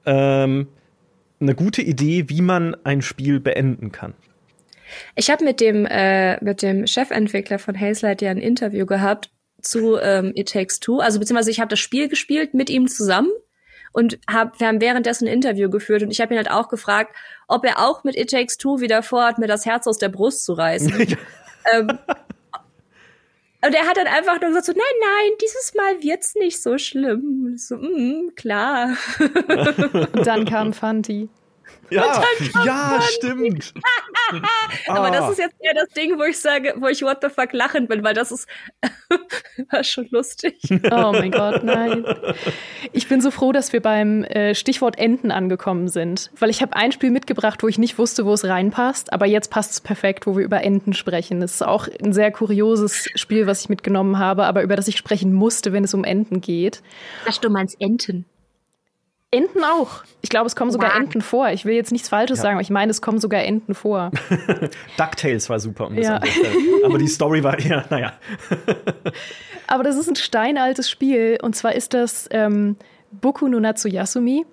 [0.05, 0.69] ähm,
[1.41, 4.15] eine gute Idee, wie man ein Spiel beenden kann.
[5.15, 9.31] Ich habe mit dem äh, mit dem Chefentwickler von Hazelight ja ein Interview gehabt
[9.61, 10.99] zu ähm, It Takes Two.
[10.99, 13.31] Also beziehungsweise ich habe das Spiel gespielt mit ihm zusammen
[13.93, 17.17] und hab, wir haben währenddessen ein Interview geführt und ich habe ihn halt auch gefragt,
[17.49, 20.45] ob er auch mit It Takes Two wieder vorhat, mir das Herz aus der Brust
[20.45, 21.17] zu reißen.
[21.73, 21.99] ähm,
[23.65, 26.79] und er hat dann einfach nur gesagt so, nein, nein, dieses Mal wird's nicht so
[26.79, 27.55] schlimm.
[27.57, 28.97] So, mm, klar.
[30.13, 31.29] Und dann kam Fanti.
[31.91, 32.23] Ja,
[32.65, 33.75] ja, stimmt.
[34.89, 35.31] Aber das ah.
[35.31, 38.03] ist jetzt eher das Ding, wo ich sage, wo ich what the fuck lachen bin,
[38.03, 38.49] weil das ist
[39.71, 40.59] war schon lustig.
[40.91, 42.05] Oh mein Gott, nein.
[42.93, 46.75] Ich bin so froh, dass wir beim äh, Stichwort Enten angekommen sind, weil ich habe
[46.77, 50.27] ein Spiel mitgebracht, wo ich nicht wusste, wo es reinpasst, aber jetzt passt es perfekt,
[50.27, 51.41] wo wir über Enten sprechen.
[51.41, 54.97] Das ist auch ein sehr kurioses Spiel, was ich mitgenommen habe, aber über das ich
[54.97, 56.83] sprechen musste, wenn es um Enten geht.
[57.29, 58.27] Ach, du meinst Enten?
[59.37, 60.05] Enten auch.
[60.23, 61.01] Ich glaube, es kommen sogar wow.
[61.01, 61.51] Enten vor.
[61.51, 62.43] Ich will jetzt nichts Falsches ja.
[62.43, 64.11] sagen, aber ich meine, es kommen sogar Enten vor.
[64.97, 66.21] DuckTales war super, um das ja.
[66.85, 68.13] Aber die Story war eher, naja.
[69.67, 71.39] aber das ist ein steinaltes Spiel.
[71.43, 72.77] Und zwar ist das ähm,
[73.13, 74.45] Boku no Natsu Yasumi.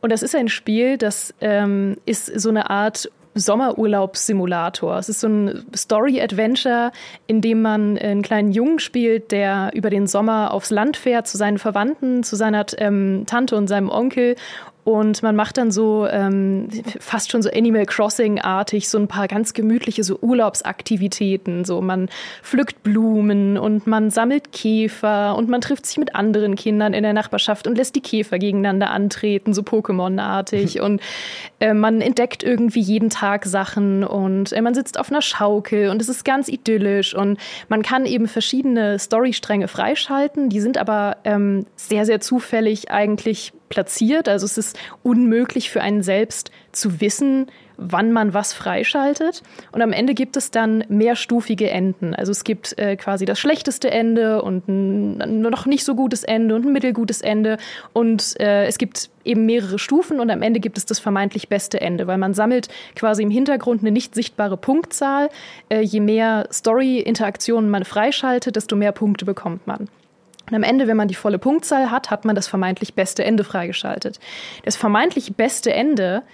[0.00, 4.98] Und das ist ein Spiel, das ähm, ist so eine Art Sommerurlaubssimulator.
[4.98, 6.92] Es ist so ein Story-Adventure,
[7.26, 11.36] in dem man einen kleinen Jungen spielt, der über den Sommer aufs Land fährt zu
[11.36, 14.36] seinen Verwandten, zu seiner ähm, Tante und seinem Onkel
[14.84, 16.68] und man macht dann so ähm,
[16.98, 21.64] fast schon so Animal Crossing-artig so ein paar ganz gemütliche so Urlaubsaktivitäten.
[21.64, 22.08] So man
[22.42, 27.12] pflückt Blumen und man sammelt Käfer und man trifft sich mit anderen Kindern in der
[27.12, 30.80] Nachbarschaft und lässt die Käfer gegeneinander antreten, so Pokémon-artig.
[30.80, 31.00] und
[31.60, 36.02] äh, man entdeckt irgendwie jeden Tag Sachen und äh, man sitzt auf einer Schaukel und
[36.02, 37.38] es ist ganz idyllisch und
[37.68, 40.48] man kann eben verschiedene Storystränge freischalten.
[40.48, 44.28] Die sind aber ähm, sehr, sehr zufällig eigentlich platziert.
[44.28, 47.46] Also es ist unmöglich für einen selbst zu wissen,
[47.78, 49.42] wann man was freischaltet.
[49.72, 52.14] Und am Ende gibt es dann mehrstufige Enden.
[52.14, 56.54] Also es gibt äh, quasi das schlechteste Ende und ein noch nicht so gutes Ende
[56.54, 57.56] und ein mittelgutes Ende.
[57.94, 61.80] Und äh, es gibt eben mehrere Stufen und am Ende gibt es das vermeintlich beste
[61.80, 65.30] Ende, weil man sammelt quasi im Hintergrund eine nicht sichtbare Punktzahl.
[65.70, 69.88] Äh, je mehr Story-Interaktionen man freischaltet, desto mehr Punkte bekommt man.
[70.52, 73.42] Und am Ende, wenn man die volle Punktzahl hat, hat man das vermeintlich beste Ende
[73.42, 74.20] freigeschaltet.
[74.66, 76.24] Das vermeintlich beste Ende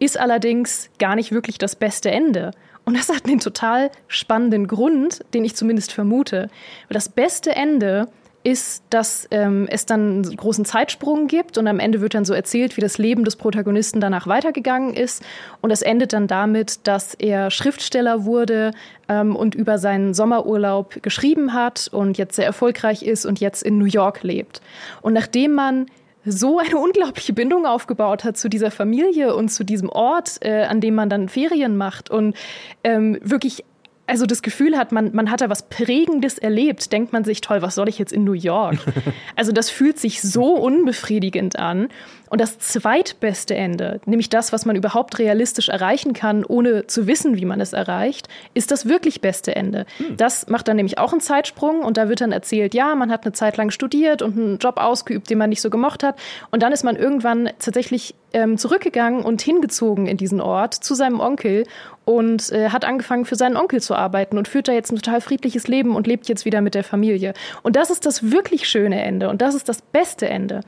[0.00, 2.50] ist allerdings gar nicht wirklich das beste Ende.
[2.84, 6.50] Und das hat einen total spannenden Grund, den ich zumindest vermute.
[6.88, 8.08] Das beste Ende
[8.42, 12.32] ist, dass ähm, es dann einen großen Zeitsprung gibt und am Ende wird dann so
[12.32, 15.22] erzählt, wie das Leben des Protagonisten danach weitergegangen ist.
[15.60, 18.72] Und es endet dann damit, dass er Schriftsteller wurde
[19.08, 23.76] ähm, und über seinen Sommerurlaub geschrieben hat und jetzt sehr erfolgreich ist und jetzt in
[23.76, 24.62] New York lebt.
[25.02, 25.86] Und nachdem man
[26.24, 30.80] so eine unglaubliche Bindung aufgebaut hat zu dieser Familie und zu diesem Ort, äh, an
[30.80, 32.36] dem man dann Ferien macht und
[32.84, 33.64] ähm, wirklich
[34.10, 37.62] also das Gefühl hat, man, man hat da was Prägendes erlebt, denkt man sich, toll,
[37.62, 38.78] was soll ich jetzt in New York?
[39.36, 41.88] Also das fühlt sich so unbefriedigend an.
[42.30, 47.36] Und das zweitbeste Ende, nämlich das, was man überhaupt realistisch erreichen kann, ohne zu wissen,
[47.36, 49.84] wie man es erreicht, ist das wirklich beste Ende.
[49.98, 50.16] Hm.
[50.16, 53.24] Das macht dann nämlich auch einen Zeitsprung und da wird dann erzählt, ja, man hat
[53.24, 56.20] eine Zeit lang studiert und einen Job ausgeübt, den man nicht so gemocht hat.
[56.52, 61.18] Und dann ist man irgendwann tatsächlich ähm, zurückgegangen und hingezogen in diesen Ort zu seinem
[61.18, 61.64] Onkel
[62.04, 65.20] und äh, hat angefangen für seinen Onkel zu arbeiten und führt da jetzt ein total
[65.20, 67.34] friedliches Leben und lebt jetzt wieder mit der Familie.
[67.64, 70.60] Und das ist das wirklich schöne Ende und das ist das beste Ende.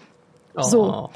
[0.57, 0.63] Oh.
[0.63, 1.11] So.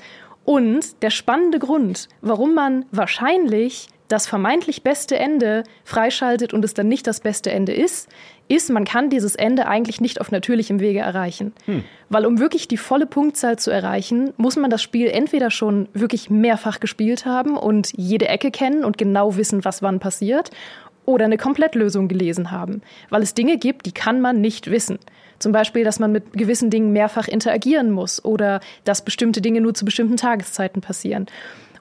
[0.47, 6.87] Und der spannende Grund, warum man wahrscheinlich das vermeintlich beste Ende freischaltet und es dann
[6.87, 8.09] nicht das beste Ende ist,
[8.47, 11.53] ist, man kann dieses Ende eigentlich nicht auf natürlichem Wege erreichen.
[11.65, 11.83] Hm.
[12.09, 16.31] Weil um wirklich die volle Punktzahl zu erreichen, muss man das Spiel entweder schon wirklich
[16.31, 20.51] mehrfach gespielt haben und jede Ecke kennen und genau wissen, was wann passiert,
[21.07, 22.83] oder eine Komplettlösung gelesen haben.
[23.11, 24.99] Weil es Dinge gibt, die kann man nicht wissen.
[25.39, 29.75] Zum Beispiel, dass man mit gewissen Dingen mehrfach interagieren muss oder dass bestimmte Dinge nur
[29.75, 31.27] zu bestimmten Tageszeiten passieren.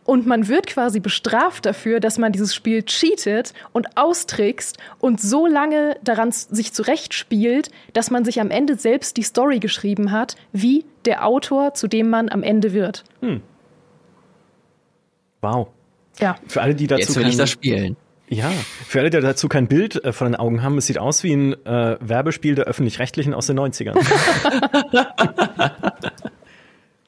[0.06, 5.48] Und man wird quasi bestraft dafür, dass man dieses Spiel cheatet und austrickst und so
[5.48, 10.86] lange daran sich zurechtspielt, dass man sich am Ende selbst die Story geschrieben hat, wie
[11.06, 13.04] der Autor, zu dem man am Ende wird.
[13.22, 13.42] Hm.
[15.42, 15.70] Wow.
[16.20, 16.38] Ja.
[16.48, 17.98] Für alle, die dazu Jetzt will ich das spielen.
[18.28, 18.52] Ja,
[18.88, 21.34] für alle, die dazu kein Bild äh, von den Augen haben, es sieht aus wie
[21.34, 23.96] ein äh, Werbespiel der Öffentlich-Rechtlichen aus den 90ern.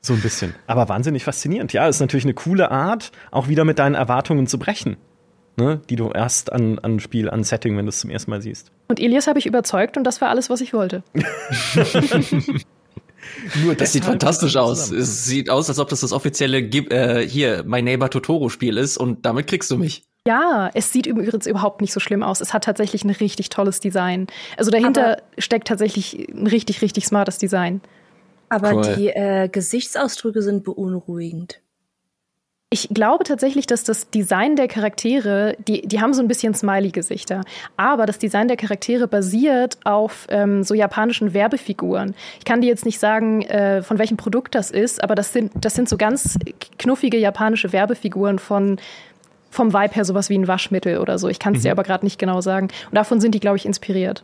[0.02, 0.53] so ein bisschen.
[0.68, 1.73] Aber wahnsinnig faszinierend.
[1.73, 4.98] Ja, ist natürlich eine coole Art, auch wieder mit deinen Erwartungen zu brechen.
[5.60, 8.44] Ne, die du erst an, an Spiel, an Setting, wenn du es zum ersten Mal
[8.44, 8.72] siehst.
[8.89, 11.02] Und Elias habe ich überzeugt und das war alles, was ich wollte.
[13.64, 14.91] Nur das sieht fantastisch aus.
[14.91, 18.98] Es sieht aus, als ob das das offizielle äh, hier My Neighbor Totoro Spiel ist
[18.98, 20.03] und damit kriegst du mich.
[20.27, 22.41] Ja, es sieht übrigens überhaupt nicht so schlimm aus.
[22.41, 24.27] Es hat tatsächlich ein richtig tolles Design.
[24.57, 27.79] Also dahinter aber steckt tatsächlich ein richtig, richtig smartes Design.
[28.49, 28.95] Aber cool.
[28.97, 31.61] die äh, Gesichtsausdrücke sind beunruhigend.
[32.69, 37.45] Ich glaube tatsächlich, dass das Design der Charaktere, die, die haben so ein bisschen Smiley-Gesichter,
[37.77, 42.13] aber das Design der Charaktere basiert auf ähm, so japanischen Werbefiguren.
[42.39, 45.53] Ich kann dir jetzt nicht sagen, äh, von welchem Produkt das ist, aber das sind,
[45.55, 46.37] das sind so ganz
[46.77, 48.77] knuffige japanische Werbefiguren von
[49.49, 51.27] vom Vibe her sowas wie ein Waschmittel oder so.
[51.29, 51.63] Ich kann es mhm.
[51.63, 52.67] dir aber gerade nicht genau sagen.
[52.89, 54.23] Und davon sind die, glaube ich, inspiriert.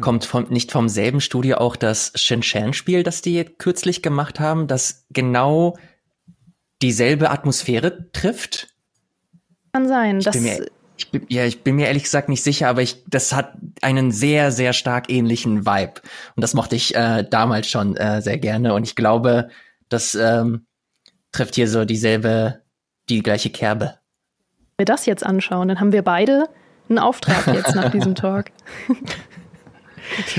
[0.00, 5.04] Kommt vom, nicht vom selben Studio auch das Shin-Chan-Spiel, das die kürzlich gemacht haben, das
[5.10, 5.76] genau
[6.80, 8.68] dieselbe Atmosphäre trifft?
[9.72, 10.18] Kann sein.
[10.18, 10.66] Ich bin mir,
[10.96, 14.10] ich bin, ja, ich bin mir ehrlich gesagt nicht sicher, aber ich, das hat einen
[14.10, 16.00] sehr, sehr stark ähnlichen Vibe.
[16.34, 18.74] Und das mochte ich äh, damals schon äh, sehr gerne.
[18.74, 19.48] Und ich glaube,
[19.88, 20.66] das ähm,
[21.30, 22.61] trifft hier so dieselbe
[23.16, 23.94] die gleiche Kerbe.
[24.76, 26.48] Wenn wir das jetzt anschauen, dann haben wir beide
[26.88, 28.46] einen Auftrag jetzt nach diesem Talk.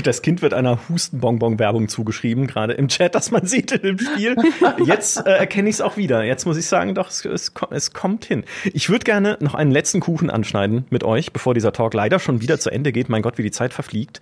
[0.04, 4.36] Das Kind wird einer Hustenbonbon-Werbung zugeschrieben, gerade im Chat, das man sieht in dem Spiel.
[4.84, 6.22] Jetzt äh, erkenne ich es auch wieder.
[6.22, 8.44] Jetzt muss ich sagen, doch, es, es, es kommt hin.
[8.72, 12.40] Ich würde gerne noch einen letzten Kuchen anschneiden mit euch, bevor dieser Talk leider schon
[12.40, 13.08] wieder zu Ende geht.
[13.08, 14.20] Mein Gott, wie die Zeit verfliegt.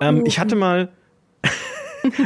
[0.00, 0.88] Ähm, ich hatte mal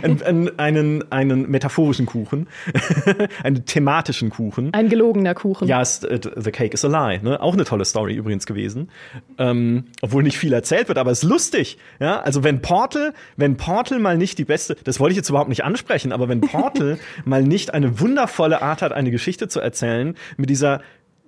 [0.02, 2.48] einen, einen, einen metaphorischen Kuchen,
[3.42, 4.72] einen thematischen Kuchen.
[4.72, 5.68] Ein gelogener Kuchen.
[5.68, 7.20] Ja, äh, The Cake is a Lie.
[7.22, 7.40] Ne?
[7.40, 8.90] Auch eine tolle Story übrigens gewesen.
[9.38, 11.78] Ähm, obwohl nicht viel erzählt wird, aber es ist lustig.
[12.00, 15.48] Ja, also wenn Portal, wenn Portal mal nicht die beste, das wollte ich jetzt überhaupt
[15.48, 20.16] nicht ansprechen, aber wenn Portal mal nicht eine wundervolle Art hat, eine Geschichte zu erzählen,
[20.36, 20.80] mit dieser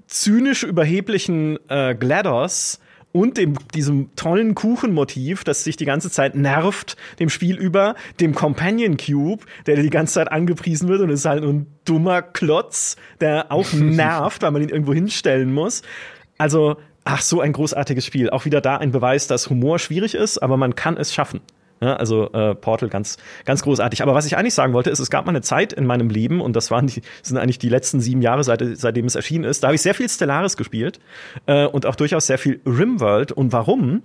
[0.06, 2.80] zynisch überheblichen äh, GLaDOS,
[3.16, 8.34] und dem, diesem tollen Kuchenmotiv, das sich die ganze Zeit nervt, dem Spiel über, dem
[8.34, 13.50] Companion Cube, der die ganze Zeit angepriesen wird und ist halt ein dummer Klotz, der
[13.50, 15.82] auch nervt, weil man ihn irgendwo hinstellen muss.
[16.38, 18.30] Also, ach, so ein großartiges Spiel.
[18.30, 21.40] Auch wieder da ein Beweis, dass Humor schwierig ist, aber man kann es schaffen.
[21.80, 24.02] Ja, also äh, Portal ganz, ganz großartig.
[24.02, 26.40] Aber was ich eigentlich sagen wollte, ist, es gab mal eine Zeit in meinem Leben,
[26.40, 29.62] und das waren die, sind eigentlich die letzten sieben Jahre, seit, seitdem es erschienen ist,
[29.62, 31.00] da habe ich sehr viel Stellaris gespielt
[31.44, 33.30] äh, und auch durchaus sehr viel Rimworld.
[33.32, 34.02] Und warum?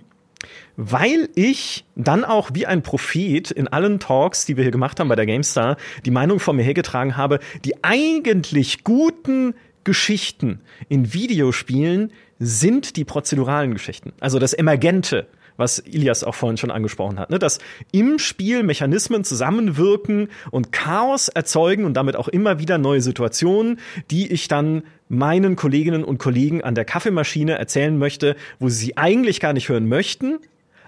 [0.76, 5.08] Weil ich dann auch wie ein Prophet in allen Talks, die wir hier gemacht haben
[5.08, 9.54] bei der GameStar, die Meinung von mir hergetragen habe, die eigentlich guten
[9.84, 14.12] Geschichten in Videospielen sind die prozeduralen Geschichten.
[14.20, 15.26] Also das Emergente
[15.56, 17.38] was Ilias auch vorhin schon angesprochen hat, ne?
[17.38, 17.58] dass
[17.92, 23.80] im Spiel Mechanismen zusammenwirken und Chaos erzeugen und damit auch immer wieder neue Situationen,
[24.10, 28.96] die ich dann meinen Kolleginnen und Kollegen an der Kaffeemaschine erzählen möchte, wo sie sie
[28.96, 30.38] eigentlich gar nicht hören möchten,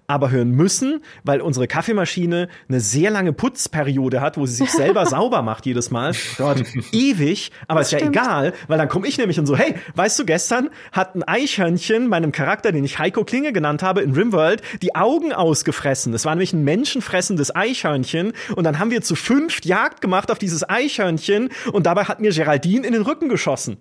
[0.06, 5.06] aber hören müssen, weil unsere Kaffeemaschine eine sehr lange Putzperiode hat, wo sie sich selber
[5.14, 6.12] sauber macht jedes Mal.
[6.38, 6.62] Dauert
[6.92, 10.18] ewig, aber das ist ja egal, weil dann komme ich nämlich und so, hey, weißt
[10.18, 14.62] du, gestern hat ein Eichhörnchen meinem Charakter, den ich Heiko Klinge genannt habe, in Rimworld,
[14.82, 16.12] die Augen ausgefressen.
[16.12, 20.38] Das war nämlich ein menschenfressendes Eichhörnchen und dann haben wir zu fünft Jagd gemacht auf
[20.38, 23.78] dieses Eichhörnchen und dabei hat mir Geraldine in den Rücken geschossen.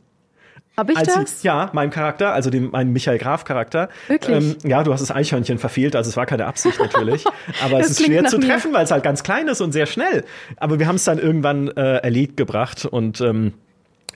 [0.76, 1.42] Hab ich als das?
[1.42, 3.90] Sie, ja, meinem Charakter, also dem meinem Michael Graf Charakter.
[4.08, 4.36] Wirklich?
[4.36, 7.26] Ähm, ja, du hast das Eichhörnchen verfehlt, also es war keine Absicht natürlich.
[7.64, 10.24] Aber es ist schwer zu treffen, weil es halt ganz klein ist und sehr schnell.
[10.58, 13.54] Aber wir haben es dann irgendwann äh, erlegt gebracht und ähm,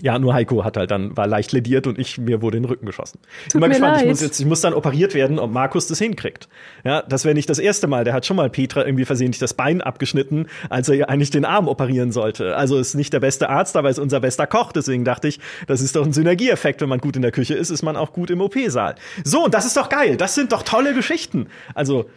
[0.01, 2.69] ja, nur Heiko hat halt dann, war leicht lediert und ich, mir wurde in den
[2.69, 3.19] Rücken geschossen.
[3.21, 5.87] Tut ich bin mal gespannt, ich muss jetzt, ich muss dann operiert werden, ob Markus
[5.87, 6.47] das hinkriegt.
[6.83, 8.03] Ja, das wäre nicht das erste Mal.
[8.03, 11.45] Der hat schon mal Petra irgendwie versehentlich das Bein abgeschnitten, als er ihr eigentlich den
[11.45, 12.55] Arm operieren sollte.
[12.55, 14.71] Also ist nicht der beste Arzt, aber ist unser bester Koch.
[14.71, 16.81] Deswegen dachte ich, das ist doch ein Synergieeffekt.
[16.81, 18.95] Wenn man gut in der Küche ist, ist man auch gut im OP-Saal.
[19.23, 20.17] So, und das ist doch geil.
[20.17, 21.47] Das sind doch tolle Geschichten.
[21.73, 22.09] Also,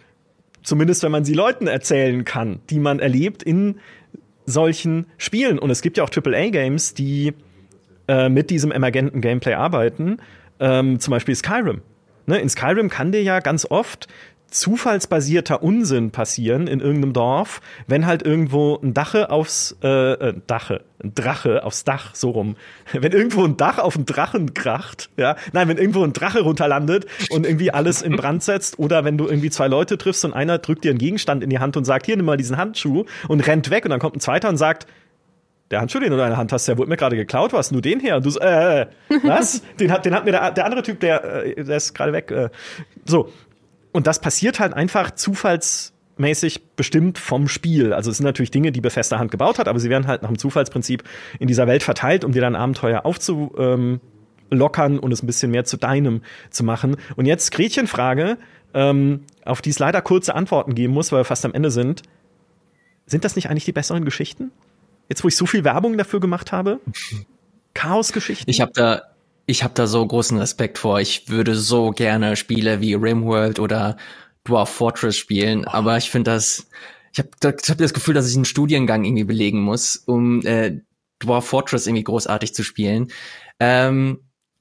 [0.62, 3.76] zumindest wenn man sie Leuten erzählen kann, die man erlebt in
[4.46, 5.58] solchen Spielen.
[5.58, 7.34] Und es gibt ja auch AAA-Games, die
[8.10, 10.16] äh, mit diesem emergenten Gameplay arbeiten.
[10.58, 11.82] Ähm, zum Beispiel Skyrim.
[12.26, 14.08] Ne, in Skyrim kann dir ja ganz oft
[14.50, 20.82] zufallsbasierter Unsinn passieren in irgendeinem Dorf, wenn halt irgendwo ein Dache aufs äh, äh, Dache,
[21.00, 22.56] ein Drache aufs Dach so rum,
[22.92, 27.06] wenn irgendwo ein Dach auf einen Drachen kracht, ja, nein, wenn irgendwo ein Drache runterlandet
[27.30, 30.58] und irgendwie alles in Brand setzt oder wenn du irgendwie zwei Leute triffst und einer
[30.58, 33.46] drückt dir einen Gegenstand in die Hand und sagt, hier nimm mal diesen Handschuh und
[33.46, 34.88] rennt weg und dann kommt ein zweiter und sagt,
[35.70, 37.70] der Handschuh, den du in deiner Hand hast, der wurde mir gerade geklaut, was?
[37.70, 38.16] Nur den her?
[38.16, 38.86] Und du so, äh,
[39.22, 39.62] was?
[39.80, 42.30] den, hat, den hat mir der, der andere Typ, der, äh, der ist gerade weg.
[42.30, 42.50] Äh.
[43.04, 43.30] So.
[43.92, 47.92] Und das passiert halt einfach zufallsmäßig bestimmt vom Spiel.
[47.92, 50.28] Also es sind natürlich Dinge, die Bethesda Hand gebaut hat, aber sie werden halt nach
[50.28, 51.04] dem Zufallsprinzip
[51.38, 54.00] in dieser Welt verteilt, um dir dann Abenteuer aufzulockern
[54.98, 56.96] und es ein bisschen mehr zu deinem zu machen.
[57.16, 58.38] Und jetzt Gretchenfrage,
[58.74, 62.02] ähm, auf die es leider kurze Antworten geben muss, weil wir fast am Ende sind.
[63.06, 64.52] Sind das nicht eigentlich die besseren Geschichten?
[65.10, 66.80] Jetzt, wo ich so viel Werbung dafür gemacht habe?
[67.74, 68.48] Chaosgeschichten?
[68.48, 69.02] Ich habe da,
[69.44, 71.00] ich habe da so großen Respekt vor.
[71.00, 73.96] Ich würde so gerne Spiele wie Rimworld oder
[74.44, 75.70] Dwarf Fortress spielen, oh.
[75.70, 76.68] aber ich finde das,
[77.12, 80.80] ich habe ich hab das Gefühl, dass ich einen Studiengang irgendwie belegen muss, um äh,
[81.18, 83.08] Dwarf Fortress irgendwie großartig zu spielen.
[83.58, 84.20] Ähm,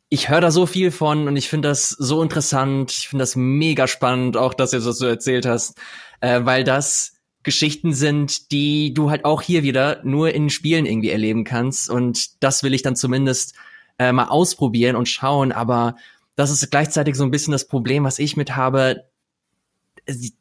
[0.10, 2.92] ich höre da so viel von und ich finde das so interessant.
[2.92, 5.78] Ich finde das mega spannend, auch dass du das so erzählt hast,
[6.22, 11.10] äh, weil das Geschichten sind, die du halt auch hier wieder nur in Spielen irgendwie
[11.10, 11.90] erleben kannst.
[11.90, 13.56] Und das will ich dann zumindest
[13.98, 15.52] äh, mal ausprobieren und schauen.
[15.52, 15.96] Aber
[16.36, 19.06] das ist gleichzeitig so ein bisschen das Problem, was ich mit habe.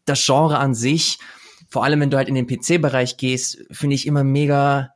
[0.04, 1.18] Das Genre an sich,
[1.68, 4.90] vor allem wenn du halt in den PC-Bereich gehst, finde ich immer mega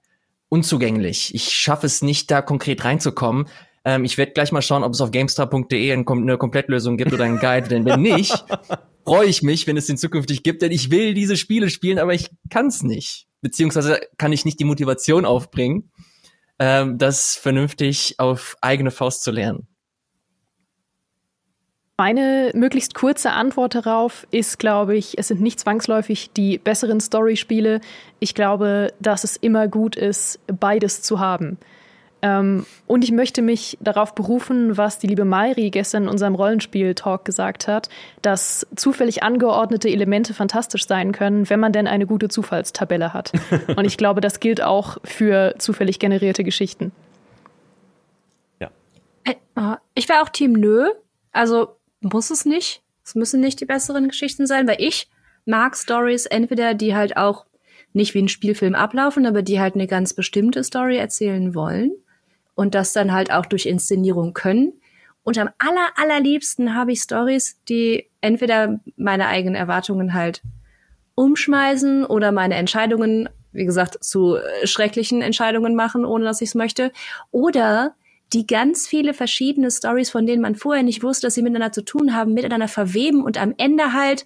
[0.49, 1.35] unzugänglich.
[1.35, 3.47] Ich schaffe es nicht, da konkret reinzukommen.
[3.85, 7.39] Ähm, ich werde gleich mal schauen, ob es auf GameStar.de eine Komplettlösung gibt oder einen
[7.39, 8.45] Guide, denn wenn nicht,
[9.05, 12.15] freue ich mich, wenn es den zukünftig gibt, denn ich will diese Spiele spielen, aber
[12.15, 13.27] ich kann es nicht.
[13.41, 15.91] Beziehungsweise kann ich nicht die Motivation aufbringen,
[16.59, 19.67] ähm, das vernünftig auf eigene Faust zu lernen.
[21.99, 27.81] Meine möglichst kurze Antwort darauf ist, glaube ich, es sind nicht zwangsläufig die besseren Story-Spiele.
[28.19, 31.59] Ich glaube, dass es immer gut ist, beides zu haben.
[32.25, 37.25] Ähm, und ich möchte mich darauf berufen, was die liebe Mairi gestern in unserem Rollenspiel-Talk
[37.25, 37.89] gesagt hat,
[38.23, 43.33] dass zufällig angeordnete Elemente fantastisch sein können, wenn man denn eine gute Zufallstabelle hat.
[43.77, 46.93] und ich glaube, das gilt auch für zufällig generierte Geschichten.
[48.61, 48.71] Ja.
[49.25, 50.91] Äh, oh, ich wäre auch Team Nö.
[51.33, 52.83] Also muss es nicht.
[53.05, 55.11] Es müssen nicht die besseren Geschichten sein, weil ich
[55.45, 57.47] mag Stories entweder, die halt auch
[57.95, 61.93] nicht wie ein Spielfilm ablaufen, aber die halt eine ganz bestimmte Story erzählen wollen
[62.55, 64.75] und das dann halt auch durch Inszenierung können.
[65.25, 70.43] Und am aller, allerliebsten habe ich Stories, die entweder meine eigenen Erwartungen halt
[71.15, 76.55] umschmeißen oder meine Entscheidungen, wie gesagt, zu äh, schrecklichen Entscheidungen machen, ohne dass ich es
[76.55, 76.91] möchte.
[77.31, 77.95] Oder
[78.33, 81.85] die ganz viele verschiedene Stories, von denen man vorher nicht wusste, dass sie miteinander zu
[81.85, 84.25] tun haben, miteinander verweben und am Ende halt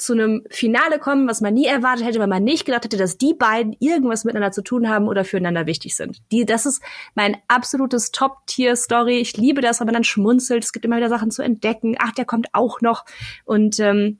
[0.00, 3.18] zu einem Finale kommen, was man nie erwartet hätte, weil man nicht gedacht hätte, dass
[3.18, 6.18] die beiden irgendwas miteinander zu tun haben oder füreinander wichtig sind.
[6.32, 6.82] Die, das ist
[7.14, 9.18] mein absolutes Top-Tier-Story.
[9.18, 10.64] Ich liebe das, wenn man dann schmunzelt.
[10.64, 11.96] Es gibt immer wieder Sachen zu entdecken.
[11.98, 13.04] Ach, der kommt auch noch.
[13.44, 14.18] Und ähm,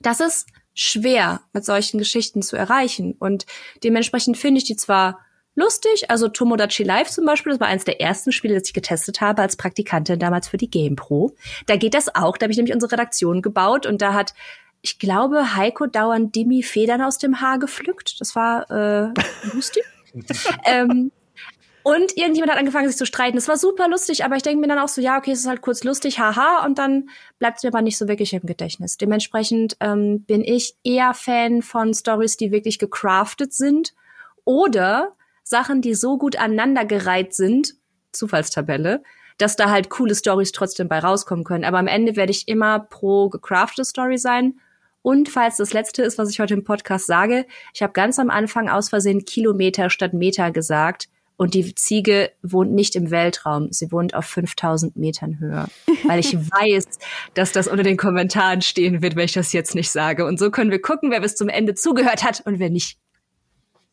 [0.00, 3.14] das ist schwer, mit solchen Geschichten zu erreichen.
[3.18, 3.46] Und
[3.84, 5.20] dementsprechend finde ich die zwar
[5.54, 6.10] lustig.
[6.10, 9.42] Also Tomodachi Life zum Beispiel, das war eines der ersten Spiele, das ich getestet habe
[9.42, 11.34] als Praktikantin damals für die GamePro.
[11.66, 12.36] Da geht das auch.
[12.36, 14.34] Da habe ich nämlich unsere Redaktion gebaut und da hat
[14.82, 18.20] ich glaube, Heiko dauernd Dimi Federn aus dem Haar gepflückt.
[18.20, 19.14] Das war äh,
[19.54, 19.84] lustig.
[20.66, 21.10] ähm,
[21.84, 23.36] Und irgendjemand hat angefangen, sich zu streiten.
[23.36, 25.48] Es war super lustig, aber ich denke mir dann auch so, ja, okay, es ist
[25.48, 28.98] halt kurz lustig, haha, und dann bleibt es mir aber nicht so wirklich im Gedächtnis.
[28.98, 33.94] Dementsprechend ähm, bin ich eher Fan von Stories, die wirklich gecraftet sind
[34.44, 37.74] oder Sachen, die so gut aneinandergereiht sind,
[38.12, 39.02] Zufallstabelle,
[39.38, 41.64] dass da halt coole Stories trotzdem bei rauskommen können.
[41.64, 44.60] Aber am Ende werde ich immer pro gecraftete Story sein.
[45.02, 48.30] Und falls das letzte ist, was ich heute im Podcast sage, ich habe ganz am
[48.30, 51.08] Anfang aus Versehen Kilometer statt Meter gesagt.
[51.36, 55.66] Und die Ziege wohnt nicht im Weltraum, sie wohnt auf 5000 Metern Höhe.
[56.04, 56.84] Weil ich weiß,
[57.34, 60.24] dass das unter den Kommentaren stehen wird, wenn ich das jetzt nicht sage.
[60.24, 62.98] Und so können wir gucken, wer bis zum Ende zugehört hat und wer nicht.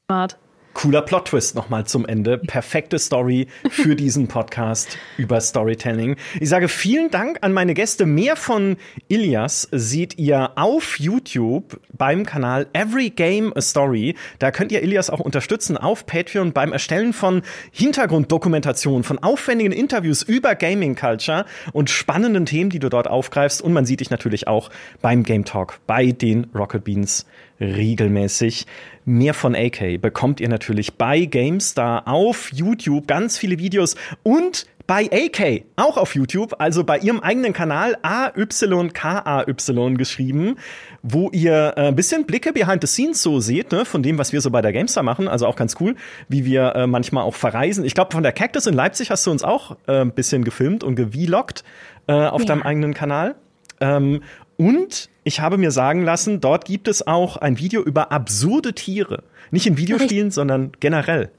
[0.06, 0.38] Smart.
[0.74, 2.38] Cooler Plot-Twist nochmal zum Ende.
[2.38, 6.16] Perfekte Story für diesen Podcast über Storytelling.
[6.40, 8.06] Ich sage vielen Dank an meine Gäste.
[8.06, 8.78] Mehr von
[9.08, 14.16] Ilias seht ihr auf YouTube beim Kanal Every Game a Story.
[14.40, 17.42] Da könnt ihr Ilias auch unterstützen auf Patreon beim Erstellen von
[17.72, 23.62] Hintergrunddokumentationen, von aufwendigen Interviews über Gaming Culture und spannenden Themen, die du dort aufgreifst.
[23.62, 24.70] Und man sieht dich natürlich auch
[25.02, 27.26] beim Game Talk bei den Rocket Beans
[27.60, 28.66] regelmäßig.
[29.06, 35.08] Mehr von AK bekommt ihr natürlich bei GameStar auf YouTube ganz viele Videos und bei
[35.12, 40.56] AK, auch auf YouTube, also bei ihrem eigenen Kanal AYKAY geschrieben,
[41.04, 44.34] wo ihr äh, ein bisschen Blicke behind the scenes so seht, ne, von dem, was
[44.34, 45.28] wir so bei der GameStar machen.
[45.28, 45.96] Also auch ganz cool,
[46.28, 47.86] wie wir äh, manchmal auch verreisen.
[47.86, 50.84] Ich glaube, von der Cactus in Leipzig hast du uns auch äh, ein bisschen gefilmt
[50.84, 51.64] und gewloggt
[52.08, 52.48] äh, auf ja.
[52.48, 53.36] deinem eigenen Kanal.
[53.82, 54.24] Ähm,
[54.58, 59.22] und ich habe mir sagen lassen, dort gibt es auch ein Video über absurde Tiere.
[59.52, 60.34] Nicht in Videospielen, Richtig.
[60.34, 61.30] sondern generell.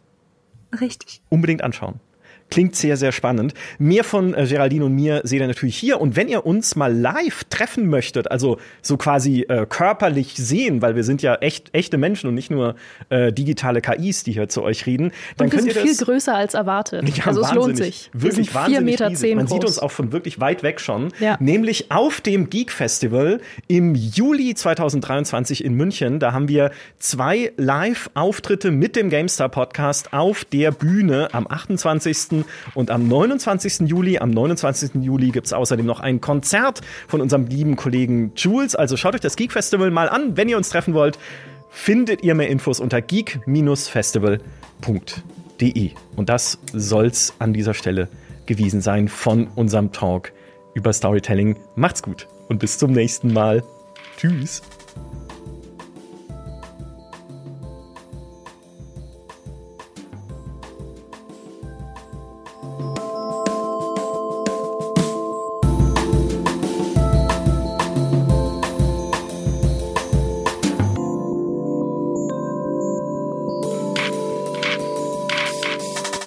[0.80, 1.22] Richtig.
[1.28, 1.98] Unbedingt anschauen.
[2.50, 3.54] Klingt sehr, sehr spannend.
[3.78, 6.00] Mehr von äh, Geraldine und mir seht ihr natürlich hier.
[6.00, 10.96] Und wenn ihr uns mal live treffen möchtet, also so quasi äh, körperlich sehen, weil
[10.96, 12.74] wir sind ja echt echte Menschen und nicht nur
[13.08, 15.98] äh, digitale KIs, die hier zu euch reden, dann und wir könnt sind ihr das
[15.98, 17.08] viel größer als erwartet.
[17.16, 18.10] Ja, also es lohnt sich.
[18.12, 19.34] Wirklich wir sind Meter riesig.
[19.34, 19.54] Man groß.
[19.54, 21.12] sieht uns auch von wirklich weit weg schon.
[21.20, 21.36] Ja.
[21.40, 26.18] Nämlich auf dem Geek Festival im Juli 2023 in München.
[26.18, 32.39] Da haben wir zwei Live-Auftritte mit dem GameStar Podcast auf der Bühne am 28
[32.74, 33.88] und am 29.
[33.88, 35.02] Juli, am 29.
[35.02, 38.74] Juli gibt es außerdem noch ein Konzert von unserem lieben Kollegen Jules.
[38.74, 41.18] Also schaut euch das Geek Festival mal an, wenn ihr uns treffen wollt.
[41.70, 45.90] Findet ihr mehr Infos unter geek-festival.de.
[46.16, 48.08] Und das soll's an dieser Stelle
[48.46, 50.32] gewesen sein von unserem Talk
[50.74, 51.56] über Storytelling.
[51.76, 53.62] Macht's gut und bis zum nächsten Mal.
[54.16, 54.62] Tschüss.